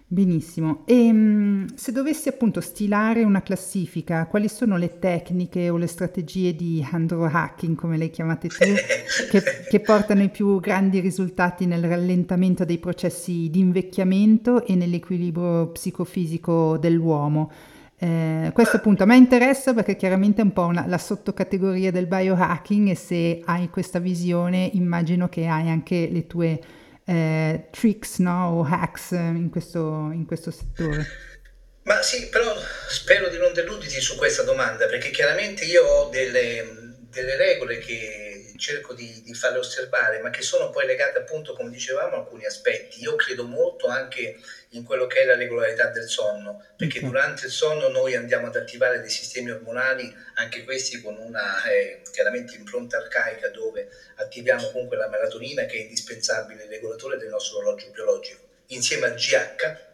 Benissimo, 0.06 0.82
e 0.84 1.10
um, 1.10 1.66
se 1.74 1.90
dovessi 1.90 2.28
appunto 2.28 2.60
stilare 2.60 3.24
una 3.24 3.42
classifica, 3.42 4.26
quali 4.26 4.48
sono 4.48 4.76
le 4.76 4.98
tecniche 4.98 5.70
o 5.70 5.78
le 5.78 5.86
strategie 5.86 6.54
di 6.54 6.86
hacking, 6.86 7.74
come 7.74 7.96
le 7.96 8.10
chiamate 8.10 8.48
tu, 8.48 8.64
che, 9.30 9.42
che, 9.68 9.80
portano 9.80 10.22
i 10.22 10.28
più 10.28 10.60
grandi 10.60 11.00
risultati 11.00 11.64
nel 11.64 11.82
rallentamento 11.82 12.66
dei 12.66 12.78
processi 12.78 13.48
di 13.50 13.60
invecchiamento 13.60 14.66
e 14.66 14.74
nell'equilibrio 14.76 15.68
psicofisico 15.68 16.76
dell'uomo? 16.76 17.50
Eh, 17.96 18.50
questo 18.52 18.76
appunto 18.76 19.04
a 19.04 19.06
me 19.06 19.16
interessa 19.16 19.72
perché 19.72 19.96
chiaramente 19.96 20.42
è 20.42 20.44
un 20.44 20.52
po' 20.52 20.66
una, 20.66 20.86
la 20.86 20.98
sottocategoria 20.98 21.90
del 21.90 22.06
biohacking 22.06 22.88
e 22.88 22.94
se 22.94 23.40
hai 23.44 23.70
questa 23.70 24.00
visione 24.00 24.68
immagino 24.74 25.28
che 25.28 25.46
hai 25.46 25.70
anche 25.70 26.08
le 26.10 26.26
tue 26.26 26.60
eh, 27.04 27.68
tricks 27.70 28.18
no? 28.18 28.58
o 28.58 28.64
hacks 28.64 29.10
in 29.12 29.50
questo, 29.50 30.10
in 30.12 30.24
questo 30.26 30.50
settore. 30.50 31.06
Ma 31.84 32.00
sì, 32.00 32.28
però 32.28 32.56
spero 32.88 33.28
di 33.28 33.36
non 33.36 33.52
deluderti 33.52 34.00
su 34.00 34.16
questa 34.16 34.42
domanda 34.42 34.86
perché 34.86 35.10
chiaramente 35.10 35.64
io 35.66 35.84
ho 35.84 36.08
delle, 36.08 36.96
delle 37.10 37.36
regole 37.36 37.78
che 37.78 38.54
cerco 38.56 38.94
di, 38.94 39.22
di, 39.22 39.34
farle 39.34 39.58
osservare, 39.58 40.20
ma 40.20 40.30
che 40.30 40.40
sono 40.40 40.70
poi 40.70 40.86
legate 40.86 41.18
appunto, 41.18 41.54
come 41.54 41.70
dicevamo, 41.70 42.14
a 42.14 42.18
alcuni 42.20 42.46
aspetti. 42.46 43.02
Io 43.02 43.14
credo 43.16 43.44
molto 43.44 43.88
anche 43.88 44.38
in 44.74 44.84
quello 44.84 45.06
che 45.06 45.20
è 45.20 45.24
la 45.24 45.36
regolarità 45.36 45.88
del 45.88 46.08
sonno, 46.08 46.62
perché 46.76 46.98
okay. 46.98 47.10
durante 47.10 47.46
il 47.46 47.52
sonno 47.52 47.88
noi 47.88 48.14
andiamo 48.14 48.46
ad 48.46 48.56
attivare 48.56 49.00
dei 49.00 49.10
sistemi 49.10 49.50
ormonali, 49.50 50.14
anche 50.34 50.64
questi 50.64 51.00
con 51.00 51.16
una 51.18 51.64
eh, 51.64 52.02
chiaramente 52.12 52.56
impronta 52.56 52.98
arcaica, 52.98 53.48
dove 53.48 53.88
attiviamo 54.16 54.70
comunque 54.70 54.96
la 54.96 55.08
melatonina 55.08 55.64
che 55.64 55.78
è 55.78 55.80
indispensabile 55.80 56.66
regolatore 56.66 57.16
del 57.16 57.28
nostro 57.28 57.58
orologio 57.58 57.90
biologico, 57.90 58.40
insieme 58.68 59.06
al 59.06 59.14
GH 59.14 59.92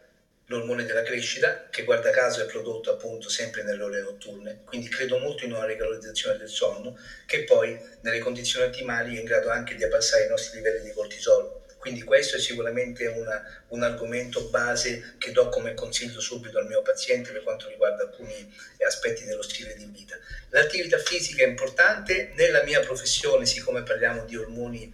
l'ormone 0.51 0.83
della 0.83 1.01
crescita, 1.01 1.67
che 1.69 1.83
guarda 1.83 2.09
caso 2.09 2.41
è 2.41 2.45
prodotto 2.45 2.91
appunto 2.91 3.29
sempre 3.29 3.63
nelle 3.63 3.81
ore 3.81 4.01
notturne, 4.01 4.63
quindi 4.65 4.89
credo 4.89 5.17
molto 5.17 5.45
in 5.45 5.53
una 5.53 5.65
regolarizzazione 5.65 6.37
del 6.37 6.49
sonno, 6.49 6.97
che 7.25 7.45
poi 7.45 7.79
nelle 8.01 8.19
condizioni 8.19 8.65
ottimali 8.65 9.15
è 9.15 9.19
in 9.19 9.25
grado 9.25 9.49
anche 9.49 9.75
di 9.75 9.83
abbassare 9.83 10.25
i 10.25 10.27
nostri 10.27 10.57
livelli 10.57 10.83
di 10.83 10.91
cortisolo. 10.91 11.60
Quindi 11.81 12.03
questo 12.03 12.37
è 12.37 12.39
sicuramente 12.39 13.07
una, 13.07 13.43
un 13.69 13.81
argomento 13.81 14.49
base 14.49 15.15
che 15.17 15.31
do 15.31 15.49
come 15.49 15.73
consiglio 15.73 16.19
subito 16.19 16.59
al 16.59 16.67
mio 16.67 16.83
paziente 16.83 17.31
per 17.31 17.41
quanto 17.41 17.67
riguarda 17.69 18.03
alcuni 18.03 18.53
aspetti 18.85 19.25
dello 19.25 19.41
stile 19.41 19.73
di 19.73 19.85
vita. 19.85 20.15
L'attività 20.49 20.99
fisica 20.99 21.43
è 21.43 21.47
importante, 21.47 22.33
nella 22.35 22.61
mia 22.61 22.81
professione, 22.81 23.47
siccome 23.47 23.81
parliamo 23.81 24.25
di 24.25 24.37
ormoni 24.37 24.93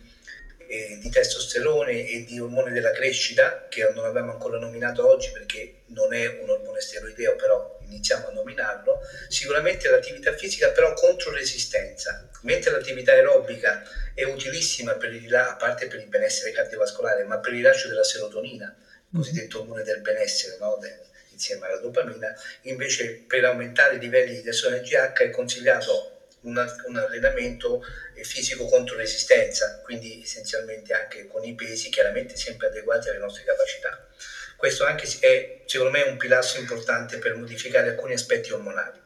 eh, 0.66 0.98
di 1.02 1.10
testosterone 1.10 2.08
e 2.08 2.24
di 2.24 2.40
ormone 2.40 2.72
della 2.72 2.92
crescita, 2.92 3.68
che 3.68 3.92
non 3.94 4.06
abbiamo 4.06 4.32
ancora 4.32 4.58
nominato 4.58 5.06
oggi 5.06 5.30
perché 5.34 5.77
non 5.88 6.14
è 6.14 6.40
un 6.42 6.50
ormone 6.50 6.82
steroideo, 6.82 7.36
però 7.36 7.80
iniziamo 7.82 8.28
a 8.28 8.32
nominarlo, 8.32 9.00
sicuramente 9.30 9.90
l'attività 9.90 10.34
fisica 10.34 10.72
però 10.72 10.94
contro 10.94 11.32
resistenza, 11.32 12.30
mentre 12.42 12.72
l'attività 12.72 13.14
aerobica 13.14 13.84
è 14.14 14.24
utilissima 14.24 14.96
per 14.96 15.14
il, 15.14 15.34
a 15.34 15.56
parte 15.56 15.88
per 15.88 16.00
il 16.00 16.08
benessere 16.08 16.52
cardiovascolare, 16.52 17.24
ma 17.24 17.40
per 17.40 17.52
il 17.52 17.58
rilascio 17.58 17.88
della 17.88 18.04
serotonina, 18.04 18.76
il 19.10 19.18
cosiddetto 19.18 19.62
ormone 19.62 19.84
del 19.84 20.02
benessere, 20.02 20.58
no? 20.60 20.78
De, 20.82 21.06
insieme 21.32 21.68
alla 21.68 21.78
dopamina, 21.78 22.34
invece 22.64 23.24
per 23.28 23.46
aumentare 23.46 23.96
i 23.96 24.00
livelli 24.00 24.36
di 24.36 24.42
testosterone 24.42 24.82
GH 24.82 25.22
è 25.22 25.30
consigliato 25.30 26.17
una, 26.48 26.66
un 26.86 26.98
allenamento 26.98 27.84
fisico 28.24 28.66
contro 28.66 28.96
resistenza, 28.96 29.82
quindi 29.84 30.22
essenzialmente 30.24 30.94
anche 30.94 31.28
con 31.28 31.44
i 31.44 31.54
pesi 31.54 31.90
chiaramente 31.90 32.36
sempre 32.36 32.68
adeguati 32.68 33.10
alle 33.10 33.20
nostre 33.20 33.44
capacità. 33.44 34.08
Questo 34.56 34.86
anche 34.86 35.08
è 35.20 35.62
secondo 35.66 35.92
me 35.92 36.02
un 36.02 36.18
pilastro 36.18 36.60
importante 36.60 37.20
per 37.20 37.36
modificare 37.36 37.90
alcuni 37.90 38.14
aspetti 38.14 38.52
ormonali. 38.52 39.00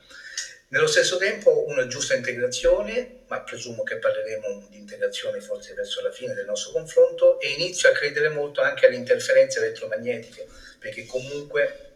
Nello 0.70 0.88
stesso 0.88 1.18
tempo 1.18 1.68
una 1.68 1.86
giusta 1.88 2.14
integrazione, 2.14 3.24
ma 3.28 3.42
presumo 3.42 3.84
che 3.84 3.98
parleremo 3.98 4.68
di 4.70 4.78
integrazione 4.78 5.42
forse 5.42 5.74
verso 5.74 6.02
la 6.02 6.12
fine 6.12 6.34
del 6.34 6.46
nostro 6.46 6.72
confronto, 6.72 7.42
e 7.42 7.50
inizio 7.50 7.90
a 7.90 7.92
credere 7.92 8.30
molto 8.30 8.62
anche 8.62 8.86
alle 8.86 8.96
interferenze 8.96 9.60
elettromagnetiche, 9.60 10.48
perché 10.80 11.06
comunque 11.06 11.91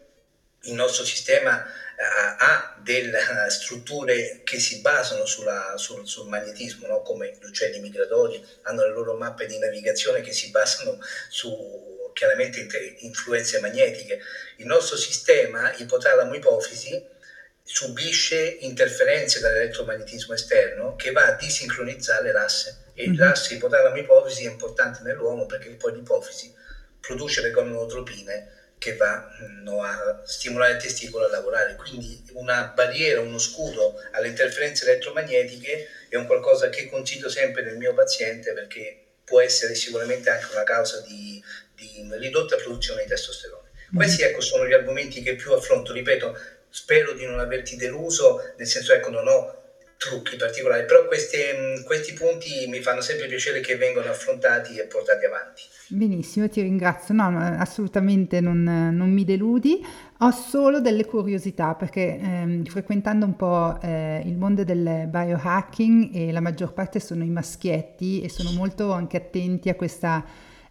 il 0.66 0.74
nostro 0.74 1.04
sistema 1.04 1.64
ha 2.38 2.76
delle 2.82 3.18
eh, 3.18 3.50
strutture 3.50 4.42
che 4.44 4.58
si 4.58 4.80
basano 4.80 5.24
sulla, 5.24 5.74
sul, 5.76 6.06
sul, 6.06 6.28
magnetismo, 6.28 6.86
no? 6.86 7.00
come 7.02 7.36
gli 7.40 7.44
uccelli 7.44 7.80
migratori 7.80 8.44
hanno 8.62 8.82
le 8.82 8.92
loro 8.92 9.14
mappe 9.14 9.46
di 9.46 9.58
navigazione 9.58 10.20
che 10.20 10.32
si 10.32 10.50
basano 10.50 10.98
su 11.30 12.10
chiaramente 12.12 12.66
influenze 13.00 13.60
magnetiche. 13.60 14.20
Il 14.56 14.66
nostro 14.66 14.96
sistema, 14.96 15.74
ipotalamo-ipofisi, 15.74 17.14
subisce 17.62 18.58
interferenze 18.60 19.40
dall'elettromagnetismo 19.40 20.34
esterno 20.34 20.94
che 20.94 21.10
va 21.10 21.26
a 21.26 21.32
disincronizzare 21.32 22.30
l'asse 22.30 22.84
e 22.94 23.08
mm-hmm. 23.08 23.18
l'asse 23.18 23.54
ipotalamo-ipofisi 23.54 24.46
è 24.46 24.50
importante 24.50 25.00
nell'uomo 25.02 25.46
perché 25.46 25.70
poi 25.70 25.94
l'ipofisi 25.94 26.54
produce 27.00 27.42
le 27.42 27.50
gonadotropine 27.50 28.65
che 28.78 28.94
vanno 28.96 29.82
a 29.82 30.22
stimolare 30.24 30.72
il 30.74 30.82
testicolo 30.82 31.26
a 31.26 31.30
lavorare. 31.30 31.76
Quindi 31.76 32.22
una 32.32 32.72
barriera, 32.74 33.20
uno 33.20 33.38
scudo 33.38 33.94
alle 34.12 34.28
interferenze 34.28 34.84
elettromagnetiche 34.84 35.88
è 36.08 36.16
un 36.16 36.26
qualcosa 36.26 36.68
che 36.68 36.88
consiglio 36.88 37.28
sempre 37.28 37.62
nel 37.62 37.76
mio 37.76 37.94
paziente 37.94 38.52
perché 38.52 38.98
può 39.24 39.40
essere 39.40 39.74
sicuramente 39.74 40.30
anche 40.30 40.52
una 40.52 40.62
causa 40.62 41.00
di, 41.00 41.42
di 41.74 42.08
ridotta 42.12 42.56
produzione 42.56 43.02
di 43.02 43.08
testosterone. 43.08 43.70
Mm. 43.92 43.96
Questi 43.96 44.22
ecco, 44.22 44.40
sono 44.40 44.66
gli 44.66 44.72
argomenti 44.72 45.22
che 45.22 45.34
più 45.34 45.52
affronto, 45.52 45.92
ripeto, 45.92 46.38
spero 46.68 47.12
di 47.12 47.24
non 47.24 47.40
averti 47.40 47.76
deluso, 47.76 48.52
nel 48.56 48.66
senso 48.66 48.92
ecco 48.92 49.10
non 49.10 49.26
ho 49.26 49.64
trucchi 49.96 50.36
particolari, 50.36 50.84
però 50.84 51.06
questi, 51.06 51.38
questi 51.84 52.12
punti 52.12 52.66
mi 52.68 52.80
fanno 52.80 53.00
sempre 53.00 53.26
piacere 53.26 53.60
che 53.60 53.76
vengano 53.76 54.10
affrontati 54.10 54.76
e 54.76 54.84
portati 54.84 55.24
avanti. 55.24 55.62
Benissimo, 55.88 56.48
ti 56.48 56.60
ringrazio. 56.60 57.14
No, 57.14 57.38
assolutamente 57.58 58.40
non, 58.40 58.62
non 58.62 59.10
mi 59.10 59.24
deludi. 59.24 59.84
Ho 60.20 60.30
solo 60.30 60.80
delle 60.80 61.04
curiosità 61.04 61.74
perché 61.74 62.18
ehm, 62.18 62.64
frequentando 62.64 63.24
un 63.24 63.36
po' 63.36 63.78
eh, 63.82 64.22
il 64.24 64.36
mondo 64.36 64.64
del 64.64 65.06
biohacking 65.08 66.14
e 66.14 66.32
la 66.32 66.40
maggior 66.40 66.72
parte 66.72 67.00
sono 67.00 67.22
i 67.22 67.28
maschietti 67.28 68.22
e 68.22 68.30
sono 68.30 68.50
molto 68.52 68.92
anche 68.92 69.18
attenti 69.18 69.68
a 69.68 69.74
questa, 69.74 70.24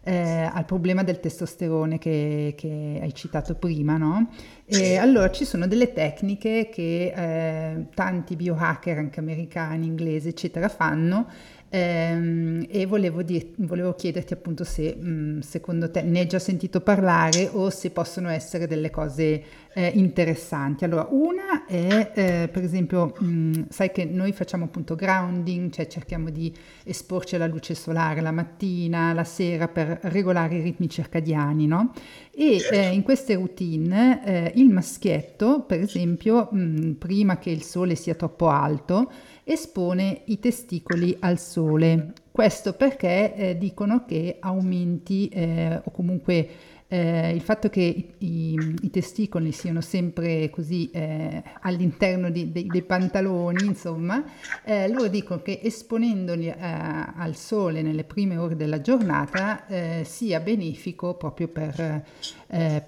eh, 0.06 0.48
al 0.52 0.64
problema 0.64 1.02
del 1.02 1.18
testosterone 1.18 1.98
che, 1.98 2.54
che 2.56 3.00
hai 3.02 3.12
citato 3.12 3.56
prima, 3.56 3.96
no? 3.96 4.30
E 4.64 4.96
allora 4.98 5.32
ci 5.32 5.44
sono 5.44 5.66
delle 5.66 5.92
tecniche 5.92 6.68
che 6.72 7.12
eh, 7.14 7.86
tanti 7.92 8.36
biohacker, 8.36 8.98
anche 8.98 9.18
americani, 9.18 9.86
inglesi, 9.86 10.28
eccetera, 10.28 10.68
fanno 10.68 11.26
e 11.68 12.86
volevo, 12.86 13.22
dir- 13.22 13.54
volevo, 13.56 13.94
chiederti 13.94 14.32
appunto 14.32 14.62
se 14.62 14.96
mh, 14.96 15.08
mm, 15.08 15.38
secondo 15.40 15.90
te 15.90 16.02
ne 16.02 16.20
hai 16.20 16.26
già 16.26 16.38
sentito 16.38 16.80
parlare 16.80 17.48
o 17.52 17.70
se 17.70 17.90
possono 17.90 18.28
essere 18.28 18.66
delle 18.66 18.90
cose 18.90 19.42
eh, 19.74 19.90
interessanti. 19.94 20.84
Allora, 20.84 21.08
una 21.10 21.66
è 21.66 22.12
eh, 22.14 22.48
per 22.50 22.62
esempio, 22.62 23.14
mh, 23.18 23.26
mm, 23.26 23.52
sai 23.68 23.90
che 23.90 24.04
noi 24.04 24.32
facciamo 24.32 24.64
appunto 24.64 24.94
grounding, 24.94 25.70
cioè 25.70 25.86
cerchiamo 25.88 26.30
di 26.30 26.54
esporci 26.84 27.34
alla 27.34 27.46
luce 27.46 27.74
solare 27.74 28.20
la 28.20 28.32
mattina, 28.32 29.12
la 29.12 29.24
sera 29.24 29.68
per 29.68 29.98
regolare 30.02 30.56
i 30.56 30.62
ritmi 30.62 30.88
circadiani, 30.88 31.66
no? 31.66 31.92
E 32.32 32.60
certo. 32.60 32.74
eh, 32.74 32.94
in 32.94 33.02
queste 33.02 33.34
routine 33.34 34.24
eh, 34.24 34.52
il 34.54 34.70
maschietto, 34.70 35.62
per 35.62 35.80
esempio, 35.80 36.48
mh, 36.50 36.58
mm, 36.58 36.92
prima 36.92 37.38
che 37.38 37.50
il 37.50 37.62
sole 37.62 37.96
sia 37.96 38.14
troppo 38.14 38.48
alto, 38.48 39.10
espone 39.48 40.22
i 40.24 40.40
testicoli 40.40 41.16
al 41.20 41.38
sole. 41.38 42.12
Questo 42.32 42.72
perché 42.72 43.34
eh, 43.34 43.56
dicono 43.56 44.04
che 44.04 44.38
aumenti 44.40 45.28
eh, 45.28 45.80
o 45.82 45.90
comunque 45.92 46.48
eh, 46.88 47.32
il 47.34 47.40
fatto 47.40 47.68
che 47.68 47.80
i, 47.80 48.14
i, 48.18 48.76
i, 48.82 48.90
testicoli 48.90 49.50
siano 49.50 49.80
sempre 49.80 50.50
così 50.50 50.88
eh, 50.92 51.42
all'interno 51.62 52.30
di, 52.30 52.52
de, 52.52 52.64
dei 52.66 52.82
pantaloni, 52.82 53.64
insomma, 53.64 54.24
eh, 54.64 54.88
loro 54.88 55.08
dicono 55.08 55.42
che 55.42 55.58
esponendoli 55.62 56.46
eh, 56.46 56.54
al 56.58 57.34
sole 57.34 57.82
nelle 57.82 58.04
prime 58.04 58.36
ore 58.36 58.54
della 58.54 58.80
giornata 58.80 59.66
eh, 59.66 60.02
sia 60.04 60.38
benefico 60.38 61.14
proprio 61.14 61.48
per, 61.48 62.04
eh, 62.46 62.82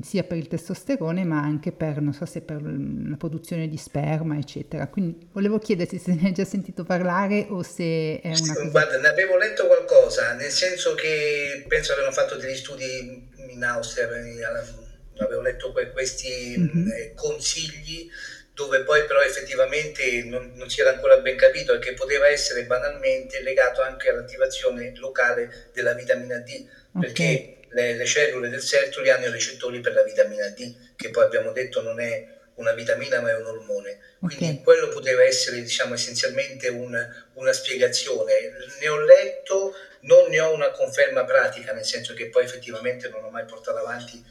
sia 0.00 0.24
per 0.24 0.38
il 0.38 0.48
testosterone 0.48 1.24
ma 1.24 1.42
anche 1.42 1.72
per, 1.72 2.00
non 2.00 2.14
so 2.14 2.24
se 2.24 2.40
per 2.40 2.62
la 2.62 3.16
produzione 3.16 3.68
di 3.68 3.76
sperma, 3.76 4.38
eccetera. 4.38 4.86
Quindi 4.86 5.28
volevo 5.32 5.58
chiederti 5.58 5.98
se 5.98 6.14
ne 6.14 6.28
hai 6.28 6.32
già 6.32 6.46
sentito 6.46 6.84
parlare 6.84 7.46
o 7.50 7.62
se 7.62 8.18
è 8.18 8.28
una 8.28 8.54
cosa... 8.54 8.68
Guarda, 8.70 8.98
ne 8.98 9.08
avevo 9.08 9.36
letto 9.36 9.66
qualcosa, 9.66 10.32
nel 10.32 10.50
senso 10.50 10.94
che 10.94 11.66
penso 11.68 11.92
abbiano 11.92 12.12
fatto 12.12 12.36
degli 12.36 12.56
studi 12.56 13.28
in 13.52 13.64
Austria, 13.64 14.06
avevo 14.06 15.40
letto 15.40 15.72
questi 15.92 16.56
mm-hmm. 16.58 17.14
consigli 17.14 18.10
dove 18.54 18.82
poi 18.82 19.04
però 19.06 19.20
effettivamente 19.20 20.24
non, 20.24 20.52
non, 20.54 20.68
si 20.68 20.80
era 20.80 20.90
ancora 20.90 21.18
ben 21.18 21.36
capito 21.36 21.74
e 21.74 21.78
che 21.78 21.94
poteva 21.94 22.28
essere 22.28 22.64
banalmente 22.64 23.42
legato 23.42 23.80
anche 23.82 24.10
all'attivazione 24.10 24.92
locale 24.96 25.70
della 25.72 25.94
vitamina 25.94 26.38
D, 26.38 26.66
okay. 26.92 27.00
perché 27.00 27.56
le, 27.70 27.94
le, 27.94 28.04
cellule 28.04 28.50
del 28.50 28.60
sertoli 28.60 29.08
hanno 29.08 29.26
i 29.26 29.30
recettori 29.30 29.80
per 29.80 29.94
la 29.94 30.02
vitamina 30.02 30.48
D, 30.48 30.74
che 30.96 31.10
poi 31.10 31.24
abbiamo 31.24 31.52
detto 31.52 31.80
non 31.80 31.98
è 31.98 32.40
una 32.56 32.72
vitamina 32.72 33.20
ma 33.20 33.30
è 33.30 33.36
un 33.36 33.46
ormone. 33.46 33.98
Quindi 34.18 34.44
okay. 34.44 34.62
quello 34.62 34.88
poteva 34.88 35.24
essere 35.24 35.62
diciamo 35.62 35.94
essenzialmente 35.94 36.68
un, 36.68 36.94
una 37.34 37.52
spiegazione. 37.52 38.32
Ne 38.80 38.88
ho 38.88 39.00
letto, 39.00 39.74
non 40.02 40.28
ne 40.28 40.40
ho 40.40 40.52
una 40.52 40.70
conferma 40.70 41.24
pratica, 41.24 41.72
nel 41.72 41.84
senso 41.84 42.14
che 42.14 42.28
poi 42.28 42.44
effettivamente 42.44 43.08
non 43.08 43.24
ho 43.24 43.30
mai 43.30 43.44
portato 43.44 43.78
avanti 43.78 44.24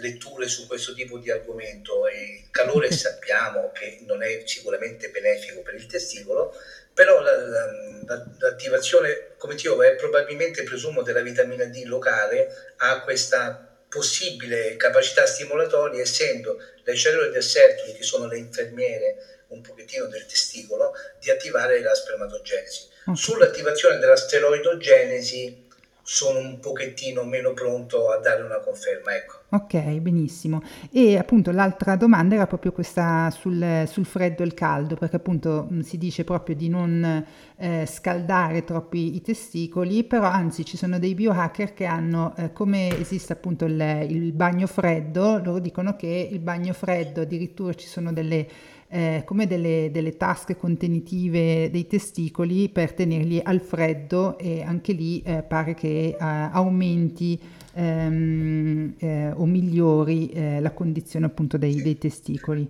letture 0.00 0.48
su 0.48 0.66
questo 0.66 0.92
tipo 0.92 1.18
di 1.18 1.30
argomento. 1.30 2.06
Il 2.08 2.48
calore 2.50 2.90
sappiamo 2.92 3.70
che 3.72 4.00
non 4.06 4.22
è 4.22 4.42
sicuramente 4.44 5.10
benefico 5.10 5.62
per 5.62 5.74
il 5.74 5.86
testicolo, 5.86 6.54
però 6.92 7.20
la, 7.20 7.36
la, 7.36 8.26
l'attivazione, 8.38 9.34
come 9.38 9.54
dicevo, 9.54 9.82
è 9.82 9.94
probabilmente, 9.94 10.62
presumo, 10.62 11.02
della 11.02 11.22
vitamina 11.22 11.64
D 11.64 11.84
locale 11.84 12.74
ha 12.76 13.00
questa 13.02 13.66
possibile 13.88 14.76
capacità 14.76 15.26
stimolatoria, 15.26 16.02
essendo 16.02 16.58
le 16.84 16.94
cellule 16.94 17.30
del 17.30 17.42
sertoli, 17.42 17.94
che 17.94 18.02
sono 18.02 18.26
le 18.26 18.38
infermiere 18.38 19.44
un 19.48 19.62
pochettino 19.62 20.06
del 20.06 20.26
testicolo, 20.26 20.92
di 21.18 21.30
attivare 21.30 21.80
la 21.80 21.94
spermatogenesi. 21.94 22.88
Okay. 23.02 23.16
Sull'attivazione 23.16 23.98
della 23.98 24.16
steroidogenesi 24.16 25.68
sono 26.02 26.40
un 26.40 26.58
pochettino 26.58 27.22
meno 27.22 27.52
pronto 27.52 28.10
a 28.10 28.18
dare 28.18 28.42
una 28.42 28.58
conferma. 28.58 29.14
Ecco. 29.14 29.38
Ok, 29.50 29.78
benissimo. 29.98 30.60
E 30.90 31.16
appunto 31.16 31.52
l'altra 31.52 31.94
domanda 31.94 32.34
era 32.34 32.48
proprio 32.48 32.72
questa 32.72 33.30
sul, 33.30 33.84
sul 33.86 34.04
freddo 34.04 34.42
e 34.42 34.46
il 34.46 34.54
caldo, 34.54 34.96
perché 34.96 35.16
appunto 35.16 35.68
mh, 35.70 35.80
si 35.80 35.98
dice 35.98 36.24
proprio 36.24 36.56
di 36.56 36.68
non 36.68 37.24
eh, 37.56 37.86
scaldare 37.86 38.64
troppi 38.64 39.14
i 39.14 39.22
testicoli, 39.22 40.02
però 40.02 40.24
anzi 40.24 40.64
ci 40.64 40.76
sono 40.76 40.98
dei 40.98 41.14
biohacker 41.14 41.74
che 41.74 41.84
hanno, 41.84 42.34
eh, 42.36 42.52
come 42.52 42.98
esiste 42.98 43.32
appunto 43.32 43.64
il, 43.64 43.80
il 44.08 44.32
bagno 44.32 44.66
freddo, 44.66 45.40
loro 45.42 45.60
dicono 45.60 45.94
che 45.94 46.28
il 46.30 46.40
bagno 46.40 46.72
freddo 46.72 47.20
addirittura 47.20 47.72
ci 47.74 47.86
sono 47.86 48.12
delle 48.12 48.48
eh, 48.92 49.22
come 49.24 49.46
delle, 49.46 49.90
delle, 49.92 50.16
tasche 50.16 50.56
contenitive 50.56 51.70
dei 51.70 51.86
testicoli 51.86 52.68
per 52.68 52.92
tenerli 52.92 53.40
al 53.42 53.60
freddo 53.60 54.36
e 54.36 54.62
anche 54.62 54.92
lì 54.92 55.22
eh, 55.22 55.42
pare 55.42 55.74
che 55.74 56.08
eh, 56.08 56.16
aumenti 56.18 57.38
ehm, 57.72 58.94
eh, 58.98 59.30
o 59.30 59.46
migliori 59.46 60.30
eh, 60.30 60.60
la 60.60 60.72
condizione 60.72 61.26
appunto 61.26 61.56
dei, 61.56 61.80
dei 61.82 61.98
testicoli. 61.98 62.68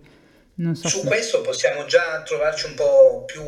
So 0.75 0.89
Su 0.89 1.01
se... 1.01 1.07
questo 1.07 1.41
possiamo 1.41 1.87
già 1.87 2.23
trovarci 2.23 2.67
un 2.67 2.75
po' 2.75 3.25
più 3.25 3.43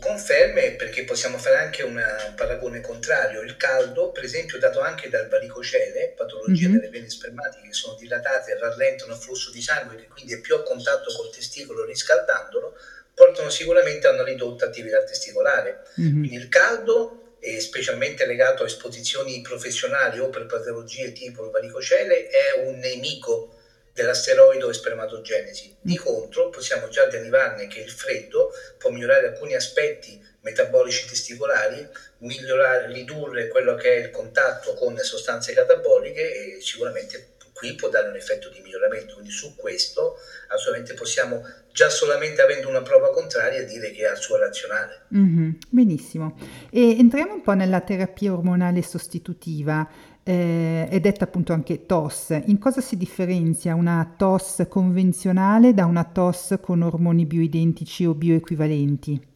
conferme 0.00 0.72
perché 0.72 1.04
possiamo 1.04 1.36
fare 1.36 1.56
anche 1.56 1.82
un 1.82 2.02
paragone 2.34 2.80
contrario. 2.80 3.42
Il 3.42 3.58
caldo, 3.58 4.10
per 4.12 4.24
esempio, 4.24 4.58
dato 4.58 4.80
anche 4.80 5.10
dal 5.10 5.28
varicocele, 5.28 6.14
patologia 6.16 6.68
mm-hmm. 6.68 6.78
delle 6.78 6.90
vene 6.90 7.10
spermatiche 7.10 7.68
che 7.68 7.74
sono 7.74 7.96
dilatate 7.96 8.52
e 8.52 8.58
rallentano 8.58 9.12
il 9.12 9.18
flusso 9.18 9.50
di 9.50 9.60
sangue, 9.60 9.96
che 9.96 10.08
quindi 10.08 10.32
è 10.32 10.40
più 10.40 10.54
a 10.54 10.62
contatto 10.62 11.14
col 11.14 11.30
testicolo 11.30 11.84
riscaldandolo, 11.84 12.74
portano 13.12 13.50
sicuramente 13.50 14.06
a 14.06 14.12
una 14.12 14.24
ridotta 14.24 14.64
attività 14.64 15.04
testicolare. 15.04 15.82
Mm-hmm. 16.00 16.18
Quindi 16.18 16.36
il 16.36 16.48
caldo, 16.48 17.36
e 17.40 17.60
specialmente 17.60 18.24
legato 18.24 18.62
a 18.62 18.66
esposizioni 18.66 19.42
professionali 19.42 20.18
o 20.18 20.30
per 20.30 20.46
patologie 20.46 21.12
tipo 21.12 21.44
il 21.44 21.50
varicocele, 21.50 22.28
è 22.28 22.64
un 22.64 22.78
nemico 22.78 23.53
dell'asteroide 23.94 24.68
e 24.68 24.72
spermatogenesi. 24.72 25.76
Di 25.80 25.96
contro, 25.96 26.50
possiamo 26.50 26.88
già 26.88 27.06
derivarne 27.06 27.68
che 27.68 27.80
il 27.80 27.90
freddo 27.90 28.52
può 28.76 28.90
migliorare 28.90 29.28
alcuni 29.28 29.54
aspetti 29.54 30.20
metabolici 30.40 31.06
testicolari, 31.06 31.88
migliorare, 32.18 32.92
ridurre 32.92 33.48
quello 33.48 33.76
che 33.76 33.94
è 33.94 33.98
il 34.00 34.10
contatto 34.10 34.74
con 34.74 34.98
sostanze 34.98 35.54
cataboliche 35.54 36.56
e 36.56 36.60
sicuramente 36.60 37.32
qui 37.54 37.74
può 37.76 37.88
dare 37.88 38.08
un 38.08 38.16
effetto 38.16 38.50
di 38.50 38.60
miglioramento. 38.60 39.14
Quindi 39.14 39.30
su 39.30 39.54
questo 39.54 40.16
assolutamente 40.48 40.94
possiamo, 40.94 41.42
già 41.72 41.88
solamente 41.88 42.42
avendo 42.42 42.68
una 42.68 42.82
prova 42.82 43.10
contraria, 43.10 43.62
dire 43.62 43.92
che 43.92 44.06
ha 44.06 44.12
il 44.12 44.18
suo 44.18 44.36
razionale. 44.36 45.06
Mm-hmm, 45.14 45.50
benissimo. 45.70 46.36
E 46.70 46.98
entriamo 46.98 47.32
un 47.32 47.42
po' 47.42 47.52
nella 47.52 47.80
terapia 47.80 48.32
ormonale 48.32 48.82
sostitutiva 48.82 49.88
eh, 50.24 50.88
è 50.88 51.00
detta 51.00 51.24
appunto 51.24 51.52
anche 51.52 51.86
TOS. 51.86 52.30
In 52.46 52.58
cosa 52.58 52.80
si 52.80 52.96
differenzia 52.96 53.74
una 53.74 54.14
TOS 54.16 54.64
convenzionale 54.68 55.74
da 55.74 55.84
una 55.84 56.04
TOS 56.04 56.56
con 56.60 56.82
ormoni 56.82 57.26
bioidentici 57.26 58.06
o 58.06 58.14
bioequivalenti? 58.14 59.32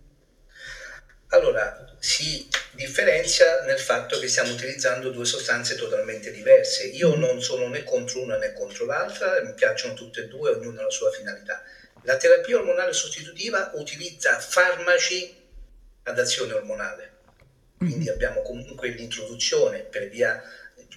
Allora, 1.28 1.94
si 1.98 2.48
differenzia 2.72 3.64
nel 3.66 3.78
fatto 3.78 4.18
che 4.18 4.28
stiamo 4.28 4.52
utilizzando 4.52 5.10
due 5.10 5.26
sostanze 5.26 5.74
totalmente 5.74 6.30
diverse. 6.30 6.86
Io 6.86 7.16
non 7.16 7.42
sono 7.42 7.68
né 7.68 7.84
contro 7.84 8.22
una 8.22 8.38
né 8.38 8.52
contro 8.54 8.86
l'altra, 8.86 9.42
mi 9.44 9.52
piacciono 9.52 9.94
tutte 9.94 10.22
e 10.22 10.28
due, 10.28 10.50
ognuna 10.50 10.80
ha 10.80 10.84
la 10.84 10.90
sua 10.90 11.10
finalità. 11.10 11.62
La 12.02 12.16
terapia 12.16 12.56
ormonale 12.56 12.92
sostitutiva 12.94 13.72
utilizza 13.74 14.38
farmaci 14.38 15.34
ad 16.04 16.18
azione 16.18 16.54
ormonale, 16.54 17.16
quindi 17.76 18.08
abbiamo 18.08 18.40
comunque 18.40 18.88
l'introduzione 18.88 19.80
per 19.80 20.08
via 20.08 20.40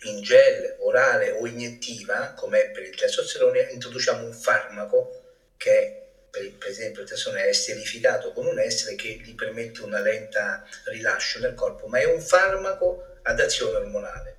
in 0.03 0.21
gel, 0.21 0.77
orale 0.79 1.31
o 1.31 1.45
iniettiva, 1.45 2.33
come 2.35 2.71
per 2.71 2.83
il 2.83 2.95
testosterone, 2.95 3.67
introduciamo 3.71 4.25
un 4.25 4.33
farmaco 4.33 5.21
che 5.57 5.97
per, 6.31 6.49
per, 6.57 6.69
esempio 6.69 7.01
il 7.01 7.07
testosterone 7.07 7.45
è 7.45 7.49
esterificato 7.49 8.31
con 8.31 8.45
un 8.45 8.57
estere 8.59 8.95
che 8.95 9.19
gli 9.21 9.35
permette 9.35 9.81
una 9.81 9.99
lenta 9.99 10.65
rilascio 10.85 11.39
nel 11.39 11.53
corpo, 11.53 11.87
ma 11.87 11.99
è 11.99 12.05
un 12.05 12.21
farmaco 12.21 13.17
ad 13.23 13.39
azione 13.39 13.77
ormonale. 13.77 14.37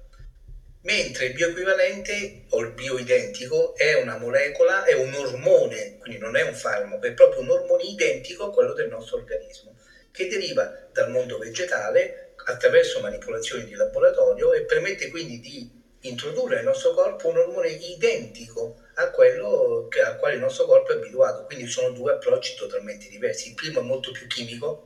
Mentre 0.83 1.27
il 1.27 1.35
bioequivalente 1.35 2.47
o 2.49 2.61
il 2.61 2.73
bioidentico 2.73 3.77
è 3.77 3.95
una 3.95 4.17
molecola, 4.17 4.83
è 4.83 4.95
un 4.95 5.15
ormone, 5.15 5.99
quindi 5.99 6.19
non 6.19 6.35
è 6.35 6.43
un 6.43 6.55
farmaco, 6.55 7.07
è 7.07 7.13
proprio 7.13 7.43
un 7.43 7.51
ormone 7.51 7.85
identico 7.85 8.47
a 8.47 8.53
quello 8.53 8.73
del 8.73 8.89
nostro 8.89 9.19
organismo, 9.19 9.77
che 10.11 10.27
deriva 10.27 10.89
dal 10.93 11.11
mondo 11.11 11.39
vegetale 11.39 12.22
attraverso 12.45 13.01
manipolazioni 13.01 13.65
di 13.65 13.75
laboratorio 13.75 14.53
e 14.53 14.65
permette 14.65 15.09
quindi 15.09 15.39
di 15.39 15.69
introdurre 16.01 16.57
nel 16.57 16.65
nostro 16.65 16.93
corpo 16.93 17.29
un 17.29 17.39
ormone 17.39 17.69
identico 17.69 18.77
a 18.95 19.11
quello 19.11 19.87
che, 19.89 20.01
al 20.03 20.17
quale 20.17 20.35
il 20.35 20.41
nostro 20.41 20.65
corpo 20.65 20.93
è 20.93 20.97
abituato. 20.97 21.45
Quindi 21.45 21.67
sono 21.67 21.91
due 21.91 22.13
approcci 22.13 22.55
totalmente 22.55 23.09
diversi. 23.09 23.49
Il 23.49 23.55
primo 23.55 23.81
è 23.81 23.83
molto 23.83 24.11
più 24.11 24.27
chimico 24.27 24.83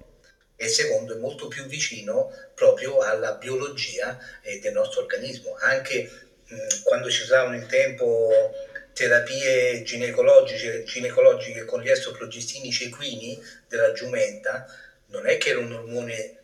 e 0.54 0.64
il 0.66 0.70
secondo 0.70 1.14
è 1.14 1.16
molto 1.18 1.48
più 1.48 1.66
vicino 1.66 2.30
proprio 2.54 2.98
alla 3.00 3.32
biologia 3.32 4.18
eh, 4.42 4.58
del 4.58 4.72
nostro 4.72 5.02
organismo. 5.02 5.56
Anche 5.58 6.08
mh, 6.44 6.82
quando 6.82 7.10
ci 7.10 7.22
usavano 7.22 7.56
in 7.56 7.66
tempo 7.66 8.52
terapie 8.92 9.82
ginecologiche, 9.82 10.82
ginecologiche 10.84 11.64
con 11.64 11.80
gli 11.80 11.90
estroprogestini 11.90 12.70
equini 12.80 13.38
della 13.68 13.92
giumenta, 13.92 14.64
non 15.06 15.26
è 15.26 15.36
che 15.36 15.50
era 15.50 15.58
un 15.58 15.72
ormone 15.72 16.34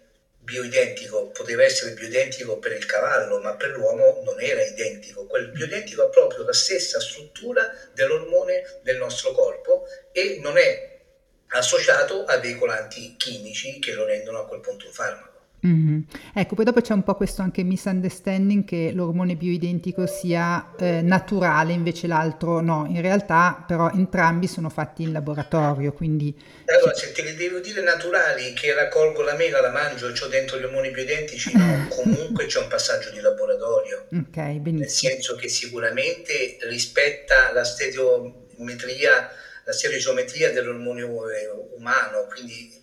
bioidentico, 0.43 1.30
poteva 1.30 1.62
essere 1.62 1.93
bioidentico 1.93 2.59
per 2.59 2.72
il 2.72 2.84
cavallo, 2.84 3.38
ma 3.40 3.55
per 3.55 3.70
l'uomo 3.70 4.20
non 4.24 4.40
era 4.40 4.61
identico. 4.62 5.26
Quel 5.26 5.51
bioidentico 5.51 6.03
ha 6.03 6.09
proprio 6.09 6.45
la 6.45 6.53
stessa 6.53 6.99
struttura 7.01 7.70
dell'ormone 7.93 8.62
del 8.82 8.97
nostro 8.97 9.30
corpo 9.32 9.84
e 10.11 10.38
non 10.40 10.59
è 10.59 10.90
associato 11.49 12.24
a 12.24 12.36
dei 12.38 12.55
colanti 12.55 13.14
chimici 13.16 13.78
che 13.78 13.93
lo 13.93 14.05
rendono 14.05 14.40
a 14.40 14.47
quel 14.47 14.61
punto 14.61 14.86
un 14.86 14.93
farmaco. 14.93 15.41
Mm-hmm. 15.64 16.00
Ecco, 16.34 16.56
poi 16.56 16.64
dopo 16.64 16.80
c'è 16.80 16.92
un 16.92 17.04
po' 17.04 17.14
questo 17.14 17.40
anche 17.42 17.62
misunderstanding 17.62 18.64
che 18.64 18.90
l'ormone 18.92 19.36
bioidentico 19.36 20.06
sia 20.06 20.74
eh, 20.76 21.02
naturale, 21.02 21.72
invece 21.72 22.08
l'altro 22.08 22.60
no. 22.60 22.86
In 22.88 23.00
realtà 23.00 23.64
però 23.66 23.90
entrambi 23.90 24.48
sono 24.48 24.68
fatti 24.68 25.02
in 25.02 25.12
laboratorio, 25.12 25.92
quindi... 25.92 26.34
Allora, 26.66 26.94
se 26.94 27.12
te 27.12 27.22
li 27.22 27.36
devo 27.36 27.60
dire 27.60 27.80
naturali, 27.82 28.52
che 28.54 28.74
raccolgo 28.74 29.22
la 29.22 29.34
mela, 29.34 29.60
la 29.60 29.70
mangio 29.70 30.08
e 30.08 30.20
ho 30.20 30.26
dentro 30.26 30.58
gli 30.58 30.64
ormoni 30.64 30.90
bioidentici, 30.90 31.56
no, 31.56 31.86
comunque 31.94 32.46
c'è 32.46 32.58
un 32.58 32.68
passaggio 32.68 33.10
di 33.10 33.20
laboratorio. 33.20 34.06
Ok, 34.12 34.40
benissimo. 34.58 34.78
Nel 34.78 34.90
senso 34.90 35.36
che 35.36 35.48
sicuramente 35.48 36.58
rispetta 36.62 37.52
la 37.52 37.62
stereometria, 37.62 39.30
la 39.64 39.72
stereogeometria 39.72 40.50
dell'ormone 40.50 41.02
umano, 41.02 42.26
quindi 42.32 42.80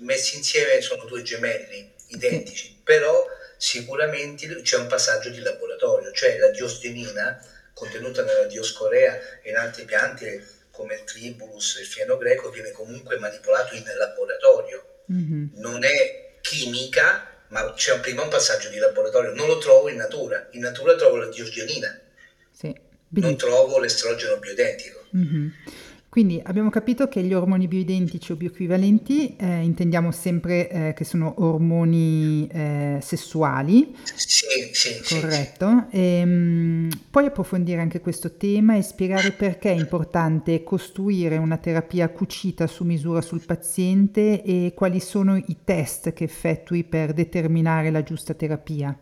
messi 0.00 0.36
insieme 0.36 0.80
sono 0.82 1.04
due 1.04 1.22
gemelli 1.22 1.98
identici, 2.10 2.66
sì. 2.66 2.80
però 2.82 3.26
sicuramente 3.56 4.62
c'è 4.62 4.76
un 4.76 4.86
passaggio 4.86 5.30
di 5.30 5.40
laboratorio, 5.40 6.12
cioè 6.12 6.38
la 6.38 6.50
diosgenina 6.50 7.38
contenuta 7.74 8.22
nella 8.22 8.44
dioscorea 8.44 9.18
e 9.42 9.50
in 9.50 9.56
altre 9.56 9.84
piante 9.84 10.44
come 10.70 10.94
il 10.94 11.04
tribulus 11.04 11.78
il 11.78 11.86
fieno 11.86 12.16
greco 12.16 12.50
viene 12.50 12.70
comunque 12.70 13.18
manipolato 13.18 13.74
in 13.74 13.84
laboratorio. 13.96 15.02
Mm-hmm. 15.12 15.46
Non 15.54 15.84
è 15.84 16.38
chimica, 16.40 17.26
ma 17.48 17.72
c'è 17.74 17.98
prima 18.00 18.22
un 18.22 18.28
passaggio 18.28 18.68
di 18.68 18.78
laboratorio. 18.78 19.34
Non 19.34 19.46
lo 19.46 19.58
trovo 19.58 19.88
in 19.88 19.96
natura. 19.96 20.48
In 20.52 20.60
natura 20.60 20.94
trovo 20.94 21.16
la 21.16 21.28
diosgenina. 21.28 21.98
Sì. 22.50 22.74
Non 23.08 23.36
trovo 23.36 23.78
l'estrogeno 23.78 24.38
bioidentico. 24.38 25.04
Mm-hmm. 25.16 25.48
Quindi 26.10 26.40
abbiamo 26.42 26.70
capito 26.70 27.06
che 27.06 27.22
gli 27.22 27.32
ormoni 27.32 27.68
bioidentici 27.68 28.32
o 28.32 28.34
bioequivalenti 28.34 29.36
eh, 29.36 29.60
intendiamo 29.60 30.10
sempre 30.10 30.68
eh, 30.68 30.92
che 30.92 31.04
sono 31.04 31.34
ormoni 31.38 32.48
eh, 32.48 32.98
sessuali. 33.00 33.94
Sì, 34.02 34.44
sì, 34.72 35.00
corretto. 35.08 35.86
Sì. 35.88 35.96
E, 35.96 36.24
mh, 36.24 36.88
puoi 37.12 37.26
approfondire 37.26 37.80
anche 37.80 38.00
questo 38.00 38.36
tema 38.36 38.74
e 38.76 38.82
spiegare 38.82 39.30
perché 39.30 39.70
è 39.70 39.78
importante 39.78 40.64
costruire 40.64 41.36
una 41.36 41.58
terapia 41.58 42.08
cucita 42.08 42.66
su 42.66 42.82
misura 42.82 43.20
sul 43.20 43.44
paziente 43.46 44.42
e 44.42 44.72
quali 44.74 44.98
sono 44.98 45.36
i 45.36 45.58
test 45.62 46.12
che 46.12 46.24
effettui 46.24 46.82
per 46.82 47.12
determinare 47.12 47.92
la 47.92 48.02
giusta 48.02 48.34
terapia? 48.34 48.98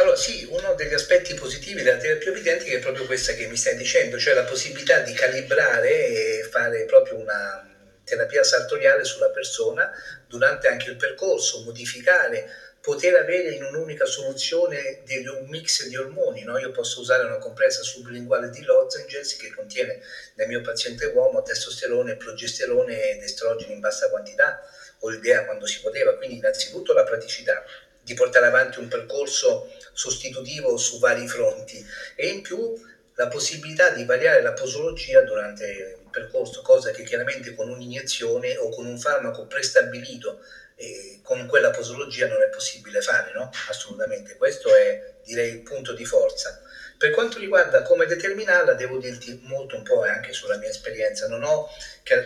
Allora 0.00 0.14
sì, 0.14 0.46
uno 0.48 0.74
degli 0.74 0.94
aspetti 0.94 1.34
positivi 1.34 1.82
della 1.82 1.96
terapia 1.96 2.30
evidentica 2.30 2.76
è 2.76 2.78
proprio 2.78 3.04
questa 3.04 3.32
che 3.32 3.48
mi 3.48 3.56
stai 3.56 3.74
dicendo, 3.74 4.16
cioè 4.16 4.32
la 4.32 4.44
possibilità 4.44 5.00
di 5.00 5.12
calibrare 5.12 6.38
e 6.38 6.48
fare 6.48 6.84
proprio 6.84 7.16
una 7.16 7.68
terapia 8.04 8.44
sartoriale 8.44 9.02
sulla 9.02 9.30
persona 9.30 9.90
durante 10.28 10.68
anche 10.68 10.88
il 10.88 10.94
percorso, 10.94 11.62
modificare, 11.62 12.48
poter 12.80 13.16
avere 13.16 13.50
in 13.50 13.64
un'unica 13.64 14.04
soluzione 14.04 15.02
un 15.36 15.48
mix 15.48 15.84
di 15.86 15.96
ormoni. 15.96 16.44
No? 16.44 16.58
Io 16.58 16.70
posso 16.70 17.00
usare 17.00 17.24
una 17.24 17.38
compressa 17.38 17.82
sublinguale 17.82 18.50
di 18.50 18.62
Lozenges 18.62 19.34
che 19.34 19.52
contiene 19.52 20.00
nel 20.34 20.46
mio 20.46 20.60
paziente 20.60 21.06
uomo 21.06 21.42
testosterone, 21.42 22.14
progesterone 22.14 23.10
ed 23.10 23.22
estrogeni 23.24 23.72
in 23.72 23.80
bassa 23.80 24.08
quantità, 24.10 24.60
ho 25.00 25.08
l'idea 25.08 25.44
quando 25.44 25.66
si 25.66 25.80
poteva, 25.80 26.16
quindi 26.16 26.36
innanzitutto 26.36 26.92
la 26.92 27.02
praticità 27.02 27.64
di 28.08 28.14
portare 28.14 28.46
avanti 28.46 28.78
un 28.78 28.88
percorso 28.88 29.70
sostitutivo 29.92 30.78
su 30.78 30.98
vari 30.98 31.28
fronti 31.28 31.84
e 32.16 32.28
in 32.28 32.40
più 32.40 32.74
la 33.14 33.28
possibilità 33.28 33.90
di 33.90 34.04
variare 34.04 34.40
la 34.40 34.54
posologia 34.54 35.20
durante 35.20 35.66
il 35.66 36.08
percorso, 36.10 36.62
cosa 36.62 36.90
che 36.90 37.02
chiaramente 37.02 37.54
con 37.54 37.68
un'iniezione 37.68 38.56
o 38.56 38.70
con 38.70 38.86
un 38.86 38.98
farmaco 38.98 39.46
prestabilito 39.46 40.40
eh, 40.76 41.18
con 41.22 41.44
quella 41.46 41.70
posologia 41.70 42.28
non 42.28 42.40
è 42.40 42.48
possibile 42.48 43.02
fare, 43.02 43.32
no? 43.34 43.50
Assolutamente, 43.68 44.36
questo 44.36 44.72
è 44.72 45.16
direi 45.24 45.50
il 45.50 45.62
punto 45.62 45.92
di 45.92 46.04
forza. 46.04 46.62
Per 46.98 47.10
quanto 47.12 47.38
riguarda 47.38 47.82
come 47.82 48.06
determinarla, 48.06 48.74
devo 48.74 48.98
dirti 48.98 49.38
molto 49.44 49.76
un 49.76 49.84
po' 49.84 50.02
anche 50.02 50.32
sulla 50.32 50.56
mia 50.56 50.68
esperienza. 50.68 51.28
Non 51.28 51.44
ho 51.44 51.68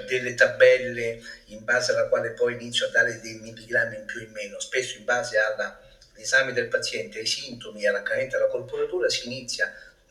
delle 0.06 0.34
tabelle 0.34 1.20
in 1.46 1.62
base 1.62 1.92
alla 1.92 2.08
quale 2.08 2.30
poi 2.30 2.54
inizio 2.54 2.86
a 2.86 2.90
dare 2.90 3.20
dei 3.20 3.34
milligrammi 3.34 3.96
in 3.96 4.06
più 4.06 4.20
o 4.20 4.22
in 4.22 4.30
meno. 4.30 4.58
Spesso 4.60 4.96
in 4.96 5.04
base 5.04 5.36
all'esame 5.38 6.54
del 6.54 6.68
paziente, 6.68 7.18
ai 7.18 7.26
sintomi, 7.26 7.86
alla 7.86 8.02
carenza 8.02 8.38
alla 8.38 8.46
corporatura 8.46 9.10
si 9.10 9.26
inizia 9.26 9.70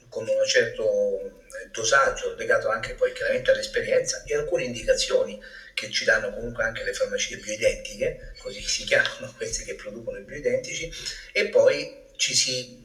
con 0.09 0.27
un 0.27 0.45
certo 0.45 1.39
dosaggio 1.71 2.35
legato 2.35 2.67
anche 2.69 2.93
poi 2.93 3.13
chiaramente 3.13 3.49
all'esperienza 3.49 4.23
e 4.25 4.35
alcune 4.35 4.65
indicazioni 4.65 5.41
che 5.73 5.89
ci 5.89 6.03
danno 6.03 6.33
comunque 6.33 6.63
anche 6.65 6.83
le 6.83 6.93
farmacie 6.93 7.37
bioidentiche, 7.37 8.33
così 8.37 8.61
si 8.61 8.83
chiamano 8.83 9.33
queste 9.37 9.63
che 9.63 9.75
producono 9.75 10.17
i 10.17 10.23
bioidentici, 10.23 10.91
e 11.31 11.47
poi 11.47 12.09
ci 12.21 12.35
si 12.35 12.77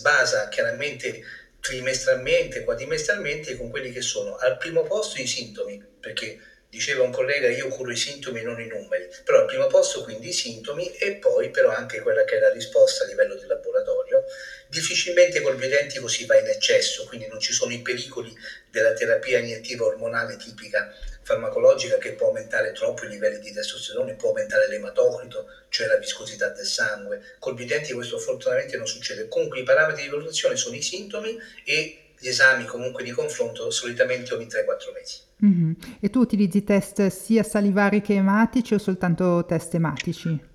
basa 0.00 0.48
chiaramente 0.48 1.22
trimestralmente, 1.60 2.64
quadrimestralmente 2.64 3.56
con 3.56 3.70
quelli 3.70 3.92
che 3.92 4.00
sono 4.00 4.34
al 4.34 4.56
primo 4.56 4.82
posto 4.82 5.20
i 5.20 5.26
sintomi, 5.28 5.80
perché 6.00 6.40
diceva 6.68 7.04
un 7.04 7.12
collega 7.12 7.48
io 7.48 7.68
curo 7.68 7.92
i 7.92 7.96
sintomi 7.96 8.42
non 8.42 8.60
i 8.60 8.66
numeri, 8.66 9.06
però 9.22 9.38
al 9.38 9.46
primo 9.46 9.68
posto 9.68 10.02
quindi 10.02 10.30
i 10.30 10.32
sintomi 10.32 10.90
e 10.96 11.12
poi 11.12 11.50
però 11.50 11.70
anche 11.70 12.00
quella 12.00 12.24
che 12.24 12.38
è 12.38 12.40
la 12.40 12.50
risposta 12.50 13.04
a 13.04 13.06
livello 13.06 13.36
di 13.36 13.46
laboratorio. 13.46 14.24
Difficilmente 14.66 15.40
col 15.42 15.54
bioidentico 15.54 16.08
si 16.08 16.24
va 16.26 16.36
in 16.36 16.48
eccesso, 16.48 17.04
quindi 17.04 17.28
non 17.28 17.38
ci 17.38 17.52
sono 17.52 17.72
i 17.72 17.82
pericoli 17.82 18.34
della 18.68 18.94
terapia 18.94 19.38
iniettiva 19.38 19.84
ormonale 19.84 20.36
tipica 20.36 20.92
farmacologica 21.22 21.98
che 21.98 22.12
può 22.12 22.28
aumentare 22.28 22.72
troppo 22.72 23.04
i 23.04 23.08
livelli 23.08 23.38
di 23.38 23.52
testosterone, 23.52 24.14
può 24.14 24.28
aumentare 24.28 24.68
l'ematocrito, 24.68 25.46
cioè 25.68 25.86
la 25.86 25.96
viscosità 25.96 26.48
del 26.48 26.66
sangue. 26.66 27.36
Col 27.38 27.54
bidenti 27.54 27.92
questo 27.92 28.18
fortunatamente 28.18 28.76
non 28.76 28.86
succede. 28.86 29.28
Comunque 29.28 29.60
i 29.60 29.62
parametri 29.64 30.02
di 30.02 30.08
valutazione 30.08 30.56
sono 30.56 30.76
i 30.76 30.82
sintomi 30.82 31.38
e 31.64 31.98
gli 32.18 32.28
esami 32.28 32.64
comunque 32.64 33.02
di 33.02 33.10
confronto 33.10 33.70
solitamente 33.70 34.34
ogni 34.34 34.46
3-4 34.46 34.92
mesi. 34.94 35.18
Mm-hmm. 35.44 35.72
E 36.00 36.10
tu 36.10 36.20
utilizzi 36.20 36.62
test 36.62 37.06
sia 37.08 37.42
salivari 37.42 38.00
che 38.00 38.14
ematici 38.14 38.74
o 38.74 38.78
soltanto 38.78 39.44
test 39.44 39.74
ematici? 39.74 40.50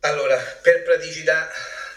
Allora, 0.00 0.38
per 0.62 0.82
praticità 0.84 1.48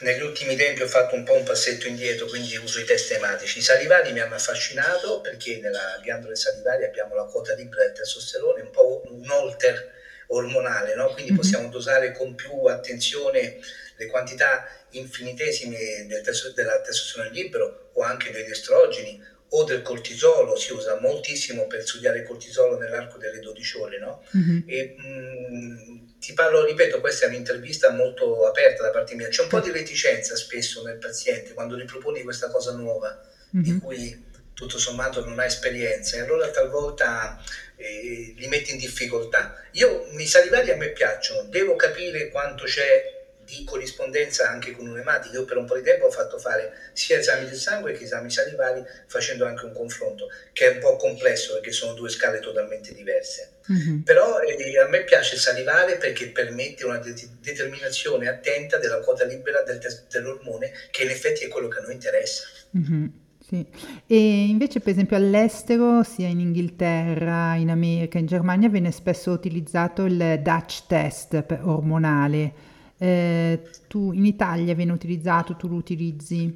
negli 0.03 0.21
ultimi 0.21 0.55
tempi 0.55 0.83
ho 0.83 0.87
fatto 0.87 1.15
un 1.15 1.23
po' 1.23 1.33
un 1.33 1.43
passetto 1.43 1.87
indietro, 1.87 2.27
quindi 2.27 2.55
uso 2.57 2.79
i 2.79 2.83
test 2.83 3.11
ematici. 3.11 3.57
I 3.57 3.61
salivari 3.61 4.11
mi 4.11 4.19
hanno 4.19 4.35
affascinato 4.35 5.21
perché 5.21 5.57
nella 5.57 5.99
ghiandola 6.01 6.35
salivare 6.35 6.85
abbiamo 6.85 7.15
la 7.15 7.23
quota 7.23 7.55
libera 7.55 7.85
del 7.85 7.93
testosterone, 7.93 8.61
un 8.61 8.69
po' 8.69 9.01
un 9.05 9.29
alter 9.31 9.91
ormonale, 10.27 10.95
no? 10.95 11.07
quindi 11.07 11.31
mm-hmm. 11.31 11.39
possiamo 11.39 11.69
dosare 11.69 12.11
con 12.11 12.35
più 12.35 12.65
attenzione 12.65 13.59
le 13.95 14.05
quantità 14.07 14.67
infinitesime 14.91 16.05
del 16.07 16.21
testo, 16.21 16.51
della 16.51 16.81
testosterone 16.81 17.31
libero 17.31 17.89
o 17.93 18.01
anche 18.01 18.31
degli 18.31 18.49
estrogeni 18.49 19.21
o 19.55 19.63
del 19.63 19.83
cortisolo, 19.83 20.55
si 20.55 20.73
usa 20.73 20.99
moltissimo 20.99 21.67
per 21.67 21.85
studiare 21.85 22.19
il 22.19 22.25
cortisolo 22.25 22.77
nell'arco 22.77 23.19
delle 23.19 23.39
12 23.39 23.77
ore, 23.77 23.99
no? 23.99 24.23
Mm-hmm. 24.35 24.59
E, 24.65 24.95
mh, 24.97 26.02
ti 26.23 26.31
parlo, 26.31 26.63
ripeto, 26.63 27.01
questa 27.01 27.25
è 27.25 27.27
un'intervista 27.27 27.91
molto 27.91 28.47
aperta 28.47 28.81
da 28.81 28.91
parte 28.91 29.13
mia, 29.13 29.27
c'è 29.27 29.41
un 29.41 29.49
po' 29.49 29.59
di 29.59 29.71
reticenza 29.71 30.37
spesso 30.37 30.81
nel 30.81 30.95
paziente 30.95 31.53
quando 31.53 31.75
gli 31.75 31.83
proponi 31.83 32.23
questa 32.23 32.49
cosa 32.49 32.71
nuova, 32.71 33.21
mm-hmm. 33.53 33.63
di 33.63 33.79
cui 33.79 34.23
tutto 34.53 34.77
sommato 34.77 35.25
non 35.25 35.37
ha 35.39 35.43
esperienza, 35.43 36.15
e 36.15 36.21
allora 36.21 36.49
talvolta 36.49 37.43
eh, 37.75 38.35
li 38.37 38.47
metti 38.47 38.71
in 38.71 38.77
difficoltà. 38.77 39.65
Io, 39.71 40.07
i 40.17 40.25
salivari 40.25 40.71
a 40.71 40.77
me 40.77 40.91
piacciono, 40.91 41.43
devo 41.49 41.75
capire 41.75 42.29
quanto 42.29 42.63
c'è 42.63 43.25
di 43.43 43.65
corrispondenza 43.65 44.47
anche 44.47 44.71
con 44.71 44.87
un 44.87 44.97
ematico. 44.97 45.35
Io 45.35 45.43
per 45.43 45.57
un 45.57 45.65
po' 45.65 45.75
di 45.75 45.83
tempo 45.83 46.05
ho 46.05 46.11
fatto 46.11 46.39
fare 46.39 46.91
sia 46.93 47.17
esami 47.17 47.49
del 47.49 47.57
sangue 47.57 47.91
che 47.91 48.05
esami 48.05 48.31
salivari 48.31 48.81
facendo 49.07 49.45
anche 49.45 49.65
un 49.65 49.73
confronto 49.73 50.29
che 50.53 50.71
è 50.71 50.73
un 50.75 50.79
po' 50.79 50.95
complesso 50.95 51.55
perché 51.55 51.73
sono 51.73 51.91
due 51.91 52.07
scale 52.07 52.39
totalmente 52.39 52.93
diverse. 52.93 53.52
Mm-hmm. 53.71 53.99
Però 54.01 54.39
eh, 54.39 54.79
a 54.79 54.87
me 54.89 55.03
piace 55.03 55.37
salivare 55.37 55.97
perché 55.97 56.27
permette 56.27 56.85
una 56.85 56.97
de- 56.97 57.13
determinazione 57.41 58.27
attenta 58.27 58.77
della 58.77 58.99
quota 58.99 59.23
libera 59.25 59.61
del 59.63 59.79
tes- 59.79 60.07
dell'ormone 60.09 60.71
che 60.91 61.03
in 61.03 61.09
effetti 61.09 61.45
è 61.45 61.47
quello 61.47 61.67
che 61.67 61.79
a 61.79 61.81
noi 61.81 61.93
interessa. 61.93 62.43
Mm-hmm. 62.77 63.05
Sì. 63.45 63.65
E 64.07 64.45
invece 64.45 64.79
per 64.79 64.93
esempio 64.93 65.17
all'estero, 65.17 66.03
sia 66.03 66.27
in 66.27 66.39
Inghilterra, 66.39 67.55
in 67.55 67.69
America, 67.69 68.17
in 68.17 68.25
Germania, 68.25 68.69
viene 68.69 68.91
spesso 68.91 69.31
utilizzato 69.31 70.05
il 70.05 70.39
Dutch 70.41 70.87
test 70.87 71.45
ormonale 71.61 72.71
eh, 73.03 73.61
tu 73.89 74.13
in 74.13 74.25
Italia 74.25 74.73
viene 74.73 74.93
utilizzato, 74.93 75.57
tu 75.57 75.67
lo 75.67 75.75
utilizzi? 75.75 76.55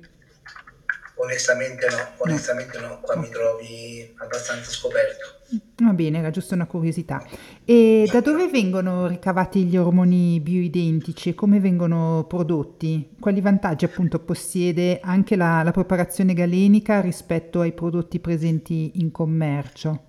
Onestamente 1.17 1.87
no, 1.89 2.13
onestamente 2.17 2.79
no, 2.79 2.99
qua 3.01 3.15
mi 3.15 3.29
trovi 3.29 4.13
abbastanza 4.17 4.69
scoperto. 4.69 5.35
Va 5.81 5.93
bene, 5.93 6.19
era 6.19 6.29
giusto 6.29 6.53
una 6.53 6.67
curiosità. 6.67 7.25
E 7.63 8.07
da 8.11 8.19
dove 8.19 8.47
vengono 8.49 9.07
ricavati 9.07 9.63
gli 9.63 9.77
ormoni 9.77 10.39
bioidentici 10.39 11.29
e 11.29 11.35
come 11.35 11.59
vengono 11.59 12.25
prodotti? 12.27 13.15
Quali 13.19 13.41
vantaggi 13.41 13.85
appunto 13.85 14.19
possiede 14.19 14.99
anche 15.01 15.35
la, 15.35 15.63
la 15.63 15.71
preparazione 15.71 16.33
galenica 16.33 16.99
rispetto 17.01 17.61
ai 17.61 17.71
prodotti 17.71 18.19
presenti 18.19 18.91
in 18.95 19.11
commercio? 19.11 20.03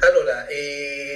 Allora, 0.00 0.46
ehm, 0.48 1.09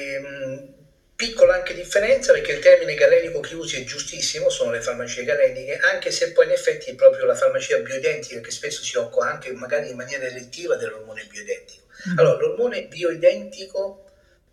piccola 1.17 1.55
anche 1.55 1.75
differenza 1.75 2.33
perché 2.33 2.53
il 2.53 2.59
termine 2.59 2.95
galenico 2.95 3.41
che 3.41 3.55
usi 3.55 3.81
è 3.81 3.85
giustissimo, 3.85 4.49
sono 4.49 4.71
le 4.71 4.81
farmacie 4.81 5.25
galeniche, 5.25 5.79
anche 5.79 6.11
se 6.11 6.33
poi 6.33 6.47
in 6.47 6.53
effetti 6.53 6.91
è 6.91 6.95
proprio 6.95 7.25
la 7.25 7.35
farmacia 7.35 7.79
bioidentica 7.79 8.41
che 8.41 8.51
spesso 8.51 8.83
si 8.83 8.97
occupa 8.97 9.31
anche 9.31 9.53
magari 9.53 9.91
in 9.91 9.97
maniera 9.97 10.25
elettiva 10.25 10.77
dell'ormone 10.77 11.25
bioidentico. 11.25 11.85
Mm. 12.09 12.19
Allora, 12.19 12.39
l'ormone 12.39 12.87
bioidentico 12.87 14.05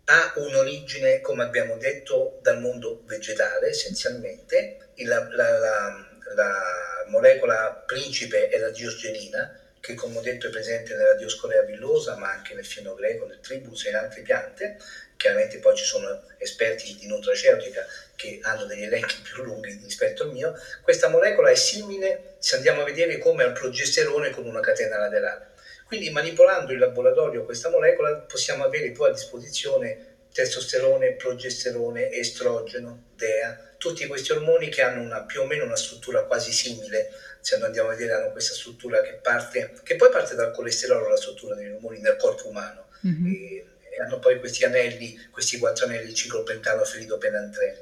ha 0.04 0.32
un'origine, 0.36 1.20
come 1.20 1.42
abbiamo 1.42 1.76
detto, 1.76 2.38
dal 2.42 2.60
mondo 2.60 3.02
vegetale 3.06 3.68
essenzialmente, 3.68 4.90
la, 4.96 5.26
la, 5.30 5.58
la, 5.58 6.08
la 6.34 7.04
molecola 7.08 7.82
principe 7.86 8.48
è 8.48 8.58
la 8.58 8.70
diosgenina, 8.70 9.58
che 9.82 9.94
come 9.94 10.18
ho 10.18 10.20
detto 10.20 10.46
è 10.46 10.50
presente 10.50 10.94
nella 10.94 11.14
Dioscorea 11.14 11.62
villosa, 11.62 12.16
ma 12.16 12.30
anche 12.30 12.54
nel 12.54 12.64
fieno 12.64 12.94
greco, 12.94 13.26
nel 13.26 13.40
tribus 13.40 13.84
e 13.84 13.88
in 13.90 13.96
altre 13.96 14.22
piante. 14.22 14.76
Chiaramente 15.22 15.58
poi 15.58 15.76
ci 15.76 15.84
sono 15.84 16.20
esperti 16.38 16.96
di 16.98 17.06
nutraceutica 17.06 17.86
che 18.16 18.40
hanno 18.42 18.64
degli 18.64 18.82
elenchi 18.82 19.20
più 19.22 19.44
lunghi 19.44 19.78
rispetto 19.80 20.24
al 20.24 20.32
mio. 20.32 20.52
Questa 20.82 21.06
molecola 21.06 21.48
è 21.48 21.54
simile, 21.54 22.34
se 22.40 22.56
andiamo 22.56 22.80
a 22.80 22.84
vedere, 22.84 23.18
come 23.18 23.44
al 23.44 23.52
progesterone 23.52 24.30
con 24.30 24.46
una 24.46 24.58
catena 24.58 24.98
laterale. 24.98 25.50
Quindi 25.86 26.10
manipolando 26.10 26.72
in 26.72 26.80
laboratorio 26.80 27.44
questa 27.44 27.70
molecola 27.70 28.16
possiamo 28.16 28.64
avere 28.64 28.90
poi 28.90 29.10
a 29.10 29.12
disposizione 29.12 30.06
testosterone, 30.32 31.12
progesterone, 31.12 32.10
estrogeno, 32.10 33.10
DEA, 33.14 33.74
tutti 33.78 34.08
questi 34.08 34.32
ormoni 34.32 34.70
che 34.70 34.82
hanno 34.82 35.02
una, 35.02 35.22
più 35.22 35.42
o 35.42 35.46
meno 35.46 35.64
una 35.64 35.76
struttura 35.76 36.24
quasi 36.24 36.50
simile 36.50 37.12
se 37.38 37.54
andiamo 37.62 37.90
a 37.90 37.92
vedere 37.92 38.14
hanno 38.14 38.32
questa 38.32 38.54
struttura 38.54 39.00
che 39.02 39.20
parte, 39.22 39.74
che 39.84 39.94
poi 39.94 40.10
parte 40.10 40.34
dal 40.34 40.50
colesterolo, 40.50 41.10
la 41.10 41.16
struttura 41.16 41.54
degli 41.54 41.70
ormoni 41.70 42.00
nel 42.00 42.16
corpo 42.16 42.48
umano. 42.48 42.88
Mm-hmm. 43.06 43.32
E, 43.32 43.66
hanno 43.98 44.18
poi 44.18 44.38
questi 44.38 44.64
anelli, 44.64 45.18
questi 45.30 45.58
quattro 45.58 45.86
anelli 45.86 46.14
ciclopentano 46.14 46.84
feridopenantrene. 46.84 47.80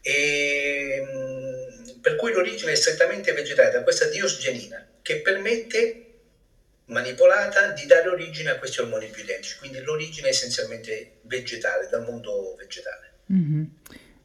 E, 0.00 1.02
mh, 1.02 2.00
per 2.00 2.16
cui 2.16 2.32
l'origine 2.32 2.72
è 2.72 2.76
strettamente 2.76 3.32
vegetale, 3.32 3.70
da 3.70 3.82
questa 3.82 4.06
diosgenina, 4.06 4.86
che 5.02 5.20
permette 5.20 6.02
manipolata 6.86 7.70
di 7.70 7.86
dare 7.86 8.08
origine 8.08 8.50
a 8.50 8.58
questi 8.58 8.80
ormoni 8.80 9.08
più 9.08 9.22
identici, 9.22 9.58
quindi 9.58 9.80
l'origine 9.80 10.28
è 10.28 10.30
essenzialmente 10.30 11.18
vegetale, 11.22 11.88
dal 11.90 12.04
mondo 12.04 12.54
vegetale. 12.56 13.10
Mm-hmm. 13.32 13.64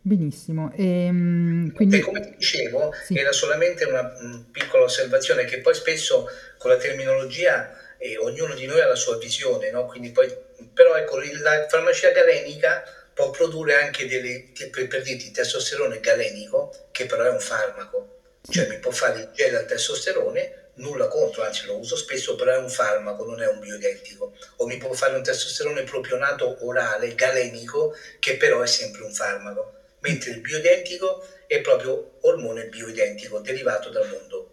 Benissimo. 0.03 0.71
E, 0.75 1.05
ehm, 1.05 1.71
quindi... 1.73 1.97
e 1.97 1.99
come 1.99 2.21
ti 2.21 2.35
dicevo, 2.35 2.93
sì. 3.03 3.15
era 3.15 3.31
solamente 3.31 3.85
una, 3.85 4.13
una, 4.19 4.45
piccola 4.51 4.83
osservazione 4.83 5.45
che 5.45 5.59
poi 5.59 5.75
spesso 5.75 6.27
con 6.57 6.71
la 6.71 6.77
terminologia 6.77 7.75
eh, 8.01 8.17
ognuno 8.17 8.53
di 8.53 8.65
noi 8.65 8.81
ha 8.81 8.87
la 8.87 8.95
sua 8.95 9.17
visione, 9.17 9.69
no? 9.69 9.85
Quindi 9.85 10.11
poi, 10.11 10.27
però 10.73 10.95
ecco, 10.95 11.19
la 11.19 11.67
farmacia 11.69 12.11
galenica 12.11 12.83
può 13.13 13.29
produrre 13.29 13.75
anche 13.75 14.07
delle, 14.07 14.51
per, 14.69 14.87
per 14.87 15.01
dirti, 15.01 15.31
testosterone 15.31 15.99
galenico, 15.99 16.73
che 16.91 17.05
però 17.05 17.23
è 17.23 17.29
un 17.29 17.39
farmaco, 17.39 18.39
cioè 18.49 18.67
mi 18.67 18.79
può 18.79 18.91
fare 18.91 19.19
il 19.19 19.29
gel 19.33 19.55
al 19.55 19.65
testosterone, 19.65 20.69
nulla 20.75 21.07
contro, 21.07 21.43
anzi 21.43 21.65
lo 21.65 21.77
uso 21.77 21.95
spesso, 21.95 22.35
però 22.35 22.53
è 22.53 22.57
un 22.57 22.69
farmaco, 22.69 23.23
non 23.25 23.41
è 23.41 23.47
un 23.47 23.59
bioidentico. 23.59 24.33
O 24.57 24.65
mi 24.65 24.77
può 24.77 24.91
fare 24.93 25.15
un 25.15 25.23
testosterone 25.23 25.83
propionato 25.83 26.57
orale, 26.65 27.13
galenico, 27.13 27.95
che 28.19 28.37
però 28.37 28.61
è 28.61 28.67
sempre 28.67 29.03
un 29.03 29.13
farmaco 29.13 29.79
mentre 30.01 30.31
il 30.31 30.41
bioidentico 30.41 31.23
è 31.47 31.61
proprio 31.61 32.17
ormone 32.21 32.65
bioidentico 32.65 33.39
derivato 33.39 33.89
dal 33.89 34.07
mondo 34.07 34.49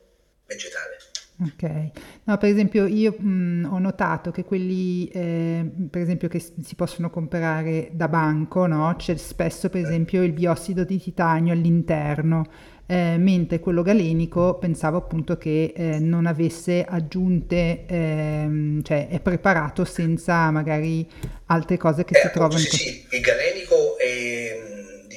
vegetale. 0.46 0.99
Ok, 1.41 1.91
no, 2.24 2.36
per 2.36 2.49
esempio 2.51 2.86
io 2.86 3.14
mh, 3.16 3.68
ho 3.70 3.78
notato 3.78 4.32
che 4.32 4.45
quelli 4.45 5.07
eh, 5.07 5.64
per 5.89 6.03
esempio 6.03 6.26
che 6.26 6.41
si 6.41 6.74
possono 6.74 7.11
comprare 7.11 7.91
da 7.93 8.09
banco, 8.09 8.66
no? 8.66 8.93
c'è 8.97 9.16
spesso 9.16 9.68
per 9.68 9.84
esempio 9.84 10.24
il 10.24 10.32
biossido 10.32 10.82
di 10.82 10.99
titanio 10.99 11.53
all'interno, 11.53 12.45
eh, 12.86 13.18
mentre 13.18 13.61
quello 13.61 13.82
galenico 13.82 14.59
pensavo 14.59 14.97
appunto 14.97 15.39
che 15.39 15.72
eh, 15.76 16.01
non 16.01 16.26
avesse 16.26 16.84
aggiunte, 16.84 17.86
ehm, 17.86 18.82
cioè 18.82 19.07
è 19.07 19.20
preparato 19.20 19.84
senza 19.84 20.51
magari 20.51 21.09
altre 21.47 21.76
cose 21.76 22.05
che 22.05 22.16
eh, 22.16 22.20
si 22.20 22.30
trovano. 22.32 22.59
Sì, 22.59 22.76
sì, 22.76 23.07
il 23.12 23.20
galenico 23.20 23.74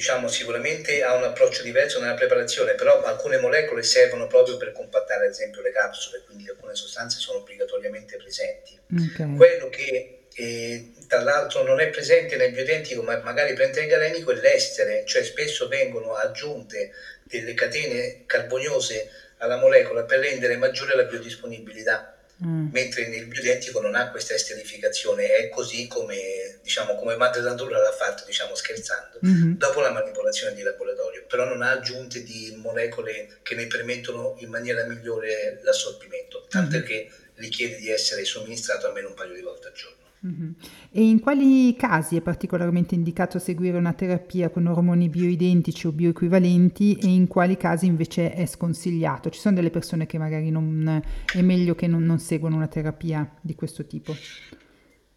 diciamo, 0.02 0.28
sicuramente 0.28 1.04
ha 1.04 1.14
un 1.14 1.26
approccio 1.26 1.62
diverso 1.62 2.00
nella 2.00 2.16
preparazione, 2.16 2.74
però 2.74 3.04
alcune 3.04 3.38
molecole 3.38 3.84
servono 3.84 4.26
proprio 4.26 4.58
per 4.58 4.72
compattare 4.72 5.26
ad 5.26 5.30
esempio 5.30 5.62
le 5.62 5.72
capsule, 5.72 6.24
quindi 6.26 6.50
alcune 6.50 6.74
sostanze 6.74 7.20
sono 7.20 7.38
obbligatoriamente 7.38 8.18
presenti. 8.18 8.80
Okay. 8.92 9.36
Quello 9.36 9.70
che 9.70 10.24
eh, 10.34 10.92
tra 11.08 11.22
l'altro 11.22 11.62
non 11.62 11.80
è 11.80 11.90
presente 11.90 12.36
nel 12.36 12.52
bioidentico 12.52 13.04
ma 13.04 13.20
magari 13.20 13.54
presente 13.54 13.82
nel 13.82 13.90
galenico 13.90 14.32
è 14.32 14.36
l'estere, 14.36 15.06
cioè 15.06 15.24
spesso 15.24 15.68
vengono 15.68 16.16
aggiunte 16.16 16.94
delle 17.22 17.54
catene 17.54 18.24
carboniose 18.26 19.08
alla 19.38 19.58
molecola 19.58 20.04
per 20.04 20.20
rendere 20.20 20.58
maggiore 20.58 20.96
la 20.96 21.04
biodisponibilità 21.04 22.21
Mm. 22.44 22.70
mentre 22.72 23.08
nel 23.08 23.28
bioidentico 23.28 23.80
non 23.82 23.94
ha 23.94 24.10
questa 24.10 24.34
esterificazione, 24.34 25.28
è 25.28 25.50
così 25.50 25.88
come, 25.88 26.58
diciamo, 26.64 26.96
come 26.96 27.16
madre 27.16 27.42
natura 27.42 27.80
l'ha 27.80 27.92
fatto, 27.92 28.24
diciamo, 28.26 28.56
scherzando, 28.56 29.20
mm-hmm. 29.24 29.52
dopo 29.58 29.80
la 29.80 29.92
manipolazione 29.92 30.56
di 30.56 30.64
laboratorio, 30.64 31.24
però 31.28 31.46
non 31.46 31.62
ha 31.62 31.70
aggiunte 31.70 32.24
di 32.24 32.52
molecole 32.58 33.38
che 33.44 33.54
ne 33.54 33.68
permettono 33.68 34.38
in 34.40 34.50
maniera 34.50 34.84
migliore 34.86 35.60
l'assorbimento, 35.62 36.48
tanto 36.50 36.78
mm-hmm. 36.78 36.86
che 36.86 37.12
richiede 37.36 37.76
di 37.76 37.92
essere 37.92 38.26
somministrato 38.26 38.88
almeno 38.88 39.10
un 39.10 39.14
paio 39.14 39.34
di 39.34 39.42
volte 39.42 39.68
al 39.68 39.74
giorno. 39.74 40.01
Mm-hmm. 40.26 40.52
E 40.92 41.02
in 41.02 41.20
quali 41.20 41.76
casi 41.76 42.16
è 42.16 42.22
particolarmente 42.22 42.94
indicato 42.94 43.40
seguire 43.40 43.78
una 43.78 43.94
terapia 43.94 44.50
con 44.50 44.68
ormoni 44.68 45.10
bioidentici 45.10 45.88
o 45.88 45.92
bioequivalenti 45.92 47.00
e 47.02 47.08
in 47.08 47.28
quali 47.28 47.58
casi 47.58 47.88
invece 47.88 48.32
è 48.34 48.46
sconsigliato? 48.46 49.32
Ci 49.32 49.40
sono 49.40 49.56
delle 49.56 49.72
persone 49.72 50.06
che 50.06 50.20
magari 50.20 50.52
non, 50.52 51.04
è 51.34 51.42
meglio 51.42 51.74
che 51.74 51.88
non, 51.88 52.04
non 52.06 52.20
seguono 52.20 52.58
una 52.58 52.68
terapia 52.68 53.28
di 53.42 53.56
questo 53.56 53.88
tipo? 53.88 54.16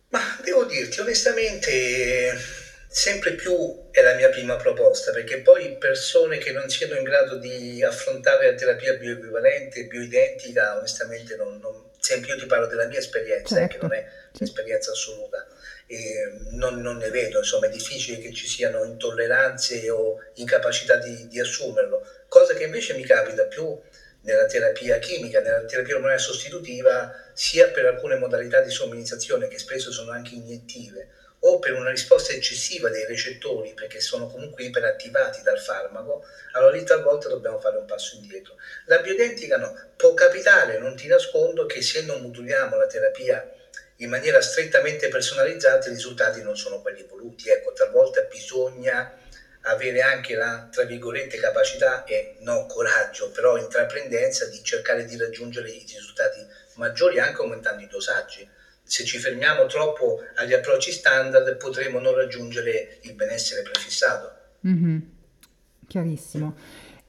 Ma 0.08 0.20
devo 0.42 0.64
dirti 0.64 1.00
onestamente 1.00 2.32
sempre 2.88 3.32
più 3.32 3.90
è 3.90 4.00
la 4.00 4.14
mia 4.14 4.30
prima 4.30 4.56
proposta, 4.56 5.10
perché 5.10 5.38
poi 5.38 5.76
persone 5.78 6.38
che 6.38 6.52
non 6.52 6.70
siano 6.70 6.94
in 6.94 7.02
grado 7.02 7.38
di 7.38 7.82
affrontare 7.82 8.52
la 8.52 8.56
terapia 8.56 8.94
bioequivalente, 8.94 9.86
bioidentica, 9.86 10.78
onestamente 10.78 11.36
non, 11.36 11.58
non 11.58 11.90
sempre 11.98 12.30
io 12.30 12.38
ti 12.38 12.46
parlo 12.46 12.68
della 12.68 12.86
mia 12.86 13.00
esperienza, 13.00 13.56
certo. 13.56 13.74
che 13.74 13.82
non 13.82 13.92
è 13.92 14.06
un'esperienza 14.38 14.90
assoluta. 14.90 15.46
Non, 16.50 16.80
non, 16.80 16.96
ne 16.96 17.10
vedo, 17.10 17.38
insomma 17.38 17.66
è 17.66 17.70
difficile 17.70 18.18
che 18.18 18.32
ci 18.32 18.46
siano 18.46 18.84
intolleranze 18.84 19.90
o 19.90 20.20
incapacità 20.34 20.96
di, 20.96 21.28
di, 21.28 21.38
assumerlo, 21.38 22.06
cosa 22.28 22.54
che 22.54 22.64
invece 22.64 22.94
mi 22.94 23.04
capita 23.04 23.44
più 23.44 23.78
nella 24.22 24.46
terapia 24.46 24.98
chimica, 24.98 25.40
nella 25.40 25.64
terapia 25.64 25.96
ormonale 25.96 26.18
sostitutiva, 26.18 27.14
sia 27.34 27.68
per 27.68 27.84
alcune 27.84 28.16
modalità 28.16 28.60
di 28.60 28.70
somministrazione 28.70 29.48
che 29.48 29.58
spesso 29.58 29.92
sono 29.92 30.10
anche 30.10 30.34
iniettive, 30.34 31.08
o 31.40 31.58
per 31.58 31.74
una 31.74 31.90
risposta 31.90 32.32
eccessiva 32.32 32.88
dei 32.88 33.04
recettori 33.04 33.74
perché 33.74 34.00
sono 34.00 34.28
comunque 34.28 34.64
iperattivati 34.64 35.42
dal 35.42 35.60
farmaco, 35.60 36.24
allora 36.52 36.74
lì 36.74 36.82
talvolta 36.84 37.28
dobbiamo 37.28 37.60
fare 37.60 37.76
un 37.76 37.84
passo 37.84 38.16
indietro. 38.16 38.56
La 38.86 39.00
bioidentica 39.00 39.58
no, 39.58 39.78
può 39.94 40.14
capitare, 40.14 40.78
non 40.78 40.96
ti 40.96 41.06
nascondo, 41.06 41.66
che 41.66 41.82
se 41.82 42.02
non 42.04 42.22
moduliamo 42.22 42.76
la 42.76 42.86
terapia 42.86 43.46
in 43.96 44.10
maniera 44.10 44.40
strettamente 44.40 45.08
personalizzata 45.08 45.88
i 45.88 45.92
risultati 45.92 46.42
non 46.42 46.56
sono 46.56 46.80
quelli 46.80 47.04
voluti. 47.08 47.48
Ecco, 47.48 47.72
talvolta 47.72 48.22
bisogna 48.22 49.12
avere 49.62 50.02
anche 50.02 50.34
la, 50.34 50.68
tra 50.70 50.84
virgolette, 50.84 51.38
capacità 51.38 52.04
e 52.04 52.36
no 52.40 52.66
coraggio, 52.66 53.30
però 53.30 53.56
intraprendenza 53.56 54.46
di 54.46 54.62
cercare 54.62 55.04
di 55.04 55.16
raggiungere 55.16 55.70
i 55.70 55.84
risultati 55.86 56.46
maggiori 56.74 57.18
anche 57.18 57.40
aumentando 57.40 57.82
i 57.82 57.88
dosaggi 57.88 58.48
se 58.86 59.04
ci 59.04 59.18
fermiamo 59.18 59.66
troppo 59.66 60.20
agli 60.36 60.52
approcci 60.52 60.92
standard 60.92 61.56
potremo 61.56 61.98
non 61.98 62.14
raggiungere 62.14 62.98
il 63.02 63.14
benessere 63.14 63.62
prefissato. 63.62 64.30
Mm-hmm. 64.66 64.98
Chiarissimo. 65.86 66.54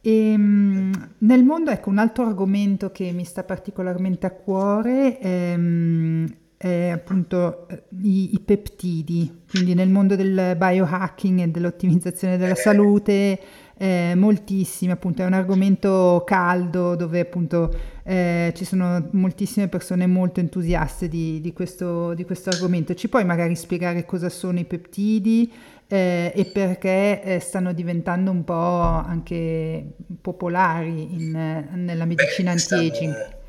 E, 0.02 0.32
ehm, 0.32 1.16
nel 1.20 1.44
mondo, 1.44 1.72
ecco, 1.72 1.90
un 1.90 1.98
altro 1.98 2.26
argomento 2.26 2.92
che 2.92 3.12
mi 3.12 3.26
sta 3.26 3.44
particolarmente 3.44 4.26
a 4.26 4.32
cuore 4.32 5.20
ehm, 5.20 6.38
è 6.58 6.89
appunto 6.89 7.68
eh, 7.68 7.84
i, 8.01 8.34
i, 8.34 8.39
peptidi, 8.39 9.43
quindi 9.49 9.74
nel 9.74 9.89
mondo 9.89 10.16
del 10.16 10.56
biohacking 10.58 11.41
e 11.41 11.47
dell'ottimizzazione 11.49 12.38
della 12.38 12.53
eh. 12.53 12.58
salute 12.58 13.39
eh, 13.78 14.14
moltissimi, 14.16 14.91
appunto 14.91 15.22
è 15.22 15.26
un 15.26 15.34
argomento 15.34 16.24
caldo 16.26 16.95
dove 16.95 17.20
appunto 17.20 17.74
eh, 18.03 18.53
ci 18.56 18.64
sono 18.64 19.10
moltissime 19.12 19.68
persone 19.68 20.08
molto 20.08 20.39
entusiaste 20.39 21.10
di, 21.10 21.41
di, 21.41 21.51
questo, 21.51 22.14
di, 22.14 22.24
questo, 22.24 22.49
argomento. 22.49 22.93
Ci 22.93 23.10
puoi 23.10 23.26
magari 23.26 23.56
spiegare 23.56 24.06
cosa 24.06 24.30
sono 24.30 24.60
i 24.60 24.66
peptidi 24.66 25.51
eh, 25.88 26.32
e 26.34 26.45
perché 26.45 27.22
eh, 27.22 27.39
stanno 27.39 27.74
diventando 27.74 28.32
un 28.32 28.45
po' 28.45 28.53
anche 28.53 29.93
popolari 30.22 31.14
in, 31.14 31.32
nella 31.74 32.06
medicina 32.06 32.53
Beh, 32.53 32.60
anti-aging? 32.60 33.43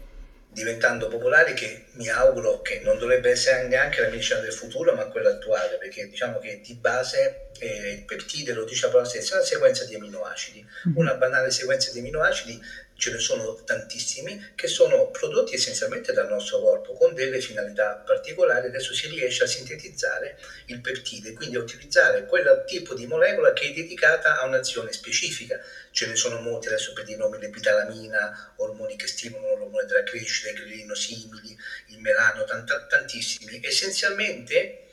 Diventando 0.57 1.09
popolari 1.09 1.53
che 1.53 1.85
mi 1.97 2.09
auguro 2.09 2.63
che 2.63 2.81
non 2.83 2.97
dovrebbe 2.97 3.31
essere 3.31 3.69
neanche 3.69 4.01
la 4.01 4.09
medicina 4.09 4.39
del 4.39 4.55
futuro 4.55 4.95
ma 4.95 5.05
quella 5.05 5.29
attuale 5.29 5.77
perché 5.77 6.09
diciamo 6.09 6.39
che 6.39 6.63
di 6.65 6.73
base 6.73 7.49
eh, 7.59 7.93
il 7.93 8.05
peptide 8.07 8.55
lo 8.55 8.65
dice 8.65 8.87
la 8.87 8.93
parola 8.93 9.07
stessa 9.07 9.35
è 9.35 9.37
una 9.37 9.47
sequenza 9.47 9.85
di 9.85 9.97
aminoacidi 9.97 10.65
mm-hmm. 10.65 10.97
una 10.97 11.13
banale 11.13 11.51
sequenza 11.51 11.93
di 11.93 11.99
aminoacidi 11.99 12.59
ce 12.97 13.11
ne 13.11 13.19
sono 13.19 13.63
tantissimi 13.65 14.53
che 14.55 14.67
sono 14.67 15.11
prodotti 15.11 15.55
essenzialmente 15.55 16.13
dal 16.13 16.29
nostro 16.29 16.61
corpo 16.61 16.95
con 16.95 17.15
delle 17.15 17.41
finalità 17.41 18.03
particolari. 18.05 18.69
Adesso 18.69 18.95
si 18.95 19.09
riesce 19.09 19.45
a 19.45 19.47
sintetizzare 19.47 20.39
il 20.67 20.81
peptide, 20.81 21.33
quindi 21.33 21.57
a 21.57 21.61
utilizzare 21.61 22.25
quel 22.25 22.65
tipo 22.67 22.95
di 22.95 23.07
molecola 23.07 23.53
che 23.53 23.67
è 23.67 23.73
dedicata 23.73 24.39
a 24.39 24.45
un'azione 24.45 24.93
specifica. 24.93 25.61
Ce 25.91 26.07
ne 26.07 26.17
sono 26.17 26.41
molti, 26.41 26.69
adesso 26.69 26.93
per 26.93 27.05
dire 27.05 27.19
nomi, 27.19 27.39
l'epitalamina, 27.39 28.55
ormoni 28.57 28.97
che 28.97 29.07
stimolano 29.07 29.57
l'ormone 29.57 29.85
della 29.85 30.03
crescita, 30.03 30.51
i 30.51 30.55
glirinosimili, 30.55 31.57
il 31.87 31.99
melano, 31.99 32.45
tant- 32.45 32.87
tantissimi. 32.89 33.61
Essenzialmente 33.63 34.85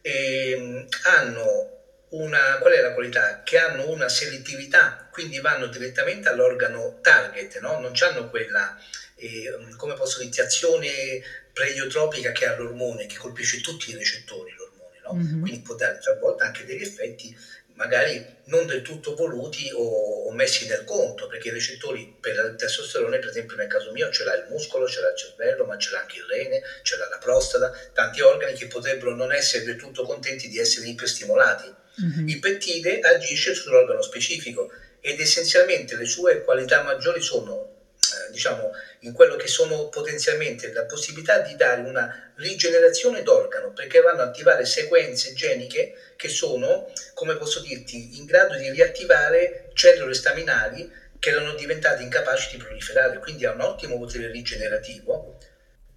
ehm, 0.00 0.86
hanno 1.04 1.73
una, 2.16 2.58
qual 2.58 2.72
è 2.72 2.80
la 2.80 2.92
qualità? 2.92 3.42
Che 3.42 3.58
hanno 3.58 3.88
una 3.88 4.08
selettività, 4.08 5.08
quindi 5.10 5.40
vanno 5.40 5.66
direttamente 5.66 6.28
all'organo 6.28 6.98
target, 7.00 7.58
no? 7.60 7.78
non 7.78 7.92
hanno 8.00 8.28
quella, 8.28 8.78
eh, 9.16 9.56
come 9.76 9.94
posso 9.94 10.22
dire, 10.22 10.42
azione 10.42 11.22
preiotropica 11.52 12.32
che 12.32 12.46
ha 12.46 12.56
l'ormone, 12.56 13.06
che 13.06 13.16
colpisce 13.16 13.60
tutti 13.60 13.90
i 13.90 13.96
recettori, 13.96 14.52
l'ormone, 14.52 15.00
no? 15.02 15.14
mm-hmm. 15.14 15.40
quindi 15.40 15.60
può 15.60 15.74
dare 15.74 15.98
talvolta 15.98 16.44
anche 16.44 16.64
degli 16.64 16.82
effetti 16.82 17.36
magari 17.74 18.24
non 18.44 18.66
del 18.66 18.82
tutto 18.82 19.14
voluti 19.14 19.70
o, 19.72 20.26
o, 20.26 20.32
messi 20.32 20.66
nel 20.68 20.84
conto, 20.84 21.26
perché 21.26 21.48
i 21.48 21.52
recettori 21.52 22.16
per 22.20 22.34
il 22.34 22.56
testosterone, 22.56 23.18
per 23.18 23.30
esempio 23.30 23.56
nel 23.56 23.66
caso 23.66 23.90
mio, 23.92 24.10
ce 24.10 24.24
l'ha 24.24 24.34
il 24.34 24.46
muscolo, 24.48 24.86
ce 24.86 25.00
l'ha 25.00 25.10
il 25.10 25.16
cervello, 25.16 25.64
ma 25.64 25.76
ce 25.76 25.90
l'ha 25.90 26.00
anche 26.00 26.18
il 26.18 26.24
rene, 26.24 26.62
ce 26.82 26.96
l'ha 26.96 27.08
la 27.08 27.18
prostata, 27.18 27.72
tanti 27.92 28.20
organi 28.20 28.54
che 28.54 28.66
potrebbero 28.66 29.14
non 29.14 29.32
essere 29.32 29.64
del 29.64 29.76
tutto 29.76 30.04
contenti 30.04 30.48
di 30.48 30.58
essere 30.58 30.86
iperstimolati. 30.86 31.82
Mm-hmm. 32.02 32.28
Il 32.28 32.38
pettide 32.40 33.00
agisce 33.00 33.54
sull'organo 33.54 34.02
specifico 34.02 34.70
ed 35.00 35.20
essenzialmente 35.20 35.96
le 35.96 36.06
sue 36.06 36.42
qualità 36.42 36.82
maggiori 36.82 37.20
sono 37.20 37.74
eh, 38.14 38.30
diciamo, 38.30 38.70
in 39.00 39.12
quello 39.12 39.36
che 39.36 39.48
sono 39.48 39.88
potenzialmente 39.88 40.72
la 40.72 40.84
possibilità 40.84 41.38
di 41.38 41.56
dare 41.56 41.80
una 41.82 42.32
rigenerazione 42.36 43.22
d'organo, 43.22 43.72
perché 43.72 44.00
vanno 44.00 44.22
ad 44.22 44.28
attivare 44.28 44.64
sequenze 44.64 45.32
geniche 45.32 45.94
che 46.16 46.28
sono, 46.28 46.90
come 47.14 47.36
posso 47.36 47.60
dirti, 47.60 48.18
in 48.18 48.24
grado 48.24 48.56
di 48.56 48.70
riattivare 48.70 49.70
cellule 49.74 50.14
staminali 50.14 50.90
che 51.18 51.30
erano 51.30 51.54
diventate 51.54 52.02
incapaci 52.02 52.56
di 52.56 52.62
proliferare, 52.62 53.18
quindi 53.18 53.46
ha 53.46 53.52
un 53.52 53.60
ottimo 53.60 53.98
potere 53.98 54.30
rigenerativo, 54.30 55.38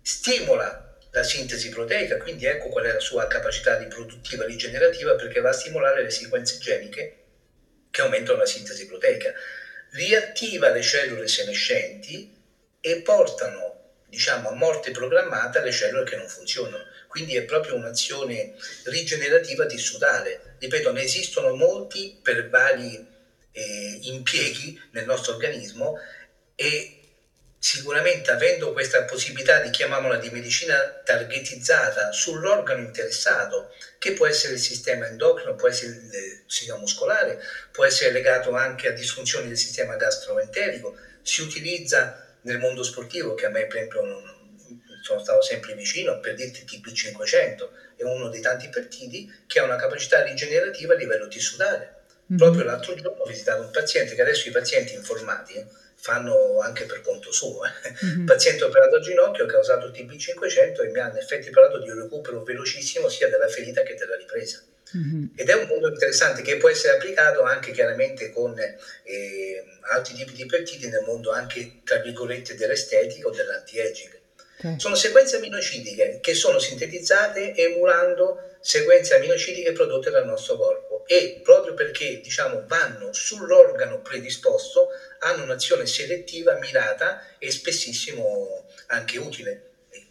stimola 0.02 0.87
la 1.12 1.24
sintesi 1.24 1.70
proteica, 1.70 2.18
quindi 2.18 2.46
ecco 2.46 2.70
qual 2.70 2.86
è 2.86 2.94
la 2.94 3.00
sua 3.00 3.28
capacità 3.28 3.76
di 3.78 3.88
produttiva 3.88 4.46
rigenerativa 4.46 5.16
perché 5.16 5.40
va 5.40 5.50
a 5.50 5.54
stimolare 5.54 6.04
le 6.04 6.12
sequenze 6.12 6.58
geniche 6.60 7.18
che 7.90 8.02
aumentano 8.02 8.40
la 8.40 8.46
sintesi 8.46 8.86
proteica 8.86 9.32
riattiva 9.92 10.70
le 10.70 10.82
cellule 10.82 11.28
senescenti 11.28 12.36
e 12.80 13.02
portano 13.02 13.76
diciamo, 14.08 14.50
a 14.50 14.54
morte 14.54 14.92
programmata 14.92 15.62
le 15.62 15.72
cellule 15.72 16.04
che 16.04 16.16
non 16.16 16.28
funzionano. 16.28 16.84
Quindi 17.08 17.36
è 17.36 17.44
proprio 17.44 17.76
un'azione 17.76 18.54
rigenerativa 18.86 19.66
tissutale. 19.66 20.56
Ripeto, 20.60 20.92
ne 20.92 21.02
esistono 21.02 21.54
molti 21.54 22.18
per 22.22 22.50
vari 22.50 23.06
eh, 23.52 24.00
impieghi 24.02 24.80
nel 24.92 25.06
nostro 25.06 25.34
organismo 25.34 25.98
e 26.56 26.97
sicuramente 27.60 28.32
avendo 28.32 28.72
questa 28.72 29.04
possibilità 29.04 29.62
di 29.62 29.70
chiamiamola 29.70 30.18
di 30.18 30.30
medicina 30.30 30.76
targetizzata 31.04 32.12
sull'organo 32.12 32.82
interessato, 32.82 33.74
che 33.98 34.14
può 34.14 34.28
essere 34.28 34.54
il 34.54 34.60
sistema 34.60 35.08
endocrino, 35.08 35.56
può 35.56 35.68
essere 35.68 35.92
il 35.92 36.44
sistema 36.46 36.78
muscolare, 36.78 37.42
può 37.72 37.86
essere 37.86 38.12
legato 38.12 38.54
anche 38.54 38.88
a 38.88 38.92
disfunzioni 38.92 39.48
del 39.48 39.58
sistema 39.58 39.96
gastroenterico, 39.96 40.96
si 41.22 41.42
utilizza 41.42 42.26
nel 42.42 42.60
mondo 42.60 42.84
sportivo, 42.84 43.34
che 43.34 43.46
a 43.46 43.50
me 43.50 43.66
per 43.66 43.78
esempio 43.78 44.02
non, 44.02 44.36
sono 45.02 45.20
stato 45.20 45.42
sempre 45.42 45.74
vicino, 45.74 46.20
per 46.20 46.36
dirti 46.36 46.66
TP500, 46.66 47.70
è 47.96 48.04
uno 48.04 48.28
dei 48.30 48.42
tanti 48.42 48.68
peptidi 48.70 49.32
che 49.48 49.60
ha 49.60 49.64
una 49.64 49.78
capacità 49.78 50.22
rigenerativa 50.22 50.94
a 50.94 50.98
livello 50.98 51.28
tissutale. 51.28 51.96
Mm-hmm. 52.30 52.38
Proprio 52.38 52.64
l'altro 52.66 52.94
giorno 52.94 53.24
ho 53.24 53.26
visitato 53.26 53.62
un 53.62 53.72
paziente 53.72 54.16
che 54.16 54.22
adesso 54.22 54.50
i 54.50 54.52
pazienti 54.52 54.94
informati 54.96 55.54
eh, 55.54 55.66
fanno 56.00 56.60
anche 56.62 56.86
per 56.86 57.02
conto 57.02 57.32
suo. 57.32 57.62
Eh. 57.66 58.06
Mm-hmm. 58.06 58.26
Paziente 58.26 58.64
operato 58.64 58.96
al 58.96 59.02
ginocchio 59.02 59.44
ha 59.44 59.48
causato 59.48 59.90
TB500 59.90 60.84
e 60.84 60.90
mi 60.90 61.00
hanno 61.00 61.14
in 61.14 61.18
effetti 61.18 61.50
parlato 61.50 61.80
di 61.80 61.90
un 61.90 62.00
recupero 62.02 62.44
velocissimo 62.44 63.10
sia 63.10 63.28
della 63.28 63.48
ferita 63.48 63.82
che 63.82 63.96
della 63.96 64.16
ripresa. 64.16 64.64
Mm-hmm. 64.96 65.26
Ed 65.36 65.50
è 65.50 65.54
un 65.54 65.68
mondo 65.68 65.90
interessante 65.90 66.42
che 66.42 66.56
può 66.58 66.70
essere 66.70 66.94
applicato 66.94 67.44
anche 67.44 67.72
chiaramente 67.72 68.32
con 68.32 68.58
eh, 68.58 69.64
altri 69.92 70.14
tipi 70.14 70.34
di 70.34 70.46
peptidi 70.46 70.88
nel 70.88 71.04
mondo 71.04 71.32
anche 71.32 71.82
tra 71.84 71.98
virgolette 71.98 72.56
dell'estetica 72.56 73.28
o 73.28 73.32
dell'anti-aging. 73.32 74.20
Okay. 74.60 74.80
Sono 74.80 74.96
sequenze 74.96 75.36
aminocidiche 75.38 76.20
che 76.22 76.34
sono 76.34 76.58
sintetizzate 76.58 77.54
emulando 77.56 78.56
sequenze 78.60 79.16
aminocidiche 79.16 79.72
prodotte 79.72 80.10
dal 80.10 80.26
nostro 80.26 80.56
corpo 80.58 80.87
e 81.08 81.40
proprio 81.44 81.74
perché 81.74 82.20
diciamo, 82.22 82.66
vanno 82.68 83.14
sull'organo 83.14 84.02
predisposto 84.02 84.90
hanno 85.20 85.44
un'azione 85.44 85.86
selettiva 85.86 86.58
mirata 86.60 87.24
e 87.40 87.50
spessissimo 87.50 88.66
anche 88.88 89.18
utile. 89.18 89.64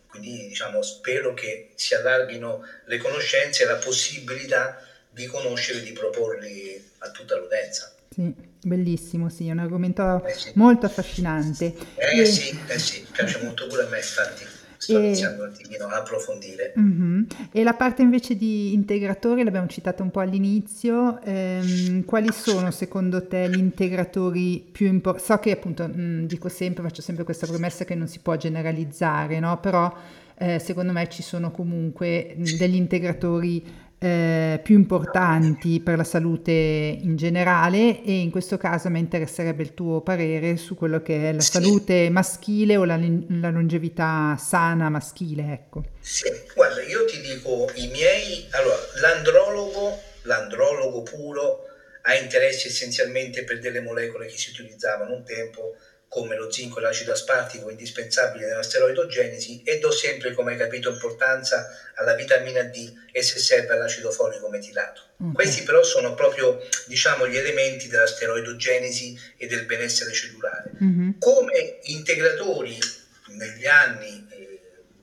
Quindi 0.09 0.49
diciamo, 0.49 0.82
spero 0.82 1.34
che 1.34 1.72
si 1.74 1.94
allarghino 1.94 2.66
le 2.86 2.97
conoscenze 2.97 3.62
e 3.62 3.66
la 3.66 3.76
possibilità 3.76 4.82
di 5.11 5.26
conoscere 5.26 5.78
e 5.78 5.82
di 5.82 5.92
proporli 5.92 6.90
a 6.99 7.11
tutta 7.11 7.36
l'utenza. 7.36 7.94
Sì, 8.09 8.32
bellissimo, 8.62 9.28
sì, 9.28 9.49
è 9.49 9.53
un 9.53 9.59
argomento 9.59 10.24
eh 10.24 10.32
sì. 10.32 10.53
molto 10.55 10.86
affascinante. 10.86 11.74
Eh 11.97 12.20
e... 12.20 12.24
sì, 12.24 12.59
eh 12.66 12.78
sì, 12.78 13.07
piace 13.12 13.38
molto 13.42 13.66
pure 13.66 13.82
a 13.82 13.88
me, 13.88 13.99
infatti 13.99 14.55
sto 14.87 14.99
e... 14.99 15.07
iniziando 15.07 15.43
un 15.43 15.49
attimino 15.49 15.87
a 15.87 15.97
approfondire. 15.97 16.72
Mm-hmm. 16.78 17.22
E 17.51 17.62
la 17.64 17.74
parte 17.74 18.03
invece 18.03 18.37
di 18.37 18.72
integratori, 18.72 19.43
l'abbiamo 19.43 19.66
citato 19.66 20.03
un 20.03 20.11
po' 20.11 20.20
all'inizio, 20.20 21.20
ehm, 21.22 22.05
quali 22.05 22.32
sono 22.32 22.70
secondo 22.70 23.26
te 23.26 23.49
gli 23.51 23.59
integratori 23.59 24.64
più 24.70 24.87
importanti? 24.87 25.26
So 25.26 25.39
che 25.39 25.51
appunto 25.51 25.87
mh, 25.87 26.01
mm, 26.01 26.24
dico 26.26 26.49
sempre, 26.49 26.82
faccio 26.84 27.03
sempre 27.03 27.24
questa 27.24 27.47
promessa 27.47 27.84
che 27.84 27.95
non 27.95 28.07
si 28.07 28.20
può 28.20 28.37
generalizzare, 28.37 29.41
no? 29.41 29.59
però 29.59 29.93
eh, 30.39 30.59
secondo 30.59 30.93
me 30.93 31.09
ci 31.09 31.22
sono 31.22 31.51
comunque 31.51 32.34
degli 32.37 32.74
integratori 32.74 33.84
eh, 33.99 34.61
più 34.62 34.74
importanti 34.74 35.80
per 35.80 35.97
la 35.97 36.05
salute 36.05 36.51
in 36.51 37.16
generale 37.16 38.03
e 38.03 38.12
in 38.12 38.30
questo 38.30 38.59
caso 38.59 38.90
mi 38.90 38.99
interesserebbe 38.99 39.62
il 39.62 39.72
tuo 39.72 40.03
parere 40.03 40.59
su 40.59 40.74
quello 40.74 41.01
che 41.01 41.30
è 41.30 41.32
la 41.32 41.40
sì. 41.40 41.53
salute 41.53 42.11
maschile 42.11 42.76
o 42.76 42.84
la, 42.84 42.99
la, 42.99 43.51
longevità 43.51 44.36
sana 44.38 44.90
maschile. 44.90 45.53
Ecco. 45.53 45.84
Sì, 46.01 46.30
guarda, 46.55 46.82
io 46.82 47.05
ti 47.07 47.20
dico 47.20 47.70
i 47.76 47.88
miei, 47.88 48.47
allora 48.51 48.76
l'andrologo, 49.01 49.99
l'andrologo 50.22 51.03
puro 51.03 51.61
ha 52.03 52.14
interessi 52.14 52.68
essenzialmente 52.68 53.44
per 53.44 53.59
delle 53.59 53.80
molecole 53.80 54.26
che 54.26 54.36
si 54.36 54.51
utilizzavano 54.51 55.14
un 55.14 55.24
tempo 55.24 55.74
come 56.16 56.34
lo 56.34 56.50
zinco 56.50 56.78
e 56.78 56.80
l'acido 56.80 57.12
aspartico 57.12 57.68
indispensabili 57.68 58.46
nella 58.46 58.62
steroidogenesi 58.62 59.60
e 59.62 59.78
do 59.78 59.90
sempre, 59.90 60.32
come 60.32 60.52
hai 60.52 60.56
capito, 60.56 60.88
importanza 60.88 61.68
alla 61.96 62.14
vitamina 62.14 62.62
D 62.62 62.90
e 63.12 63.22
se 63.22 63.38
serve 63.38 63.74
all'acido 63.74 64.10
folico 64.10 64.48
metilato. 64.48 65.02
Okay. 65.18 65.34
Questi 65.34 65.62
però 65.64 65.82
sono 65.82 66.14
proprio 66.14 66.58
diciamo, 66.86 67.28
gli 67.28 67.36
elementi 67.36 67.88
della 67.88 68.06
steroidogenesi 68.06 69.14
e 69.36 69.46
del 69.46 69.66
benessere 69.66 70.10
cellulare. 70.14 70.70
Mm-hmm. 70.82 71.10
Come 71.18 71.80
integratori 71.82 72.78
negli 73.26 73.66
anni 73.66 74.26
eh, 74.30 74.60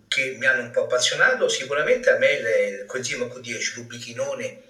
che 0.07 0.35
mi 0.39 0.47
hanno 0.47 0.63
un 0.63 0.71
po' 0.71 0.85
appassionato, 0.85 1.47
sicuramente 1.47 2.09
a 2.09 2.17
me 2.17 2.31
il 2.31 2.85
coenzimo 2.87 3.27
Q10, 3.27 3.75
l'ubichinone, 3.75 4.63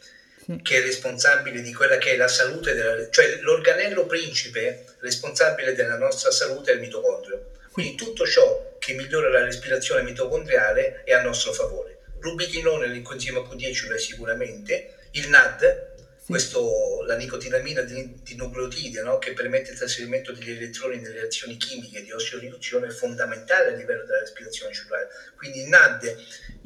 sì. 0.44 0.60
che 0.62 0.78
è 0.78 0.82
responsabile 0.82 1.62
di 1.62 1.74
quella 1.74 1.98
che 1.98 2.14
è 2.14 2.18
la 2.18 2.28
salute, 2.28 2.74
della, 2.74 3.10
cioè 3.10 3.40
l'organello 3.42 4.06
principe 4.06 4.86
responsabile 5.00 5.74
della 5.74 5.98
nostra 5.98 6.32
salute 6.32 6.72
è 6.72 6.76
il 6.76 6.82
mitocondrio. 6.82 7.52
Quindi 7.72 7.96
tutto 7.96 8.26
ciò 8.26 8.76
che 8.78 8.94
migliora 8.94 9.30
la 9.30 9.44
respirazione 9.44 10.04
mitocondriale 10.04 11.04
è 11.04 11.14
a 11.14 11.22
nostro 11.22 11.54
favore. 11.54 12.02
L'ubichinone, 12.20 12.88
l'encozima 12.88 13.40
Q10 13.40 13.88
lo 13.88 13.96
è 13.96 14.00
sicuramente, 14.00 14.96
il 15.12 15.30
NAD, 15.30 15.92
sì. 16.18 16.32
questo, 16.32 17.04
la 17.06 17.16
nicotinamina 17.16 17.82
di, 17.82 18.20
di 18.22 18.36
nucleotide 18.36 19.02
no? 19.02 19.18
che 19.18 19.34
permette 19.34 19.72
il 19.72 19.78
trasferimento 19.78 20.32
degli 20.32 20.52
elettroni 20.52 20.98
nelle 20.98 21.22
reazioni 21.22 21.58
chimiche 21.58 22.04
di 22.04 22.12
ossoriduzione 22.12 22.88
è 22.88 22.92
fondamentale 22.92 23.74
a 23.74 23.76
livello 23.76 24.04
della 24.04 24.20
respirazione 24.20 24.74
cellulare. 24.74 25.10
Quindi 25.36 25.62
il 25.62 25.68
NAD 25.68 26.16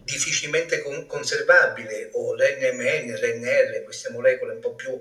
difficilmente 0.08 0.82
conservabile 1.06 2.10
o 2.14 2.34
l'NMN, 2.34 3.14
l'NR, 3.14 3.84
queste 3.84 4.10
molecole 4.10 4.54
un 4.54 4.60
po' 4.62 4.74
più 4.74 4.98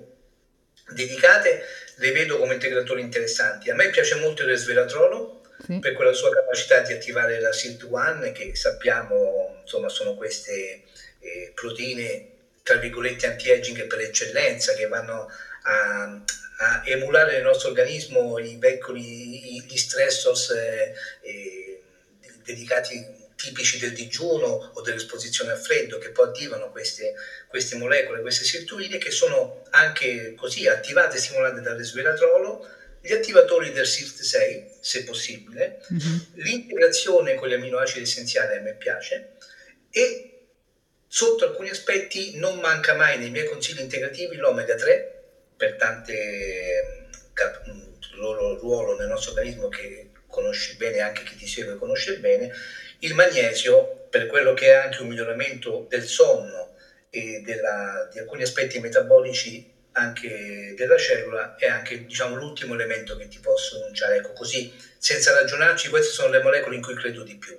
dedicate, 0.89 1.63
le 1.95 2.11
vedo 2.11 2.37
come 2.37 2.55
integratori 2.55 3.01
interessanti. 3.01 3.69
A 3.69 3.75
me 3.75 3.89
piace 3.89 4.15
molto 4.15 4.41
il 4.41 4.49
resveratrolo, 4.49 5.41
sì. 5.65 5.79
per 5.79 5.93
quella 5.93 6.11
sua 6.11 6.33
capacità 6.33 6.81
di 6.81 6.91
attivare 6.91 7.39
la 7.39 7.49
SILT1 7.49 8.33
che 8.33 8.55
sappiamo 8.55 9.59
insomma 9.61 9.89
sono 9.89 10.15
queste 10.15 10.83
eh, 11.19 11.51
proteine 11.55 12.31
tra 12.61 12.75
virgolette 12.75 13.25
anti-aging 13.27 13.87
per 13.87 14.01
eccellenza 14.01 14.73
che 14.73 14.87
vanno 14.87 15.31
a, 15.63 16.21
a 16.59 16.81
emulare 16.85 17.33
nel 17.33 17.43
nostro 17.43 17.69
organismo 17.69 18.37
i 18.39 18.57
veicoli, 18.59 19.61
gli 19.63 19.77
stressors 19.77 20.49
eh, 20.51 20.93
eh, 21.21 21.81
dedicati 22.43 23.16
tipici 23.37 23.77
del 23.77 23.93
digiuno 23.93 24.71
o 24.73 24.81
dell'esposizione 24.81 25.51
al 25.51 25.59
freddo 25.59 25.99
che 25.99 26.09
poi 26.09 26.27
attivano 26.27 26.71
queste, 26.71 27.13
queste 27.47 27.75
molecole, 27.75 28.21
queste 28.21 28.43
sirtuine 28.43 28.97
che 28.97 29.11
sono 29.11 29.63
anche 29.69 30.33
così 30.35 30.67
attivate 30.67 31.17
e 31.17 31.19
stimolate 31.19 31.61
dal 31.61 31.77
resveratrolo, 31.77 32.67
gli 32.99 33.13
attivatori 33.13 33.71
del 33.71 33.85
SIRT6 33.85 34.79
se 34.81 35.03
possibile, 35.03 35.79
mm-hmm. 35.93 36.17
l'integrazione 36.33 37.35
con 37.35 37.47
gli 37.47 37.53
aminoacidi 37.53 38.01
essenziali 38.01 38.57
a 38.57 38.61
me 38.61 38.73
piace 38.73 39.35
e 39.91 40.31
sotto 41.07 41.45
alcuni 41.45 41.69
aspetti 41.69 42.37
non 42.37 42.59
manca 42.59 42.95
mai 42.95 43.19
nei 43.19 43.29
miei 43.29 43.45
consigli 43.45 43.79
integrativi 43.79 44.35
l'omega 44.35 44.75
3 44.75 45.23
per 45.55 45.75
tante 45.75 47.07
il 48.13 48.19
loro 48.19 48.57
ruolo 48.57 48.97
nel 48.97 49.07
nostro 49.07 49.31
organismo 49.31 49.69
che 49.69 50.09
conosci 50.27 50.75
bene, 50.75 50.99
anche 50.99 51.23
chi 51.23 51.35
ti 51.35 51.47
segue 51.47 51.77
conosce 51.77 52.19
bene, 52.19 52.51
il 52.99 53.13
magnesio 53.13 54.07
per 54.09 54.27
quello 54.27 54.53
che 54.53 54.67
è 54.67 54.73
anche 54.73 55.01
un 55.01 55.09
miglioramento 55.09 55.85
del 55.89 56.03
sonno 56.03 56.75
e 57.09 57.41
della, 57.45 58.07
di 58.11 58.19
alcuni 58.19 58.43
aspetti 58.43 58.79
metabolici 58.79 59.75
anche 59.97 60.73
della 60.75 60.97
cellula 60.97 61.55
è 61.55 61.67
anche 61.67 62.05
diciamo, 62.05 62.35
l'ultimo 62.35 62.75
elemento 62.75 63.17
che 63.17 63.27
ti 63.27 63.39
posso 63.39 63.77
annunciare. 63.77 64.17
Ecco, 64.17 64.33
così 64.33 64.71
senza 64.97 65.33
ragionarci, 65.33 65.89
queste 65.89 66.13
sono 66.13 66.29
le 66.29 66.41
molecole 66.41 66.75
in 66.75 66.81
cui 66.81 66.93
credo 66.93 67.23
di 67.23 67.35
più. 67.35 67.57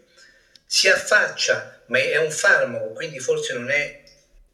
Si 0.64 0.89
affaccia, 0.89 1.82
ma 1.86 1.99
è 1.99 2.16
un 2.18 2.30
farmaco, 2.30 2.93
quindi 2.93 3.18
forse 3.18 3.55
non 3.55 3.70
è 3.70 4.03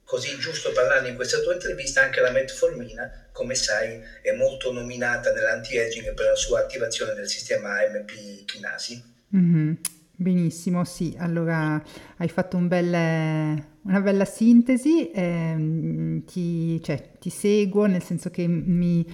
così 0.05 0.39
giusto 0.39 0.73
parlare 0.73 1.09
in 1.09 1.15
questa 1.15 1.41
tua 1.41 1.55
intervista, 1.55 2.03
anche 2.03 2.21
la 2.21 2.31
metformina, 2.31 3.29
come 3.33 3.55
sai, 3.55 4.01
è 4.23 4.33
molto 4.33 4.73
nominata 4.73 5.33
nell'anti-aging 5.33 6.15
per 6.15 6.27
la 6.27 6.37
sua 6.37 6.61
attivazione 6.61 7.15
del 7.15 7.29
sistema 7.29 7.81
AMP 7.81 8.45
kinasi. 8.45 9.03
Mm-hmm. 9.35 9.73
Benissimo, 10.17 10.85
sì, 10.85 11.17
allora 11.19 11.83
hai 12.19 12.29
fatto 12.29 12.57
un 12.57 12.69
bel, 12.69 12.87
una 12.87 14.01
bella 14.01 14.25
sintesi, 14.25 15.11
ehm, 15.11 16.25
ti, 16.25 16.81
cioè, 16.85 17.15
ti, 17.19 17.31
seguo 17.31 17.87
nel 17.87 18.03
senso 18.03 18.31
che 18.31 18.47
mi 18.47 19.05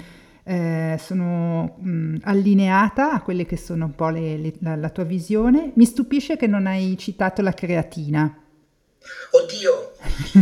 eh, 0.45 1.01
sono 1.03 1.79
mh, 1.79 2.19
allineata 2.25 3.13
a 3.13 3.23
quelle 3.23 3.47
che 3.47 3.57
sono 3.57 3.87
un 3.87 3.95
po' 3.95 4.11
le, 4.11 4.37
le, 4.37 4.53
la, 4.61 4.77
la 4.77 4.91
tua 4.91 5.05
visione. 5.05 5.73
Mi 5.77 5.87
stupisce 5.87 6.37
che 6.37 6.47
non 6.47 6.67
hai 6.67 6.99
citato 6.99 7.41
la 7.41 7.55
creatina. 7.55 8.39
Oddio! 9.31 9.93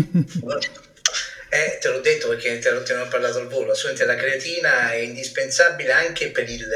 eh, 1.51 1.79
te 1.81 1.89
l'ho 1.89 2.01
detto 2.01 2.29
perché 2.31 2.59
te, 2.59 2.71
ne 2.71 3.01
ho 3.01 3.09
parlato 3.09 3.39
al 3.39 3.47
volo. 3.47 3.71
Assolutamente 3.71 4.05
la 4.13 4.17
creatina 4.21 4.91
è 4.91 4.97
indispensabile 4.97 5.93
anche 5.93 6.33
per 6.33 6.51
il, 6.51 6.67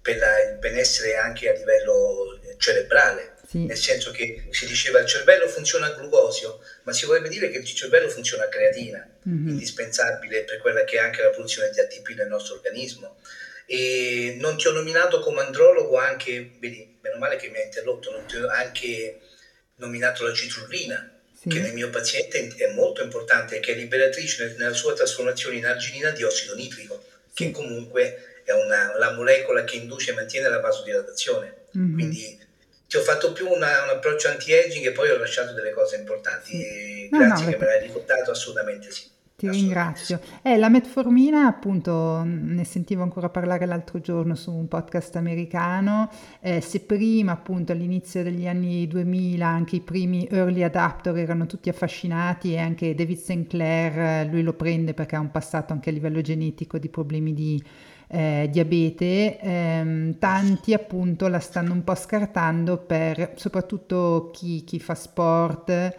per 0.00 0.16
la, 0.16 0.50
il 0.52 0.58
benessere 0.58 1.16
anche 1.16 1.48
a 1.48 1.54
livello 1.54 2.38
cerebrale. 2.58 3.36
Sì. 3.48 3.64
Nel 3.64 3.78
senso 3.78 4.10
che 4.10 4.48
si 4.50 4.66
diceva 4.66 5.00
il 5.00 5.06
cervello 5.06 5.48
funziona 5.48 5.86
a 5.86 5.94
glucosio, 5.94 6.60
ma 6.82 6.92
si 6.92 7.06
vorrebbe 7.06 7.30
dire 7.30 7.48
che 7.48 7.58
il 7.58 7.64
cervello 7.64 8.10
funziona 8.10 8.44
a 8.44 8.48
creatina, 8.48 9.08
mm-hmm. 9.26 9.48
indispensabile 9.48 10.44
per 10.44 10.58
quella 10.58 10.84
che 10.84 10.96
è 10.96 11.00
anche 11.00 11.22
la 11.22 11.30
produzione 11.30 11.70
di 11.70 11.80
ATP 11.80 12.08
nel 12.10 12.28
nostro 12.28 12.56
organismo. 12.56 13.18
E 13.64 14.36
non 14.38 14.58
ti 14.58 14.66
ho 14.66 14.72
nominato 14.72 15.20
come 15.20 15.40
andrologo 15.40 15.96
anche, 15.96 16.52
vedi, 16.58 16.98
meno 17.00 17.16
male 17.16 17.36
che 17.36 17.48
mi 17.48 17.56
hai 17.56 17.64
interrotto, 17.64 18.10
non 18.10 18.26
ti 18.26 18.36
ho 18.36 18.48
anche 18.48 19.20
nominato 19.76 20.26
la 20.26 20.34
citrullina, 20.34 21.20
sì. 21.40 21.48
che 21.48 21.60
nel 21.60 21.72
mio 21.72 21.88
paziente 21.88 22.48
è 22.56 22.72
molto 22.72 23.02
importante, 23.02 23.60
che 23.60 23.72
è 23.72 23.76
liberatrice 23.76 24.56
nella 24.58 24.74
sua 24.74 24.92
trasformazione 24.92 25.56
in 25.56 25.66
arginina 25.66 26.10
di 26.10 26.22
ossido 26.22 26.54
nitrico, 26.54 27.02
sì. 27.32 27.44
che 27.44 27.50
comunque 27.50 28.42
è 28.44 28.52
una, 28.52 28.96
la 28.96 29.12
molecola 29.12 29.64
che 29.64 29.76
induce 29.76 30.10
e 30.10 30.14
mantiene 30.14 30.48
la 30.48 30.60
vasodilatazione. 30.60 31.54
Mm-hmm. 31.76 31.92
Quindi 31.92 32.46
ti 32.88 32.96
ho 32.96 33.02
fatto 33.02 33.32
più 33.32 33.46
una, 33.46 33.82
un 33.82 33.90
approccio 33.90 34.28
anti-aging 34.28 34.86
e 34.86 34.92
poi 34.92 35.10
ho 35.10 35.18
lasciato 35.18 35.52
delle 35.52 35.72
cose 35.72 35.96
importanti. 35.96 36.52
Sì. 36.52 37.08
Grazie 37.10 37.44
no, 37.44 37.50
che 37.50 37.58
me 37.58 37.66
l'hai 37.66 37.82
ricordato, 37.82 38.30
assolutamente 38.30 38.90
sì. 38.90 39.16
Ti 39.36 39.48
ringrazio. 39.48 40.20
Eh, 40.42 40.56
la 40.56 40.68
metformina, 40.68 41.46
appunto, 41.46 42.22
ne 42.24 42.64
sentivo 42.64 43.04
ancora 43.04 43.28
parlare 43.28 43.66
l'altro 43.66 44.00
giorno 44.00 44.34
su 44.34 44.50
un 44.50 44.66
podcast 44.66 45.14
americano. 45.14 46.10
Eh, 46.40 46.60
se 46.60 46.80
prima, 46.80 47.32
appunto, 47.32 47.70
all'inizio 47.70 48.24
degli 48.24 48.48
anni 48.48 48.88
2000, 48.88 49.46
anche 49.46 49.76
i 49.76 49.80
primi 49.80 50.26
early 50.28 50.64
adapter 50.64 51.16
erano 51.16 51.46
tutti 51.46 51.68
affascinati 51.68 52.54
e 52.54 52.58
anche 52.58 52.96
David 52.96 53.18
Sinclair, 53.18 53.98
eh, 53.98 54.24
lui 54.24 54.42
lo 54.42 54.54
prende 54.54 54.92
perché 54.92 55.14
ha 55.14 55.20
un 55.20 55.30
passato 55.30 55.72
anche 55.72 55.90
a 55.90 55.92
livello 55.92 56.20
genetico 56.20 56.78
di 56.78 56.88
problemi 56.88 57.32
di 57.32 57.62
eh, 58.08 58.48
diabete, 58.50 59.38
ehm, 59.38 60.18
tanti 60.18 60.72
appunto 60.72 61.28
la 61.28 61.38
stanno 61.40 61.72
un 61.72 61.84
po' 61.84 61.94
scartando 61.94 62.78
per 62.78 63.32
soprattutto 63.36 64.30
chi, 64.32 64.64
chi 64.64 64.80
fa 64.80 64.94
sport 64.94 65.96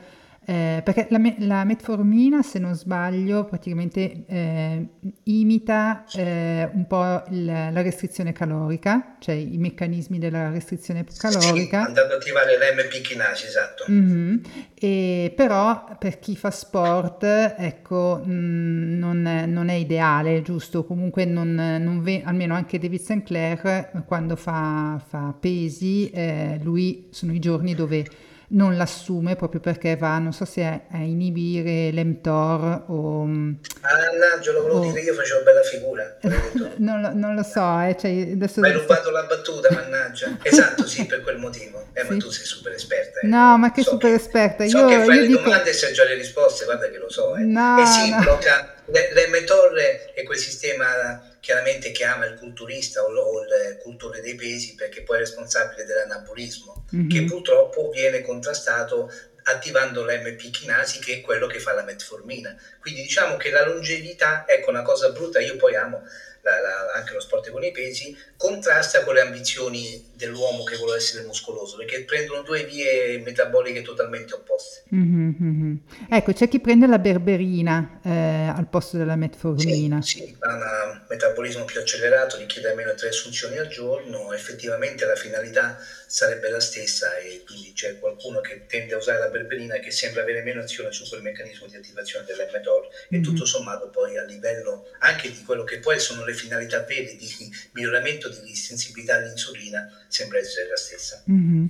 eh, 0.50 0.82
perché 0.84 1.06
la, 1.12 1.22
la, 1.38 1.64
metformina, 1.64 2.42
se 2.42 2.58
non 2.58 2.74
sbaglio, 2.74 3.46
praticamente 3.46 4.26
eh, 4.26 4.88
imita 5.26 6.06
eh, 6.12 6.68
un 6.74 6.88
po' 6.88 7.22
il, 7.30 7.46
la 7.46 7.82
restrizione 7.84 8.32
calorica, 8.32 9.18
cioè 9.20 9.36
i 9.36 9.60
meccanismi 9.60 10.18
della 10.18 10.50
restrizione 10.50 11.06
calorica. 11.16 11.82
Sì, 11.82 11.88
andando 11.90 12.02
ad 12.02 12.20
attivare 12.20 12.58
l'MP 12.58 13.00
kinase, 13.02 13.46
esatto. 13.46 13.86
Mm-hmm. 13.92 14.38
E, 14.74 15.34
però 15.36 15.96
per 16.00 16.18
chi 16.18 16.36
fa 16.36 16.50
sport, 16.50 17.24
ecco, 17.56 18.20
mh, 18.26 18.32
mm, 18.32 18.98
non, 18.98 19.44
non, 19.50 19.70
è 19.70 19.76
ideale, 19.76 20.42
giusto? 20.42 20.84
Comunque 20.84 21.26
non, 21.26 21.54
non 21.54 22.02
ve- 22.02 22.24
almeno 22.26 22.56
anche 22.56 22.80
David 22.80 23.02
Sinclair, 23.02 23.92
quando 24.08 24.36
fa, 24.36 25.00
fa 25.08 25.32
pesi, 25.40 26.10
eh, 26.10 26.60
lui 26.64 27.10
sono 27.12 27.34
i 27.34 27.40
giorni 27.40 27.76
dove 27.76 28.04
non 28.52 28.78
l'assume 28.78 29.36
proprio 29.36 29.60
perché 29.60 29.96
va, 29.96 30.18
non 30.18 30.32
so 30.32 30.46
se 30.46 30.64
a, 30.64 30.82
a 30.92 30.98
inibire 30.98 31.92
l'emtor 31.92 32.86
o... 32.88 33.24
Mannaggia, 33.26 34.52
lo 34.54 34.62
volevo 34.62 34.80
o... 34.80 34.84
dire, 34.84 35.02
io 35.02 35.14
facevo 35.14 35.44
bella 35.44 35.62
figura. 35.62 36.18
non, 36.78 37.02
lo, 37.02 37.14
non, 37.14 37.36
lo 37.36 37.44
so, 37.44 37.80
eh, 37.80 37.96
cioè 38.00 38.32
adesso... 38.32 38.62
hai 38.62 38.72
rubato 38.72 39.12
la 39.12 39.24
battuta, 39.24 39.70
mannaggia. 39.72 40.38
esatto, 40.42 40.88
sì, 40.88 41.06
per 41.06 41.22
quel 41.22 41.38
motivo. 41.38 41.88
Eh, 41.94 42.02
sì. 42.02 42.14
ma 42.14 42.18
tu 42.18 42.30
sei 42.32 42.46
super 42.46 42.74
esperta. 42.74 43.20
Eh. 43.20 43.28
No, 43.28 43.58
ma 43.58 43.72
che 43.72 43.84
so 43.84 43.92
super 43.92 44.10
che, 44.10 44.16
esperta. 44.16 44.68
So 44.68 44.78
io, 44.80 44.88
che 44.88 45.06
fai 45.06 45.16
io 45.16 45.22
le 45.22 45.28
dico... 45.28 45.42
domande 45.42 45.70
e 45.70 45.74
sai 45.74 45.94
già 45.94 46.04
le 46.06 46.16
risposte, 46.16 46.66
guarda 46.66 46.90
che 46.90 46.98
lo 46.98 47.10
so. 47.10 47.36
Eh. 47.36 47.44
No, 47.44 47.82
eh 47.82 47.86
sì, 47.86 48.10
no. 48.10 48.20
blocca... 48.20 48.74
L'emetor 48.92 49.74
è 50.14 50.24
quel 50.24 50.38
sistema 50.38 51.38
chiaramente 51.40 51.92
che 51.92 52.04
ama 52.04 52.26
il 52.26 52.38
culturista 52.38 53.04
o, 53.04 53.44
il 53.44 53.78
cultore 53.82 54.22
dei 54.22 54.36
pesi 54.36 54.76
perché 54.76 55.04
poi 55.04 55.18
è 55.18 55.20
responsabile 55.20 55.86
dell'anabolismo, 55.86 56.86
mm-hmm. 56.96 57.10
che 57.10 57.24
purtroppo 57.24 57.90
viene 57.90 58.22
contrastato 58.22 59.12
attivando 59.44 60.04
l'MP 60.04 60.50
chinasi 60.52 61.00
che 61.00 61.16
è 61.16 61.22
quello 61.22 61.48
che 61.48 61.60
fa 61.60 61.74
la 61.74 61.84
metformina. 61.84 62.56
Quindi 62.80 63.02
diciamo 63.02 63.38
che 63.38 63.50
la 63.50 63.66
longevità, 63.66 64.46
ecco 64.48 64.70
una 64.70 64.82
cosa 64.82 65.10
brutta, 65.10 65.40
io 65.40 65.56
poi 65.56 65.76
amo 65.76 66.04
la, 66.42 66.60
la, 66.60 66.92
anche 66.96 67.14
lo 67.14 67.20
sport 67.20 67.50
con 67.52 67.64
i 67.64 67.72
pesi, 67.72 68.16
contrasta 68.38 69.04
con 69.04 69.14
le 69.14 69.22
ambizioni 69.22 70.12
dell'uomo 70.14 70.64
che 70.64 70.78
vuole 70.78 70.98
essere 70.98 71.26
muscoloso, 71.26 71.78
perché 71.78 72.04
prendono 72.04 72.42
due 72.42 72.64
vie 72.64 73.20
metaboliche 73.20 73.82
totalmente 73.82 74.34
opposte. 74.34 74.84
Mm-hmm. 74.94 75.76
Ecco, 76.10 76.34
c'è 76.34 76.48
chi 76.48 76.60
prende 76.60 76.88
la 76.88 77.00
berberina 77.00 78.00
eh, 78.04 78.54
al 78.56 78.68
posto 78.70 78.98
della 78.98 79.16
metformina. 79.16 80.02
Sì, 80.02 80.18
sì, 80.18 80.36
ha 80.40 80.54
un 80.54 81.02
metabolismo 81.08 81.66
più 81.66 81.80
accelerato, 81.80 82.38
richiede 82.38 82.70
almeno 82.70 82.94
tre 82.96 83.10
assunzioni 83.10 83.58
al 83.58 83.68
giorno, 83.68 84.34
effettivamente 84.34 85.06
la 85.06 85.16
finalità 85.16 85.78
sarebbe 86.10 86.50
la 86.50 86.60
stessa 86.60 87.18
e 87.18 87.44
quindi 87.46 87.72
c'è 87.74 88.00
qualcuno 88.00 88.42
che 88.42 88.66
tende 88.66 88.96
a 88.96 88.98
usare 88.98 89.20
la 89.20 89.30
berberina 89.30 89.78
che 89.78 89.92
sembra 89.92 90.24
avere 90.24 90.42
meno 90.42 90.62
azione 90.62 90.92
su 90.92 91.08
quel 91.08 91.22
meccanismo 91.22 91.68
di 91.68 91.76
attivazione 91.76 92.26
dell'MTOR 92.26 92.88
mm-hmm. 92.88 93.22
e 93.22 93.24
tutto 93.24 93.46
sommato 93.46 93.90
poi 93.90 94.18
a 94.18 94.24
livello 94.24 94.88
anche 95.00 95.30
di 95.30 95.44
quello 95.44 95.64
che 95.64 95.78
poi 95.78 96.00
sono 96.00 96.26
le 96.26 96.29
finalità 96.34 96.84
vere 96.84 97.16
di 97.16 97.28
miglioramento 97.74 98.30
di 98.30 98.56
sensibilità 98.56 99.16
all'insulina 99.16 99.88
sembra 100.08 100.40
essere 100.40 100.70
la 100.70 100.76
stessa. 100.76 101.24
Mm-hmm. 101.30 101.66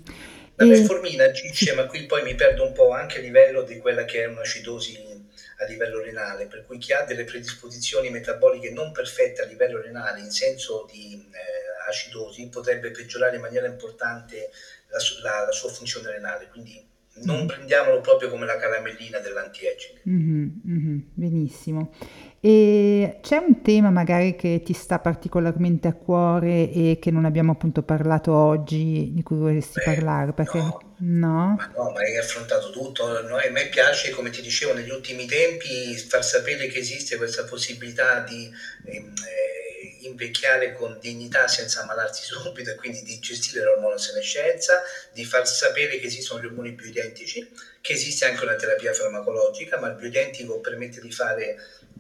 La 0.56 0.66
metformina 0.66 1.24
agisce, 1.24 1.74
ma 1.74 1.86
qui 1.86 2.06
poi 2.06 2.22
mi 2.24 2.36
perdo 2.36 2.66
un 2.66 2.74
po' 2.74 2.92
anche 2.92 3.20
a 3.20 3.22
livello 3.22 3.62
di 3.64 3.78
quella 3.78 4.04
che 4.04 4.24
è 4.24 4.28
un'acidosi 4.28 5.18
a 5.60 5.66
livello 5.66 6.02
renale, 6.02 6.48
per 6.48 6.66
cui 6.66 6.78
chi 6.78 6.94
ha 6.94 7.04
delle 7.04 7.24
predisposizioni 7.24 8.10
metaboliche 8.10 8.72
non 8.72 8.92
perfette 8.92 9.42
a 9.42 9.46
livello 9.46 9.82
renale 9.82 10.20
in 10.20 10.32
senso 10.32 10.88
di 10.92 11.14
eh, 11.14 11.88
acidosi 11.90 12.48
potrebbe 12.48 12.92
peggiorare 12.92 13.36
in 13.36 13.42
maniera 13.42 13.68
importante 13.68 14.52
la, 14.88 15.00
la, 15.22 15.46
la 15.46 15.52
sua 15.52 15.70
funzione 15.70 16.12
renale, 16.12 16.48
quindi 16.50 16.88
non 17.24 17.44
mm. 17.44 17.48
prendiamolo 17.48 18.00
proprio 18.02 18.30
come 18.30 18.46
la 18.46 18.58
caramellina 18.58 19.20
dell'anti-aging. 19.20 20.00
Mm-hmm, 20.08 20.50
mm-hmm, 20.68 21.00
benissimo. 21.14 21.94
E 22.42 23.20
c'è 23.22 23.36
un 23.36 23.62
tema 23.62 23.90
magari 23.90 24.36
che 24.38 24.62
ti 24.64 24.72
sta 24.72 25.00
particolarmente 25.00 25.90
a 25.90 25.94
cuore 25.94 26.72
e 26.72 26.98
che 27.02 27.12
non 27.12 27.26
abbiamo 27.26 27.52
appunto 27.52 27.84
parlato 27.84 28.34
oggi, 28.34 29.12
di 29.14 29.22
cui 29.24 29.36
vorresti 29.38 29.80
Beh, 29.80 29.84
parlare? 29.84 30.32
Perché 30.32 30.58
no, 30.60 30.96
no? 31.00 31.56
Ma 31.58 31.72
no, 31.76 31.92
ma 31.92 32.00
hai 32.00 32.18
affrontato 32.18 32.70
tutto. 32.72 33.22
No, 33.28 33.36
a 33.36 33.50
me 33.50 33.68
piace, 33.68 34.12
come 34.12 34.30
ti 34.30 34.42
dicevo 34.42 34.74
negli 34.74 34.90
ultimi 34.90 35.26
tempi, 35.26 35.98
far 35.98 36.24
sapere 36.24 36.68
che 36.68 36.80
esiste 36.80 37.18
questa 37.18 37.44
possibilità 37.44 38.22
di 38.22 38.50
ehm, 38.86 39.14
eh, 39.18 40.08
invecchiare 40.08 40.72
con 40.74 40.98
dignità 41.02 41.48
senza 41.50 41.82
ammalarsi 41.82 42.24
subito 42.24 42.72
e 42.72 42.76
quindi 42.76 43.04
di 43.04 43.20
gestire 43.20 43.66
l'ormonosenescenza, 43.66 44.82
di 45.12 45.26
far 45.26 45.46
sapere 45.46 46.00
che 46.00 46.08
esistono 46.08 46.42
gli 46.42 46.46
ormoni 46.46 46.72
bioidentici, 46.72 47.52
che 47.82 47.94
esiste 47.94 48.26
anche 48.26 48.44
una 48.44 48.56
terapia 48.56 48.94
farmacologica, 48.94 49.78
ma 49.78 49.90
il 49.90 49.96
bioidentico 49.96 50.62
permette 50.62 51.02
di 51.02 51.12
fare 51.12 51.58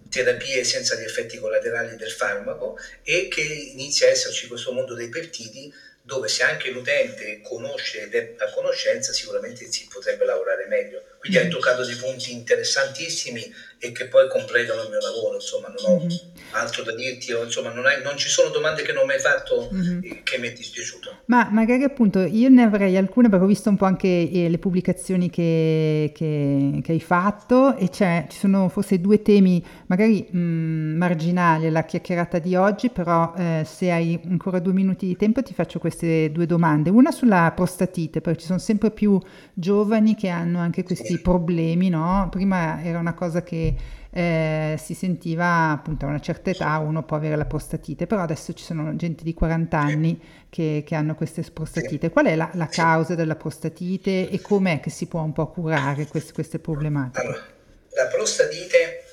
terapie 0.09 0.63
senza 0.63 0.95
gli 0.95 1.03
effetti 1.03 1.37
collaterali 1.37 1.95
del 1.95 2.11
farmaco 2.11 2.77
e 3.03 3.27
che 3.27 3.41
inizia 3.41 4.07
a 4.07 4.11
esserci 4.11 4.47
questo 4.47 4.71
mondo 4.71 4.93
dei 4.93 5.09
peptidi 5.09 5.71
dove 6.01 6.27
se 6.27 6.43
anche 6.43 6.69
l'utente 6.71 7.41
conosce 7.41 8.01
ed 8.01 8.15
è 8.15 8.33
a 8.37 8.49
conoscenza 8.49 9.13
sicuramente 9.13 9.71
si 9.71 9.87
potrebbe 9.87 10.25
lavorare 10.25 10.65
meglio. 10.65 11.03
Quindi 11.19 11.37
mm. 11.37 11.41
hai 11.41 11.49
toccato 11.49 11.85
dei 11.85 11.95
punti 11.95 12.31
interessantissimi 12.31 13.53
e 13.81 13.93
che 13.93 14.07
poi 14.07 14.27
completano 14.27 14.83
il 14.83 14.89
mio 14.89 14.99
lavoro, 14.99 15.35
insomma 15.35 15.67
non 15.67 15.77
ho 15.91 15.99
mm-hmm. 15.99 16.17
altro 16.51 16.83
da 16.83 16.93
dirti, 16.93 17.31
insomma 17.31 17.71
non, 17.71 17.85
hai, 17.85 18.03
non, 18.03 18.17
ci 18.17 18.27
sono 18.27 18.49
domande 18.49 18.81
che 18.81 18.91
non 18.91 19.05
mi 19.05 19.13
hai 19.13 19.19
fatto 19.19 19.69
mm-hmm. 19.73 20.01
che 20.23 20.37
mi 20.37 20.49
è 20.49 20.51
dispiaciuto. 20.51 21.19
Ma 21.25 21.47
magari 21.49 21.83
appunto 21.83 22.19
io 22.19 22.49
ne 22.49 22.63
avrei 22.63 22.97
alcune 22.97 23.29
perché 23.29 23.45
ho 23.45 23.47
visto 23.47 23.69
un 23.69 23.77
po' 23.77 23.85
anche 23.85 24.07
eh, 24.07 24.49
le 24.49 24.57
pubblicazioni 24.57 25.29
che, 25.29 26.11
che, 26.13 26.81
che 26.83 26.91
hai 26.91 26.99
fatto 26.99 27.77
e 27.77 27.89
c'è, 27.89 28.25
ci 28.29 28.37
sono 28.37 28.67
forse 28.67 28.99
due 28.99 29.21
temi 29.21 29.65
magari 29.85 30.27
mh, 30.29 30.37
mm, 30.37 30.97
marginali 30.97 31.67
alla 31.67 31.85
chiacchierata 31.85 32.39
di 32.39 32.55
oggi, 32.55 32.89
però 32.89 33.33
eh, 33.37 33.63
se 33.65 33.91
hai 33.91 34.19
ancora 34.25 34.59
due 34.59 34.73
minuti 34.73 35.05
di 35.05 35.15
tempo 35.15 35.41
ti 35.41 35.53
faccio 35.53 35.79
queste 35.79 36.31
due 36.33 36.45
domande. 36.45 36.89
Una 36.89 37.11
sulla 37.11 37.53
prostatite, 37.55 38.19
perché 38.19 38.41
ci 38.41 38.47
sono 38.47 38.59
sempre 38.59 38.91
più 38.91 39.17
giovani 39.53 40.15
che 40.15 40.27
hanno 40.27 40.59
anche 40.59 40.83
questi 40.83 41.08
problemi, 41.17 41.89
no? 41.89 42.27
Prima 42.29 42.83
era 42.83 42.99
una 42.99 43.13
cosa 43.13 43.41
che 43.41 43.75
eh, 44.11 44.75
si 44.83 44.93
sentiva 44.93 45.71
appunto 45.71 46.05
a 46.05 46.09
una 46.09 46.19
certa 46.19 46.49
età 46.49 46.77
uno 46.79 47.03
può 47.03 47.17
avere 47.17 47.35
la 47.35 47.45
prostatite, 47.45 48.07
però 48.07 48.21
adesso 48.21 48.53
ci 48.53 48.63
sono 48.63 48.95
gente 48.95 49.23
di 49.23 49.33
40 49.33 49.77
anni 49.77 50.19
che, 50.49 50.83
che 50.85 50.95
hanno 50.95 51.15
queste 51.15 51.43
prostatite. 51.51 52.09
Qual 52.09 52.25
è 52.25 52.35
la, 52.35 52.49
la 52.53 52.67
causa 52.67 53.15
della 53.15 53.35
prostatite 53.35 54.29
e 54.29 54.41
com'è 54.41 54.79
che 54.79 54.89
si 54.89 55.07
può 55.07 55.21
un 55.21 55.33
po' 55.33 55.47
curare 55.47 56.05
queste, 56.07 56.33
queste 56.33 56.59
problematiche? 56.59 57.25
Allora, 57.25 57.43
la 57.91 58.07
prostatite 58.07 59.03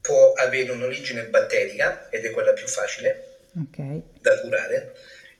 può 0.00 0.32
avere 0.36 0.70
un'origine 0.70 1.24
batterica 1.24 2.08
ed 2.10 2.24
è 2.24 2.30
quella 2.30 2.52
più 2.52 2.66
facile 2.66 3.40
okay. 3.60 4.02
da 4.20 4.40
curare 4.40 4.94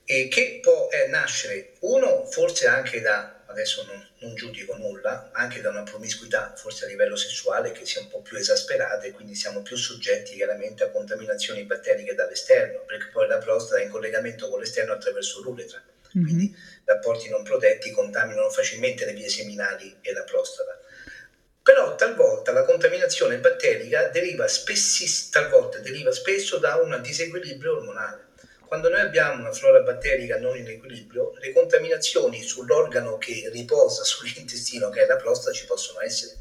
e 0.05 0.29
che 0.29 0.61
può 0.63 0.89
eh, 0.91 1.09
nascere 1.11 1.73
uno 1.81 2.25
forse 2.25 2.67
anche 2.67 3.01
da 3.01 3.38
adesso 3.59 3.85
non, 3.85 4.07
non, 4.21 4.35
giudico 4.35 4.77
nulla, 4.77 5.31
anche 5.33 5.61
da 5.61 5.71
una 5.71 5.83
promiscuità 5.83 6.55
forse 6.57 6.85
a 6.85 6.89
livello 6.89 7.17
sessuale 7.17 7.73
che 7.73 7.85
sia 7.85 8.01
un 8.01 8.09
po' 8.09 8.23
più 8.23 8.37
esasperata 8.37 9.05
e 9.05 9.13
quindi 9.13 9.35
siamo 9.35 9.63
più 9.63 9.77
soggetti 9.77 10.35
chiaramente 10.35 10.85
a 10.85 10.91
contaminazioni 10.91 11.65
batteriche 11.65 12.15
dall'esterno, 12.15 12.85
perché 12.87 13.09
poi 13.13 13.27
la 13.27 13.39
prostata 13.39 13.81
è 13.81 13.85
in 13.85 13.91
collegamento 13.91 14.49
con 14.49 14.61
l'esterno 14.61 14.93
attraverso 14.93 15.43
l'uretra, 15.43 15.83
mm-hmm. 15.83 16.27
quindi 16.27 16.57
rapporti 16.85 17.29
non 17.29 17.43
protetti 17.43 17.91
contaminano 17.91 18.49
facilmente 18.51 19.05
le 19.05 19.13
vie 19.13 19.29
seminali 19.29 19.99
e 20.01 20.13
la 20.13 20.23
prostata. 20.23 20.79
Però 21.63 21.97
talvolta 21.97 22.53
la 22.53 22.65
contaminazione 22.65 23.39
batterica 23.39 24.09
deriva, 24.09 24.49
spessi, 24.49 25.29
talvolta 25.31 25.79
deriva 25.81 26.13
spesso 26.13 26.59
da 26.59 26.77
un 26.77 26.99
disequilibrio 27.03 27.77
ormonale 27.77 28.28
quando 28.69 28.91
noi 28.91 29.01
abbiamo 29.01 29.41
una 29.41 29.53
flora 29.53 29.81
batterica 29.81 30.39
non 30.39 30.57
in 30.57 30.69
equilibrio, 30.69 31.33
le 31.39 31.53
contaminazioni 31.53 32.43
sull'organo 32.43 33.17
che 33.17 33.49
riposa 33.51 34.05
sull'intestino, 34.05 34.91
che 34.91 35.03
è 35.03 35.07
la 35.07 35.17
prostata, 35.17 35.57
ci 35.57 35.65
possono 35.65 36.03
essere. 36.03 36.37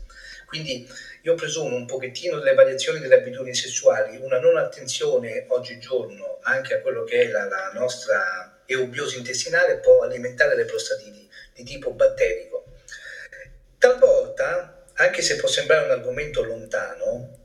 Quindi 0.46 0.88
io 1.24 1.36
presumo 1.36 1.76
un 1.76 1.86
pochettino 1.86 2.38
delle 2.38 2.54
variazioni 2.54 3.00
delle 3.00 3.16
abitudini 3.16 3.56
sessuali, 3.56 4.18
una 4.18 4.40
non 4.40 4.58
attenzione 4.58 5.46
oggigiorno 5.50 6.40
anche 6.42 6.76
a 6.76 6.82
quello 6.82 7.04
che 7.04 7.22
è 7.22 7.28
la, 7.30 7.46
la 7.46 7.72
nostra 7.74 8.62
eubiosi 8.66 9.18
intestinale 9.18 9.78
può 9.78 10.04
alimentare 10.04 10.56
le 10.56 10.66
prostatiti 10.66 11.30
di 11.54 11.64
tipo 11.64 11.92
batterico. 11.92 12.66
Talvolta, 13.78 14.84
anche 14.94 15.22
se 15.22 15.38
può 15.38 15.48
sembrare 15.48 15.86
un 15.86 15.92
argomento 15.92 16.44
lontano, 16.44 17.38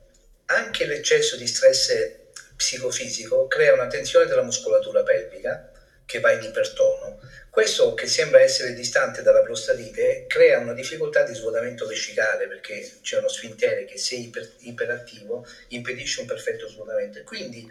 anche 0.46 0.86
l'eccesso 0.86 1.36
di 1.36 1.46
stress 1.46 2.20
psicofisico 2.62 3.48
crea 3.48 3.72
una 3.72 3.88
tensione 3.88 4.26
della 4.26 4.42
muscolatura 4.42 5.02
pelvica 5.02 5.68
che 6.06 6.20
va 6.20 6.30
in 6.30 6.44
ipertono. 6.44 7.18
Questo, 7.50 7.94
che 7.94 8.06
sembra 8.06 8.40
essere 8.40 8.72
distante 8.72 9.22
dalla 9.22 9.42
prostatite, 9.42 10.26
crea 10.28 10.58
una 10.58 10.72
difficoltà 10.72 11.24
di 11.24 11.34
svuotamento 11.34 11.86
vescicale 11.86 12.46
perché 12.46 12.98
c'è 13.02 13.18
uno 13.18 13.28
sfintere 13.28 13.84
che, 13.84 13.98
se 13.98 14.14
iper, 14.14 14.52
iperattivo, 14.60 15.44
impedisce 15.68 16.20
un 16.20 16.26
perfetto 16.26 16.68
svuotamento. 16.68 17.20
Quindi 17.24 17.68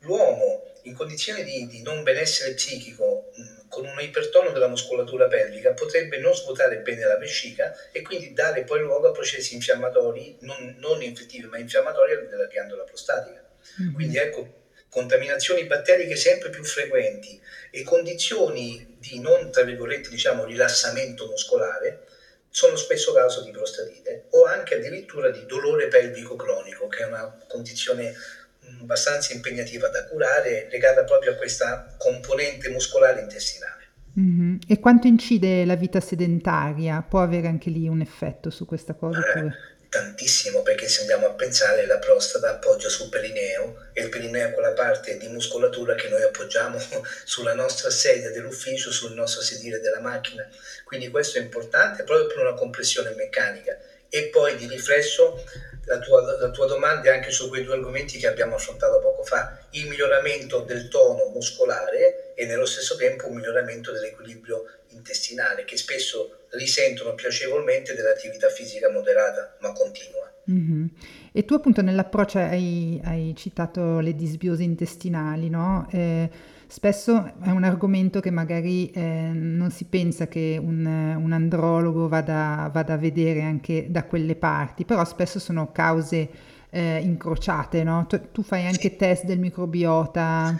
l'uomo 0.00 0.72
in 0.84 0.94
condizioni 0.94 1.44
di, 1.44 1.66
di 1.66 1.82
non 1.82 2.02
benessere 2.02 2.54
psichico, 2.54 3.30
con 3.68 3.84
un 3.84 4.00
ipertono 4.00 4.50
della 4.50 4.68
muscolatura 4.68 5.28
pelvica, 5.28 5.72
potrebbe 5.72 6.18
non 6.18 6.34
svuotare 6.34 6.78
bene 6.78 7.04
la 7.04 7.18
vescica 7.18 7.76
e 7.92 8.02
quindi 8.02 8.32
dare 8.32 8.64
poi 8.64 8.80
luogo 8.80 9.08
a 9.08 9.12
processi 9.12 9.54
infiammatori, 9.54 10.38
non, 10.40 10.76
non 10.78 11.02
infettivi 11.02 11.46
ma 11.46 11.58
infiammatori 11.58 12.26
della 12.26 12.46
ghiandola 12.46 12.84
prostatica. 12.84 13.49
Mm-hmm. 13.80 13.94
Quindi 13.94 14.16
ecco, 14.16 14.60
contaminazioni 14.88 15.64
batteriche 15.64 16.16
sempre 16.16 16.50
più 16.50 16.64
frequenti 16.64 17.40
e 17.70 17.82
condizioni 17.82 18.96
di 18.98 19.20
non, 19.20 19.50
tra 19.50 19.62
virgolette, 19.62 20.08
diciamo, 20.08 20.44
rilassamento 20.44 21.26
muscolare 21.26 22.06
sono 22.50 22.74
spesso 22.74 23.12
causa 23.12 23.42
di 23.42 23.52
prostatite 23.52 24.26
o 24.30 24.44
anche 24.44 24.74
addirittura 24.74 25.30
di 25.30 25.46
dolore 25.46 25.86
pelvico 25.86 26.34
cronico, 26.34 26.88
che 26.88 27.04
è 27.04 27.06
una 27.06 27.38
condizione 27.46 28.12
mm, 28.12 28.80
abbastanza 28.82 29.32
impegnativa 29.32 29.88
da 29.88 30.04
curare, 30.06 30.66
legata 30.70 31.04
proprio 31.04 31.32
a 31.32 31.36
questa 31.36 31.94
componente 31.96 32.68
muscolare 32.68 33.20
intestinale. 33.20 33.78
Mm-hmm. 34.18 34.56
E 34.66 34.80
quanto 34.80 35.06
incide 35.06 35.64
la 35.64 35.76
vita 35.76 36.00
sedentaria? 36.00 37.00
Può 37.08 37.22
avere 37.22 37.46
anche 37.46 37.70
lì 37.70 37.86
un 37.86 38.00
effetto 38.00 38.50
su 38.50 38.66
questa 38.66 38.94
cosa? 38.94 39.20
Eh, 39.20 39.50
tantissimo 39.90 40.62
perché 40.62 40.88
se 40.88 41.00
andiamo 41.00 41.26
a 41.26 41.32
pensare 41.32 41.84
la 41.84 41.98
prostata 41.98 42.48
appoggia 42.48 42.88
sul 42.88 43.08
perineo 43.08 43.88
e 43.92 44.02
il 44.02 44.08
perineo 44.08 44.46
è 44.46 44.52
quella 44.52 44.70
parte 44.72 45.18
di 45.18 45.26
muscolatura 45.26 45.96
che 45.96 46.08
noi 46.08 46.22
appoggiamo 46.22 46.78
sulla 47.24 47.54
nostra 47.54 47.90
sedia 47.90 48.30
dell'ufficio, 48.30 48.92
sul 48.92 49.12
nostro 49.12 49.42
sedile 49.42 49.80
della 49.80 50.00
macchina. 50.00 50.48
Quindi 50.84 51.08
questo 51.08 51.38
è 51.38 51.42
importante 51.42 52.04
proprio 52.04 52.28
per 52.28 52.38
una 52.38 52.54
compressione 52.54 53.10
meccanica. 53.10 53.76
E 54.08 54.28
poi 54.28 54.56
di 54.56 54.66
riflesso 54.66 55.44
la 55.84 55.98
tua, 55.98 56.38
la 56.38 56.50
tua 56.50 56.66
domanda 56.66 57.10
è 57.10 57.14
anche 57.14 57.32
su 57.32 57.48
quei 57.48 57.64
due 57.64 57.74
argomenti 57.74 58.18
che 58.18 58.28
abbiamo 58.28 58.54
affrontato 58.54 59.00
poco 59.00 59.24
fa, 59.24 59.58
il 59.70 59.88
miglioramento 59.88 60.60
del 60.60 60.88
tono 60.88 61.30
muscolare 61.32 62.32
e 62.34 62.46
nello 62.46 62.66
stesso 62.66 62.96
tempo 62.96 63.26
un 63.26 63.34
miglioramento 63.34 63.90
dell'equilibrio 63.90 64.66
intestinale 64.90 65.64
che 65.64 65.76
spesso 65.76 66.46
risentono 66.50 67.14
piacevolmente 67.14 67.94
dell'attività 67.94 68.48
fisica 68.48 68.90
moderata 68.90 69.56
ma 69.60 69.72
continua. 69.72 70.30
Mm-hmm. 70.50 70.86
E 71.32 71.44
tu 71.44 71.54
appunto 71.54 71.80
nell'approccio 71.80 72.38
hai, 72.38 73.00
hai, 73.04 73.34
citato 73.36 74.00
le 74.00 74.14
disbiosi 74.14 74.64
intestinali, 74.64 75.48
no? 75.48 75.86
Eh, 75.90 76.28
spesso 76.66 77.34
è 77.42 77.50
un 77.50 77.62
argomento 77.62 78.20
che 78.20 78.30
magari 78.30 78.90
eh, 78.90 79.30
non 79.32 79.70
si 79.70 79.84
pensa 79.84 80.26
che 80.26 80.58
un, 80.60 80.84
un 80.84 81.32
andrologo 81.32 82.08
vada, 82.08 82.68
vada, 82.72 82.94
a 82.94 82.96
vedere 82.96 83.42
anche 83.42 83.86
da 83.90 84.04
quelle 84.04 84.34
parti, 84.34 84.84
però 84.84 85.04
spesso 85.04 85.38
sono 85.38 85.70
cause 85.70 86.28
eh, 86.70 86.98
incrociate, 86.98 87.84
no? 87.84 88.06
Tu, 88.08 88.30
tu, 88.32 88.42
fai 88.42 88.66
anche 88.66 88.96
test 88.96 89.24
del 89.24 89.38
microbiota. 89.38 90.56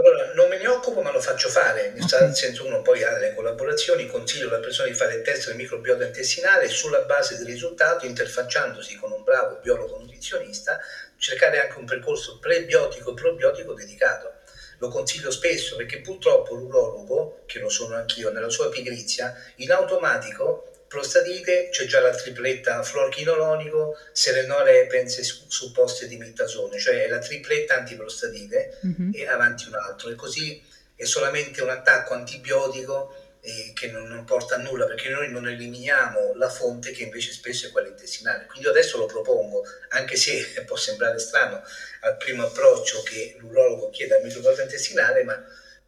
Allora, 0.00 0.32
non 0.32 0.48
me 0.48 0.56
ne 0.56 0.66
occupo 0.66 1.02
ma 1.02 1.12
lo 1.12 1.20
faccio 1.20 1.50
fare, 1.50 1.92
okay. 1.94 2.20
nel 2.22 2.34
senso 2.34 2.64
uno 2.64 2.80
poi 2.80 3.04
ha 3.04 3.12
delle 3.12 3.34
collaborazioni, 3.34 4.06
consiglio 4.06 4.48
alla 4.48 4.58
persona 4.58 4.88
di 4.88 4.94
fare 4.94 5.16
il 5.16 5.22
test 5.22 5.48
del 5.48 5.56
microbiota 5.56 6.06
intestinale 6.06 6.64
e 6.64 6.68
sulla 6.68 7.00
base 7.00 7.36
del 7.36 7.44
risultato, 7.44 8.06
interfacciandosi 8.06 8.96
con 8.96 9.12
un 9.12 9.22
bravo 9.22 9.58
biologo 9.60 9.98
nutrizionista, 9.98 10.80
cercare 11.18 11.60
anche 11.60 11.78
un 11.78 11.84
percorso 11.84 12.38
prebiotico-probiotico 12.38 13.74
dedicato. 13.74 14.36
Lo 14.78 14.88
consiglio 14.88 15.30
spesso 15.30 15.76
perché 15.76 16.00
purtroppo 16.00 16.54
l'urologo, 16.54 17.42
che 17.44 17.58
lo 17.58 17.68
sono 17.68 17.94
anch'io, 17.96 18.30
nella 18.30 18.48
sua 18.48 18.70
pigrizia, 18.70 19.36
in 19.56 19.70
automatico 19.70 20.69
prostatite 20.90 21.68
c'è 21.70 21.86
già 21.86 22.00
la 22.00 22.10
tripletta 22.10 22.82
fluorchinolonico, 22.82 23.96
serenole 24.10 24.88
pense 24.88 25.22
supposte 25.22 26.08
di 26.08 26.16
mittasone, 26.16 26.80
cioè 26.80 27.06
la 27.06 27.20
tripletta 27.20 27.76
antiprostatite 27.76 28.80
mm-hmm. 28.84 29.10
e 29.14 29.28
avanti 29.28 29.68
un 29.68 29.74
altro. 29.74 30.10
E 30.10 30.16
così 30.16 30.60
è 30.96 31.04
solamente 31.04 31.62
un 31.62 31.70
attacco 31.70 32.14
antibiotico 32.14 33.14
eh, 33.40 33.70
che 33.72 33.92
non, 33.92 34.08
non, 34.08 34.24
porta 34.24 34.56
a 34.56 34.58
nulla 34.58 34.86
perché 34.86 35.10
noi 35.10 35.30
non 35.30 35.48
eliminiamo 35.48 36.34
la 36.34 36.48
fonte 36.48 36.90
che 36.90 37.04
invece 37.04 37.30
spesso 37.30 37.68
è 37.68 37.70
quella 37.70 37.86
intestinale. 37.86 38.46
Quindi 38.46 38.64
io 38.64 38.70
adesso 38.70 38.98
lo 38.98 39.06
propongo, 39.06 39.62
anche 39.90 40.16
se 40.16 40.44
può 40.66 40.74
sembrare 40.74 41.20
strano 41.20 41.62
al 42.00 42.16
primo 42.16 42.42
approccio 42.42 43.00
che 43.04 43.36
l'urologo 43.38 43.90
chiede 43.90 44.16
al 44.16 44.24
microbiota 44.24 44.62
intestinale, 44.62 45.22
ma 45.22 45.40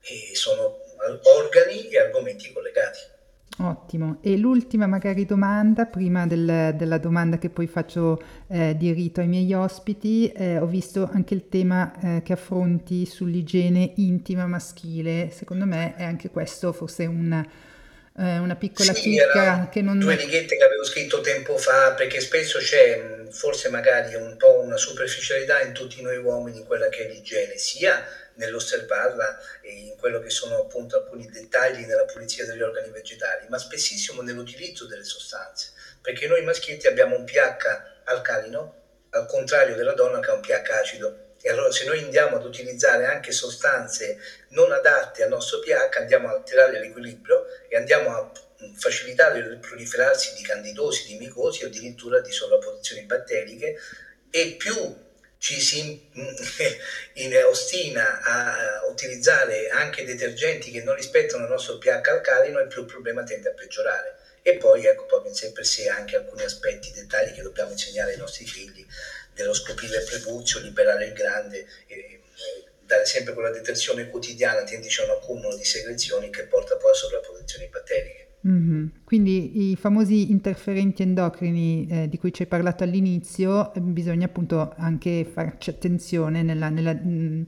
eh, 0.02 0.30
sono 0.34 0.78
organi 1.24 1.88
e 1.88 1.98
argomenti 1.98 2.52
collegati. 2.52 3.11
Ottimo. 3.58 4.18
E 4.22 4.36
l'ultima 4.38 4.86
magari 4.86 5.26
domanda, 5.26 5.84
prima 5.84 6.26
del, 6.26 6.74
della 6.74 6.98
domanda 6.98 7.38
che 7.38 7.50
poi 7.50 7.66
faccio 7.66 8.20
eh, 8.48 8.74
di 8.76 8.92
rito 8.92 9.20
ai 9.20 9.28
miei 9.28 9.52
ospiti, 9.52 10.32
eh, 10.32 10.58
ho 10.58 10.66
visto 10.66 11.08
anche 11.12 11.34
il 11.34 11.48
tema 11.48 11.92
eh, 12.00 12.22
che 12.22 12.32
affronti 12.32 13.04
sull'igiene 13.04 13.92
intima 13.96 14.46
maschile. 14.46 15.30
Secondo 15.30 15.66
me 15.66 15.94
è 15.96 16.02
anche 16.02 16.30
questo 16.30 16.72
forse 16.72 17.04
un, 17.04 17.30
eh, 18.18 18.38
una 18.38 18.56
piccola 18.56 18.94
sì, 18.94 19.10
chicca 19.10 19.68
che 19.70 19.82
non... 19.82 19.98
Due 19.98 20.16
righette 20.16 20.56
che 20.56 20.64
avevo 20.64 20.84
scritto 20.84 21.20
tempo 21.20 21.58
fa, 21.58 21.92
perché 21.92 22.20
spesso 22.20 22.58
c'è 22.58 23.26
forse 23.30 23.68
magari 23.68 24.14
un 24.14 24.34
po' 24.38 24.60
una 24.60 24.78
superficialità 24.78 25.60
in 25.60 25.72
tutti 25.72 26.00
noi 26.00 26.16
uomini 26.16 26.58
in 26.58 26.64
quella 26.64 26.88
che 26.88 27.06
è 27.06 27.12
l'igiene, 27.12 27.58
sia 27.58 28.02
nell'osservarla 28.34 29.38
in 29.62 29.96
quello 29.96 30.20
che 30.20 30.30
sono 30.30 30.58
appunto 30.58 30.96
alcuni 30.96 31.28
dettagli 31.28 31.84
nella 31.84 32.04
pulizia 32.04 32.44
degli 32.46 32.62
organi 32.62 32.90
vegetali, 32.90 33.46
ma 33.48 33.58
spessissimo 33.58 34.22
nell'utilizzo 34.22 34.86
delle 34.86 35.04
sostanze, 35.04 35.72
perché 36.00 36.26
noi 36.26 36.42
maschietti 36.42 36.86
abbiamo 36.86 37.16
un 37.16 37.24
pH 37.24 38.02
alcalino, 38.04 38.80
al 39.10 39.26
contrario 39.26 39.76
della 39.76 39.94
donna 39.94 40.20
che 40.20 40.30
ha 40.30 40.34
un 40.34 40.40
pH 40.40 40.70
acido. 40.70 41.30
E 41.44 41.50
allora 41.50 41.72
se 41.72 41.84
noi 41.84 41.98
andiamo 41.98 42.36
ad 42.36 42.44
utilizzare 42.44 43.06
anche 43.06 43.32
sostanze 43.32 44.18
non 44.50 44.70
adatte 44.70 45.24
al 45.24 45.28
nostro 45.28 45.58
pH, 45.58 45.96
andiamo 45.96 46.28
a 46.28 46.34
alterare 46.34 46.78
l'equilibrio 46.78 47.46
e 47.68 47.76
andiamo 47.76 48.10
a 48.10 48.32
facilitare 48.78 49.40
il 49.40 49.58
proliferarsi 49.58 50.34
di 50.34 50.42
candidosi, 50.42 51.06
di 51.08 51.18
micosi 51.18 51.64
o 51.64 51.66
addirittura 51.66 52.20
di 52.20 52.30
sovrapposizioni 52.30 53.02
batteriche 53.02 53.76
e 54.30 54.54
più 54.56 54.74
ci 55.42 55.60
si 55.60 56.00
ostina 57.48 58.20
a 58.20 58.86
utilizzare 58.88 59.70
anche 59.70 60.04
detergenti 60.04 60.70
che 60.70 60.84
non 60.84 60.94
rispettano 60.94 61.42
il 61.42 61.50
nostro 61.50 61.78
pH 61.78 62.08
alcalino 62.10 62.60
e 62.60 62.68
più 62.68 62.82
il 62.82 62.86
problema 62.86 63.24
tende 63.24 63.48
a 63.48 63.52
peggiorare. 63.52 64.18
E 64.40 64.56
poi 64.56 64.86
ecco 64.86 65.04
proprio 65.04 65.32
per 65.52 65.66
sé 65.66 65.88
anche 65.88 66.14
alcuni 66.14 66.44
aspetti, 66.44 66.92
dettagli 66.92 67.32
che 67.32 67.42
dobbiamo 67.42 67.72
insegnare 67.72 68.12
ai 68.12 68.18
nostri 68.18 68.46
figli, 68.46 68.86
dello 69.34 69.52
scoprire 69.52 69.98
il 69.98 70.04
prepuzio, 70.04 70.60
liberare 70.60 71.06
il 71.06 71.12
grande, 71.12 71.66
e, 71.88 72.20
dare 72.78 73.04
sempre 73.04 73.34
quella 73.34 73.50
detersione 73.50 74.08
quotidiana, 74.08 74.62
tende 74.62 74.86
a 74.96 75.02
un 75.02 75.10
accumulo 75.10 75.56
di 75.56 75.64
secrezioni 75.64 76.30
che 76.30 76.44
porta 76.44 76.76
poi 76.76 76.92
a 76.92 76.94
sovrapposizioni 76.94 77.66
batteriche. 77.66 78.31
Mm-hmm. 78.46 78.86
Quindi 79.04 79.70
i 79.70 79.76
famosi 79.76 80.32
interferenti 80.32 81.02
endocrini 81.02 81.86
eh, 81.88 82.08
di 82.08 82.18
cui 82.18 82.32
ci 82.32 82.42
hai 82.42 82.48
parlato 82.48 82.82
all'inizio, 82.82 83.72
eh, 83.72 83.80
bisogna 83.80 84.26
appunto 84.26 84.74
anche 84.76 85.24
farci 85.30 85.70
attenzione 85.70 86.42
nella, 86.42 86.68
nella, 86.68 86.92
mh, 86.92 87.08
mm, 87.08 87.42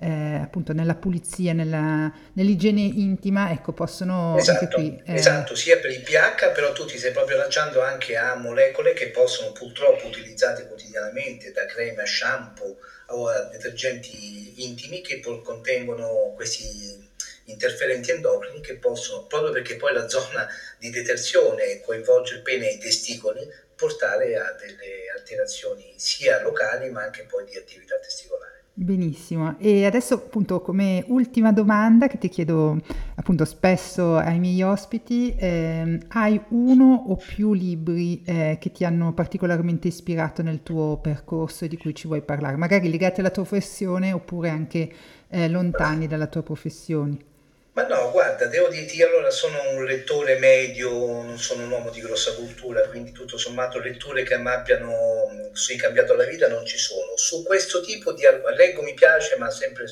eh, 0.00 0.40
appunto 0.42 0.72
nella 0.72 0.96
pulizia, 0.96 1.52
nella, 1.52 2.12
nell'igiene 2.32 2.80
intima, 2.80 3.52
ecco, 3.52 3.72
possono 3.72 4.36
esatto, 4.36 4.64
anche 4.64 4.74
qui... 4.74 5.02
Eh... 5.04 5.14
Esatto, 5.14 5.54
sia 5.54 5.78
per 5.78 5.90
il 5.90 6.00
pH, 6.00 6.52
però 6.52 6.72
tu 6.72 6.84
ti 6.84 6.98
stai 6.98 7.12
proprio 7.12 7.36
lanciando 7.36 7.80
anche 7.82 8.16
a 8.16 8.34
molecole 8.34 8.92
che 8.92 9.08
possono 9.10 9.52
purtroppo 9.52 10.06
utilizzate 10.06 10.66
quotidianamente, 10.66 11.52
da 11.52 11.64
creme 11.66 12.02
a 12.02 12.06
shampoo 12.06 12.76
o 13.08 13.28
a 13.28 13.48
detergenti 13.52 14.64
intimi 14.64 15.00
che 15.00 15.20
contengono 15.20 16.32
questi 16.34 17.08
interferenti 17.50 18.10
endocrini 18.10 18.60
che 18.60 18.76
possono, 18.76 19.26
proprio 19.26 19.52
perché 19.52 19.76
poi 19.76 19.92
la 19.92 20.08
zona 20.08 20.46
di 20.78 20.90
detersione 20.90 21.80
coinvolge 21.84 22.36
il 22.36 22.42
pene 22.42 22.70
e 22.70 22.74
i 22.74 22.78
testicoli, 22.78 23.40
portare 23.74 24.36
a 24.36 24.54
delle 24.58 25.10
alterazioni 25.16 25.94
sia 25.96 26.42
locali 26.42 26.90
ma 26.90 27.02
anche 27.02 27.24
poi 27.24 27.44
di 27.44 27.56
attività 27.56 27.96
testicolare. 27.98 28.50
Benissimo, 28.72 29.58
e 29.58 29.84
adesso 29.84 30.14
appunto 30.14 30.62
come 30.62 31.04
ultima 31.08 31.52
domanda 31.52 32.06
che 32.06 32.16
ti 32.18 32.28
chiedo 32.28 32.80
appunto 33.16 33.44
spesso 33.44 34.16
ai 34.16 34.38
miei 34.38 34.62
ospiti, 34.62 35.34
eh, 35.36 35.98
hai 36.08 36.40
uno 36.50 37.04
o 37.08 37.16
più 37.16 37.52
libri 37.52 38.22
eh, 38.24 38.56
che 38.58 38.70
ti 38.72 38.84
hanno 38.84 39.12
particolarmente 39.12 39.88
ispirato 39.88 40.40
nel 40.42 40.62
tuo 40.62 40.98
percorso 40.98 41.64
e 41.64 41.68
di 41.68 41.76
cui 41.76 41.94
ci 41.94 42.06
vuoi 42.06 42.22
parlare, 42.22 42.56
magari 42.56 42.88
legati 42.88 43.20
alla 43.20 43.30
tua 43.30 43.44
professione 43.44 44.12
oppure 44.12 44.48
anche 44.48 44.90
eh, 45.28 45.48
lontani 45.48 46.06
dalla 46.06 46.26
tua 46.26 46.42
professione? 46.42 47.28
Ma 47.72 47.86
no, 47.86 48.10
guarda, 48.10 48.46
devo 48.46 48.68
dirti, 48.68 49.00
allora 49.02 49.30
sono 49.30 49.70
un 49.70 49.84
lettore 49.84 50.38
medio, 50.38 50.90
non 50.90 51.38
sono 51.38 51.62
un 51.62 51.70
uomo 51.70 51.90
di 51.90 52.00
grossa 52.00 52.34
cultura, 52.34 52.88
quindi 52.88 53.12
tutto 53.12 53.38
sommato 53.38 53.78
letture 53.78 54.24
che 54.24 54.36
mi 54.38 54.48
abbiano 54.48 55.50
sì, 55.52 55.76
cambiato 55.76 56.14
la 56.14 56.24
vita 56.24 56.48
non 56.48 56.66
ci 56.66 56.78
sono. 56.78 57.16
Su 57.16 57.44
questo 57.44 57.80
tipo 57.80 58.12
di... 58.12 58.22
leggo 58.56 58.82
mi 58.82 58.94
piace, 58.94 59.36
ma 59.36 59.50
sempre 59.50 59.84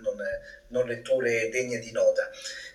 non, 0.00 0.16
non 0.68 0.86
letture 0.86 1.50
degne 1.50 1.78
di 1.78 1.92
nota. 1.92 2.30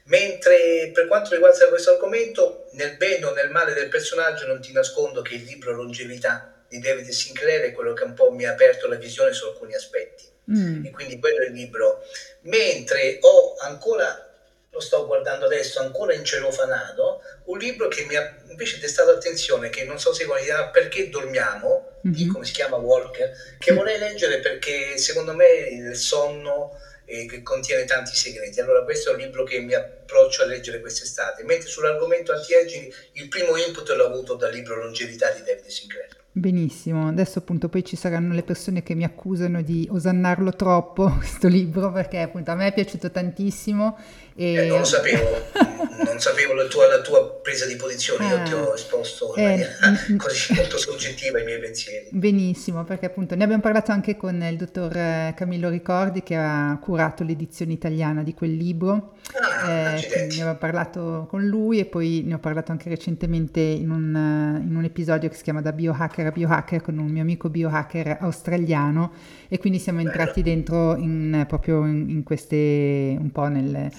Mentre 0.06 0.92
per 0.94 1.08
quanto 1.08 1.32
riguarda 1.32 1.68
questo 1.68 1.94
argomento, 1.94 2.68
nel 2.74 2.98
bene 2.98 3.26
o 3.26 3.34
nel 3.34 3.50
male 3.50 3.74
del 3.74 3.90
personaggio 3.90 4.46
non 4.46 4.62
ti 4.62 4.72
nascondo 4.72 5.22
che 5.22 5.36
il 5.36 5.44
libro 5.44 5.74
Longevità 5.74 6.64
di 6.68 6.80
David 6.80 7.10
Sinclair 7.10 7.62
è 7.64 7.72
quello 7.72 7.94
che 7.94 8.04
un 8.04 8.14
po' 8.14 8.32
mi 8.32 8.46
ha 8.46 8.52
aperto 8.52 8.88
la 8.88 8.96
visione 8.96 9.34
su 9.34 9.46
alcuni 9.46 9.74
aspetti. 9.74 10.26
Mm. 10.52 10.86
E 10.86 10.92
quindi 10.92 11.20
quello 11.20 11.42
è 11.42 11.48
il 11.48 11.54
libro. 11.54 12.04
Mentre 12.42 13.18
ho 13.22 13.56
ancora 13.58 14.31
lo 14.72 14.80
sto 14.80 15.06
guardando 15.06 15.46
adesso 15.46 15.82
ancora 15.82 16.14
in 16.14 16.24
celofanato, 16.24 17.22
un 17.46 17.58
libro 17.58 17.90
che 17.90 18.06
mi 18.06 18.16
ha 18.16 18.36
invece 18.50 18.80
destato 18.80 19.12
attenzione, 19.12 19.70
che 19.70 19.84
non 19.84 20.00
so 20.00 20.14
se 20.14 20.26
chiama 20.26 20.70
Perché 20.70 21.10
dormiamo, 21.10 22.00
mm-hmm. 22.08 22.16
di 22.16 22.28
come 22.28 22.46
si 22.46 22.54
chiama 22.54 22.78
Walker, 22.78 23.32
che 23.60 23.74
vorrei 23.74 24.00
leggere 24.00 24.40
perché 24.40 24.98
secondo 24.98 25.34
me 25.34 25.48
il 25.70 25.96
sonno 25.96 26.80
eh, 27.04 27.26
che 27.26 27.44
contiene 27.44 27.84
tanti 27.84 28.16
segreti. 28.16 28.62
Allora 28.62 28.86
questo 28.86 29.10
è 29.10 29.14
un 29.14 29.20
libro 29.20 29.44
che 29.44 29.60
mi 29.60 29.74
approccio 29.74 30.44
a 30.44 30.46
leggere 30.46 30.80
quest'estate, 30.80 31.44
mentre 31.44 31.68
sull'argomento 31.68 32.32
anti-aging 32.32 32.94
il 33.14 33.28
primo 33.28 33.58
input 33.58 33.90
l'ho 33.90 34.06
avuto 34.06 34.36
dal 34.36 34.54
libro 34.54 34.76
Longevità 34.76 35.32
di 35.32 35.44
David 35.44 35.66
Sinclair. 35.66 36.20
Benissimo, 36.34 37.10
adesso 37.10 37.40
appunto 37.40 37.68
poi 37.68 37.84
ci 37.84 37.98
saranno 37.98 38.34
le 38.34 38.44
persone 38.44 38.84
che 38.84 38.96
mi 38.96 39.04
accusano 39.04 39.62
di 39.62 39.86
osannarlo 39.92 40.54
troppo 40.54 41.12
questo 41.20 41.50
libro 41.50 41.92
perché 41.92 42.20
appunto 42.20 42.52
a 42.52 42.56
me 42.56 42.68
è 42.68 42.74
piaciuto 42.74 43.12
tantissimo 43.12 43.98
e... 44.36 44.54
Eh, 44.54 44.66
non 44.68 44.80
lo 44.80 44.86
sapevo, 44.86 45.24
non 46.06 46.20
sapevo 46.20 46.54
la 46.54 46.66
tua, 46.66 46.88
la 46.88 47.02
tua, 47.02 47.40
presa 47.42 47.66
di 47.66 47.76
posizione, 47.76 48.28
io 48.28 48.44
ti 48.44 48.54
ho 48.54 48.72
ah. 48.72 48.76
esposto 48.76 49.34
in 49.36 49.44
eh, 49.44 49.48
maniera 49.48 49.72
così 50.18 50.54
molto 50.54 50.78
soggettiva 50.78 51.40
i 51.40 51.44
miei 51.44 51.60
pensieri. 51.60 52.08
Benissimo, 52.12 52.84
perché 52.84 53.08
appunto 53.08 53.36
ne 53.36 53.44
abbiamo 53.44 53.62
parlato 53.62 53.92
anche 53.92 54.16
con 54.16 54.42
il 54.42 54.58
dottor 54.58 54.96
eh, 54.96 55.34
Camillo 55.36 55.70
Ricordi 55.70 56.24
che 56.24 56.36
ha 56.36 56.78
curato 56.82 57.24
l'edizione 57.24 57.74
italiana 57.74 58.24
di 58.24 58.34
quel 58.34 58.56
libro. 58.56 59.14
Ah, 59.34 59.96
eh, 59.96 60.16
ne 60.16 60.24
abbiamo 60.24 60.56
parlato 60.56 61.28
con 61.30 61.46
lui 61.46 61.80
e 61.80 61.86
poi 61.86 62.24
ne 62.26 62.36
ho 62.36 62.40
parlato 62.40 62.72
anche 62.72 62.90
recentemente 62.90 63.60
in 63.60 63.90
un, 63.90 64.62
in 64.66 64.76
un 64.76 64.84
episodio 64.84 65.30
che 65.30 65.36
si 65.36 65.44
chiama 65.44 65.62
Da 65.62 65.72
biohacker 65.72 66.26
a 66.26 66.32
biohacker 66.32 66.82
con 66.82 66.98
un 66.98 67.08
mio 67.08 67.22
amico 67.22 67.50
biohacker 67.50 68.18
australiano 68.22 69.14
e 69.48 69.58
quindi 69.58 69.80
siamo 69.80 70.00
entrati 70.00 70.42
Bello. 70.42 70.56
dentro 70.56 70.96
in, 70.96 71.46
proprio 71.48 71.86
in, 71.86 72.10
in 72.10 72.24
queste 72.24 73.16
un 73.20 73.30
po' 73.32 73.48
nel 73.48 73.92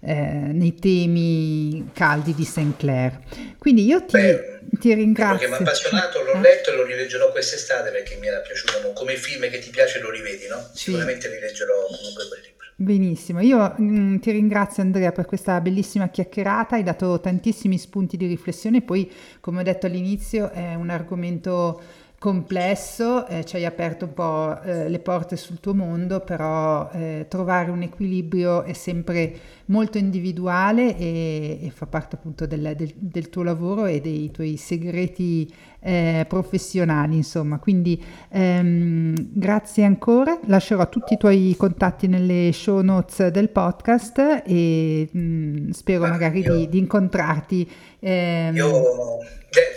eh, 0.00 0.14
nei 0.14 0.74
temi 0.74 1.90
caldi 1.92 2.34
di 2.34 2.44
Sinclair. 2.44 3.18
Quindi 3.58 3.84
io 3.84 4.04
ti, 4.04 4.12
Beh, 4.12 4.60
ti 4.78 4.94
ringrazio. 4.94 5.48
Perché 5.48 5.48
mi 5.48 5.54
ha 5.54 5.70
appassionato, 5.70 6.22
l'ho 6.22 6.40
letto 6.40 6.72
e 6.72 6.76
lo 6.76 6.84
rileggerò 6.84 7.30
quest'estate 7.30 7.90
perché 7.90 8.16
mi 8.20 8.26
era 8.26 8.38
piaciuto, 8.38 8.92
come 8.92 9.16
film 9.16 9.48
che 9.50 9.58
ti 9.58 9.70
piace 9.70 10.00
lo 10.00 10.10
rivedi, 10.10 10.46
no? 10.48 10.64
Sicuramente 10.72 11.28
sì. 11.28 11.34
rileggerò 11.34 11.74
comunque 11.86 12.28
quel 12.28 12.40
libro. 12.40 12.58
Benissimo, 12.80 13.40
io 13.40 13.74
mh, 13.76 13.82
mm, 13.82 14.16
ti 14.18 14.30
ringrazio 14.30 14.84
Andrea 14.84 15.10
per 15.10 15.26
questa 15.26 15.60
bellissima 15.60 16.10
chiacchierata, 16.10 16.76
hai 16.76 16.84
dato 16.84 17.18
tantissimi 17.18 17.76
spunti 17.76 18.16
di 18.16 18.26
riflessione, 18.26 18.82
poi 18.82 19.10
come 19.40 19.60
ho 19.60 19.62
detto 19.64 19.86
all'inizio 19.86 20.50
è 20.52 20.74
un 20.74 20.88
argomento 20.88 21.82
complesso, 22.18 23.26
eh, 23.26 23.44
ci 23.44 23.56
hai 23.56 23.64
aperto 23.64 24.04
un 24.04 24.14
po' 24.14 24.60
eh, 24.62 24.88
le 24.88 24.98
porte 24.98 25.36
sul 25.36 25.60
tuo 25.60 25.74
mondo, 25.74 26.20
però 26.20 26.90
eh, 26.92 27.26
trovare 27.28 27.70
un 27.70 27.82
equilibrio 27.82 28.62
è 28.62 28.72
sempre 28.72 29.32
molto 29.68 29.98
individuale 29.98 30.96
e, 30.96 31.58
e 31.62 31.70
fa 31.70 31.86
parte 31.86 32.16
appunto 32.16 32.46
del, 32.46 32.74
del, 32.76 32.92
del, 32.94 33.28
tuo 33.28 33.42
lavoro 33.42 33.86
e 33.86 34.00
dei 34.00 34.30
tuoi 34.30 34.56
segreti 34.56 35.52
eh, 35.80 36.24
professionali, 36.28 37.16
insomma. 37.16 37.58
Quindi 37.58 38.02
ehm, 38.30 39.14
grazie 39.32 39.84
ancora, 39.84 40.38
lascerò 40.46 40.88
tutti 40.88 41.14
i 41.14 41.16
tuoi 41.16 41.54
contatti 41.56 42.06
nelle 42.06 42.50
show 42.52 42.80
notes 42.80 43.28
del 43.28 43.50
podcast 43.50 44.42
e 44.46 45.08
mh, 45.10 45.18
mm, 45.18 45.70
spero 45.70 46.04
ah, 46.04 46.08
magari 46.08 46.40
io, 46.40 46.56
di, 46.56 46.68
di, 46.68 46.78
incontrarti. 46.78 47.70
Ehm, 48.00 48.56
io 48.56 49.18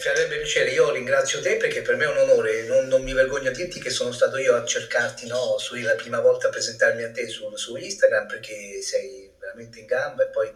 farebbe 0.02 0.38
piacere, 0.38 0.72
io 0.72 0.92
ringrazio 0.92 1.42
te 1.42 1.58
perché 1.58 1.82
per 1.82 1.96
me 1.96 2.06
è 2.06 2.08
un 2.08 2.30
onore, 2.30 2.66
non, 2.68 2.88
non 2.88 3.04
mi 3.04 3.14
vergogno 3.14 3.50
a 3.50 3.54
dirti 3.54 3.80
che 3.80 3.90
sono 3.90 4.12
stato 4.12 4.38
io 4.38 4.56
a 4.56 4.66
cercarti, 4.66 5.28
no, 5.28 5.58
su, 5.58 5.76
la 5.76 5.96
prima 5.96 6.20
volta 6.20 6.48
a 6.48 6.50
presentarmi 6.50 7.04
a 7.04 7.12
te 7.12 7.28
su, 7.28 7.50
su 7.56 7.76
Instagram 7.76 8.28
perché 8.28 8.82
sei 8.82 9.31
veramente 9.42 9.80
in 9.80 9.88
gamba 9.88 10.24
e 10.24 10.28
poi 10.28 10.54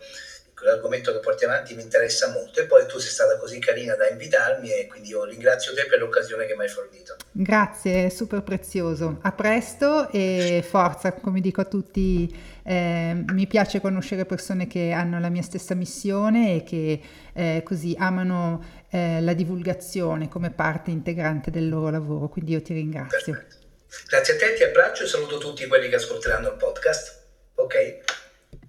l'argomento 0.64 1.12
che 1.12 1.20
porti 1.20 1.44
avanti 1.44 1.76
mi 1.76 1.82
interessa 1.82 2.32
molto 2.32 2.60
e 2.60 2.66
poi 2.66 2.86
tu 2.88 2.98
sei 2.98 3.12
stata 3.12 3.38
così 3.38 3.60
carina 3.60 3.96
da 3.96 4.08
invitarmi 4.08 4.72
e 4.72 4.88
quindi 4.88 5.10
io 5.10 5.26
ringrazio 5.26 5.74
te 5.74 5.86
per 5.86 6.00
l'occasione 6.00 6.46
che 6.46 6.56
mi 6.56 6.64
hai 6.64 6.70
fornito. 6.70 7.16
Grazie, 7.32 8.10
super 8.10 8.42
prezioso. 8.42 9.20
A 9.22 9.32
presto 9.34 10.10
e 10.12 10.64
forza, 10.68 11.12
come 11.12 11.42
dico 11.42 11.62
a 11.62 11.66
tutti, 11.66 12.34
eh, 12.64 13.24
mi 13.28 13.48
piace 13.48 13.82
conoscere 13.82 14.26
persone 14.26 14.68
che 14.68 14.92
hanno 14.92 15.20
la 15.20 15.30
mia 15.30 15.42
stessa 15.42 15.76
missione 15.76 16.56
e 16.56 16.64
che 16.64 17.02
eh, 17.34 17.62
così 17.64 17.96
amano 17.98 18.86
eh, 18.90 19.20
la 19.22 19.34
divulgazione 19.34 20.30
come 20.30 20.52
parte 20.52 20.90
integrante 20.90 21.52
del 21.52 21.68
loro 21.68 21.90
lavoro, 21.90 22.30
quindi 22.30 22.54
io 22.54 22.62
ti 22.62 22.74
ringrazio. 22.74 23.34
Perfetto. 23.34 23.64
Grazie 24.08 24.34
a 24.34 24.38
te, 24.38 24.54
ti 24.56 24.64
abbraccio 24.64 25.04
e 25.04 25.08
saluto 25.08 25.38
tutti 25.38 25.66
quelli 25.68 25.90
che 25.90 25.96
ascolteranno 25.96 26.50
il 26.50 26.58
podcast. 26.58 27.24
Ok? 27.56 28.24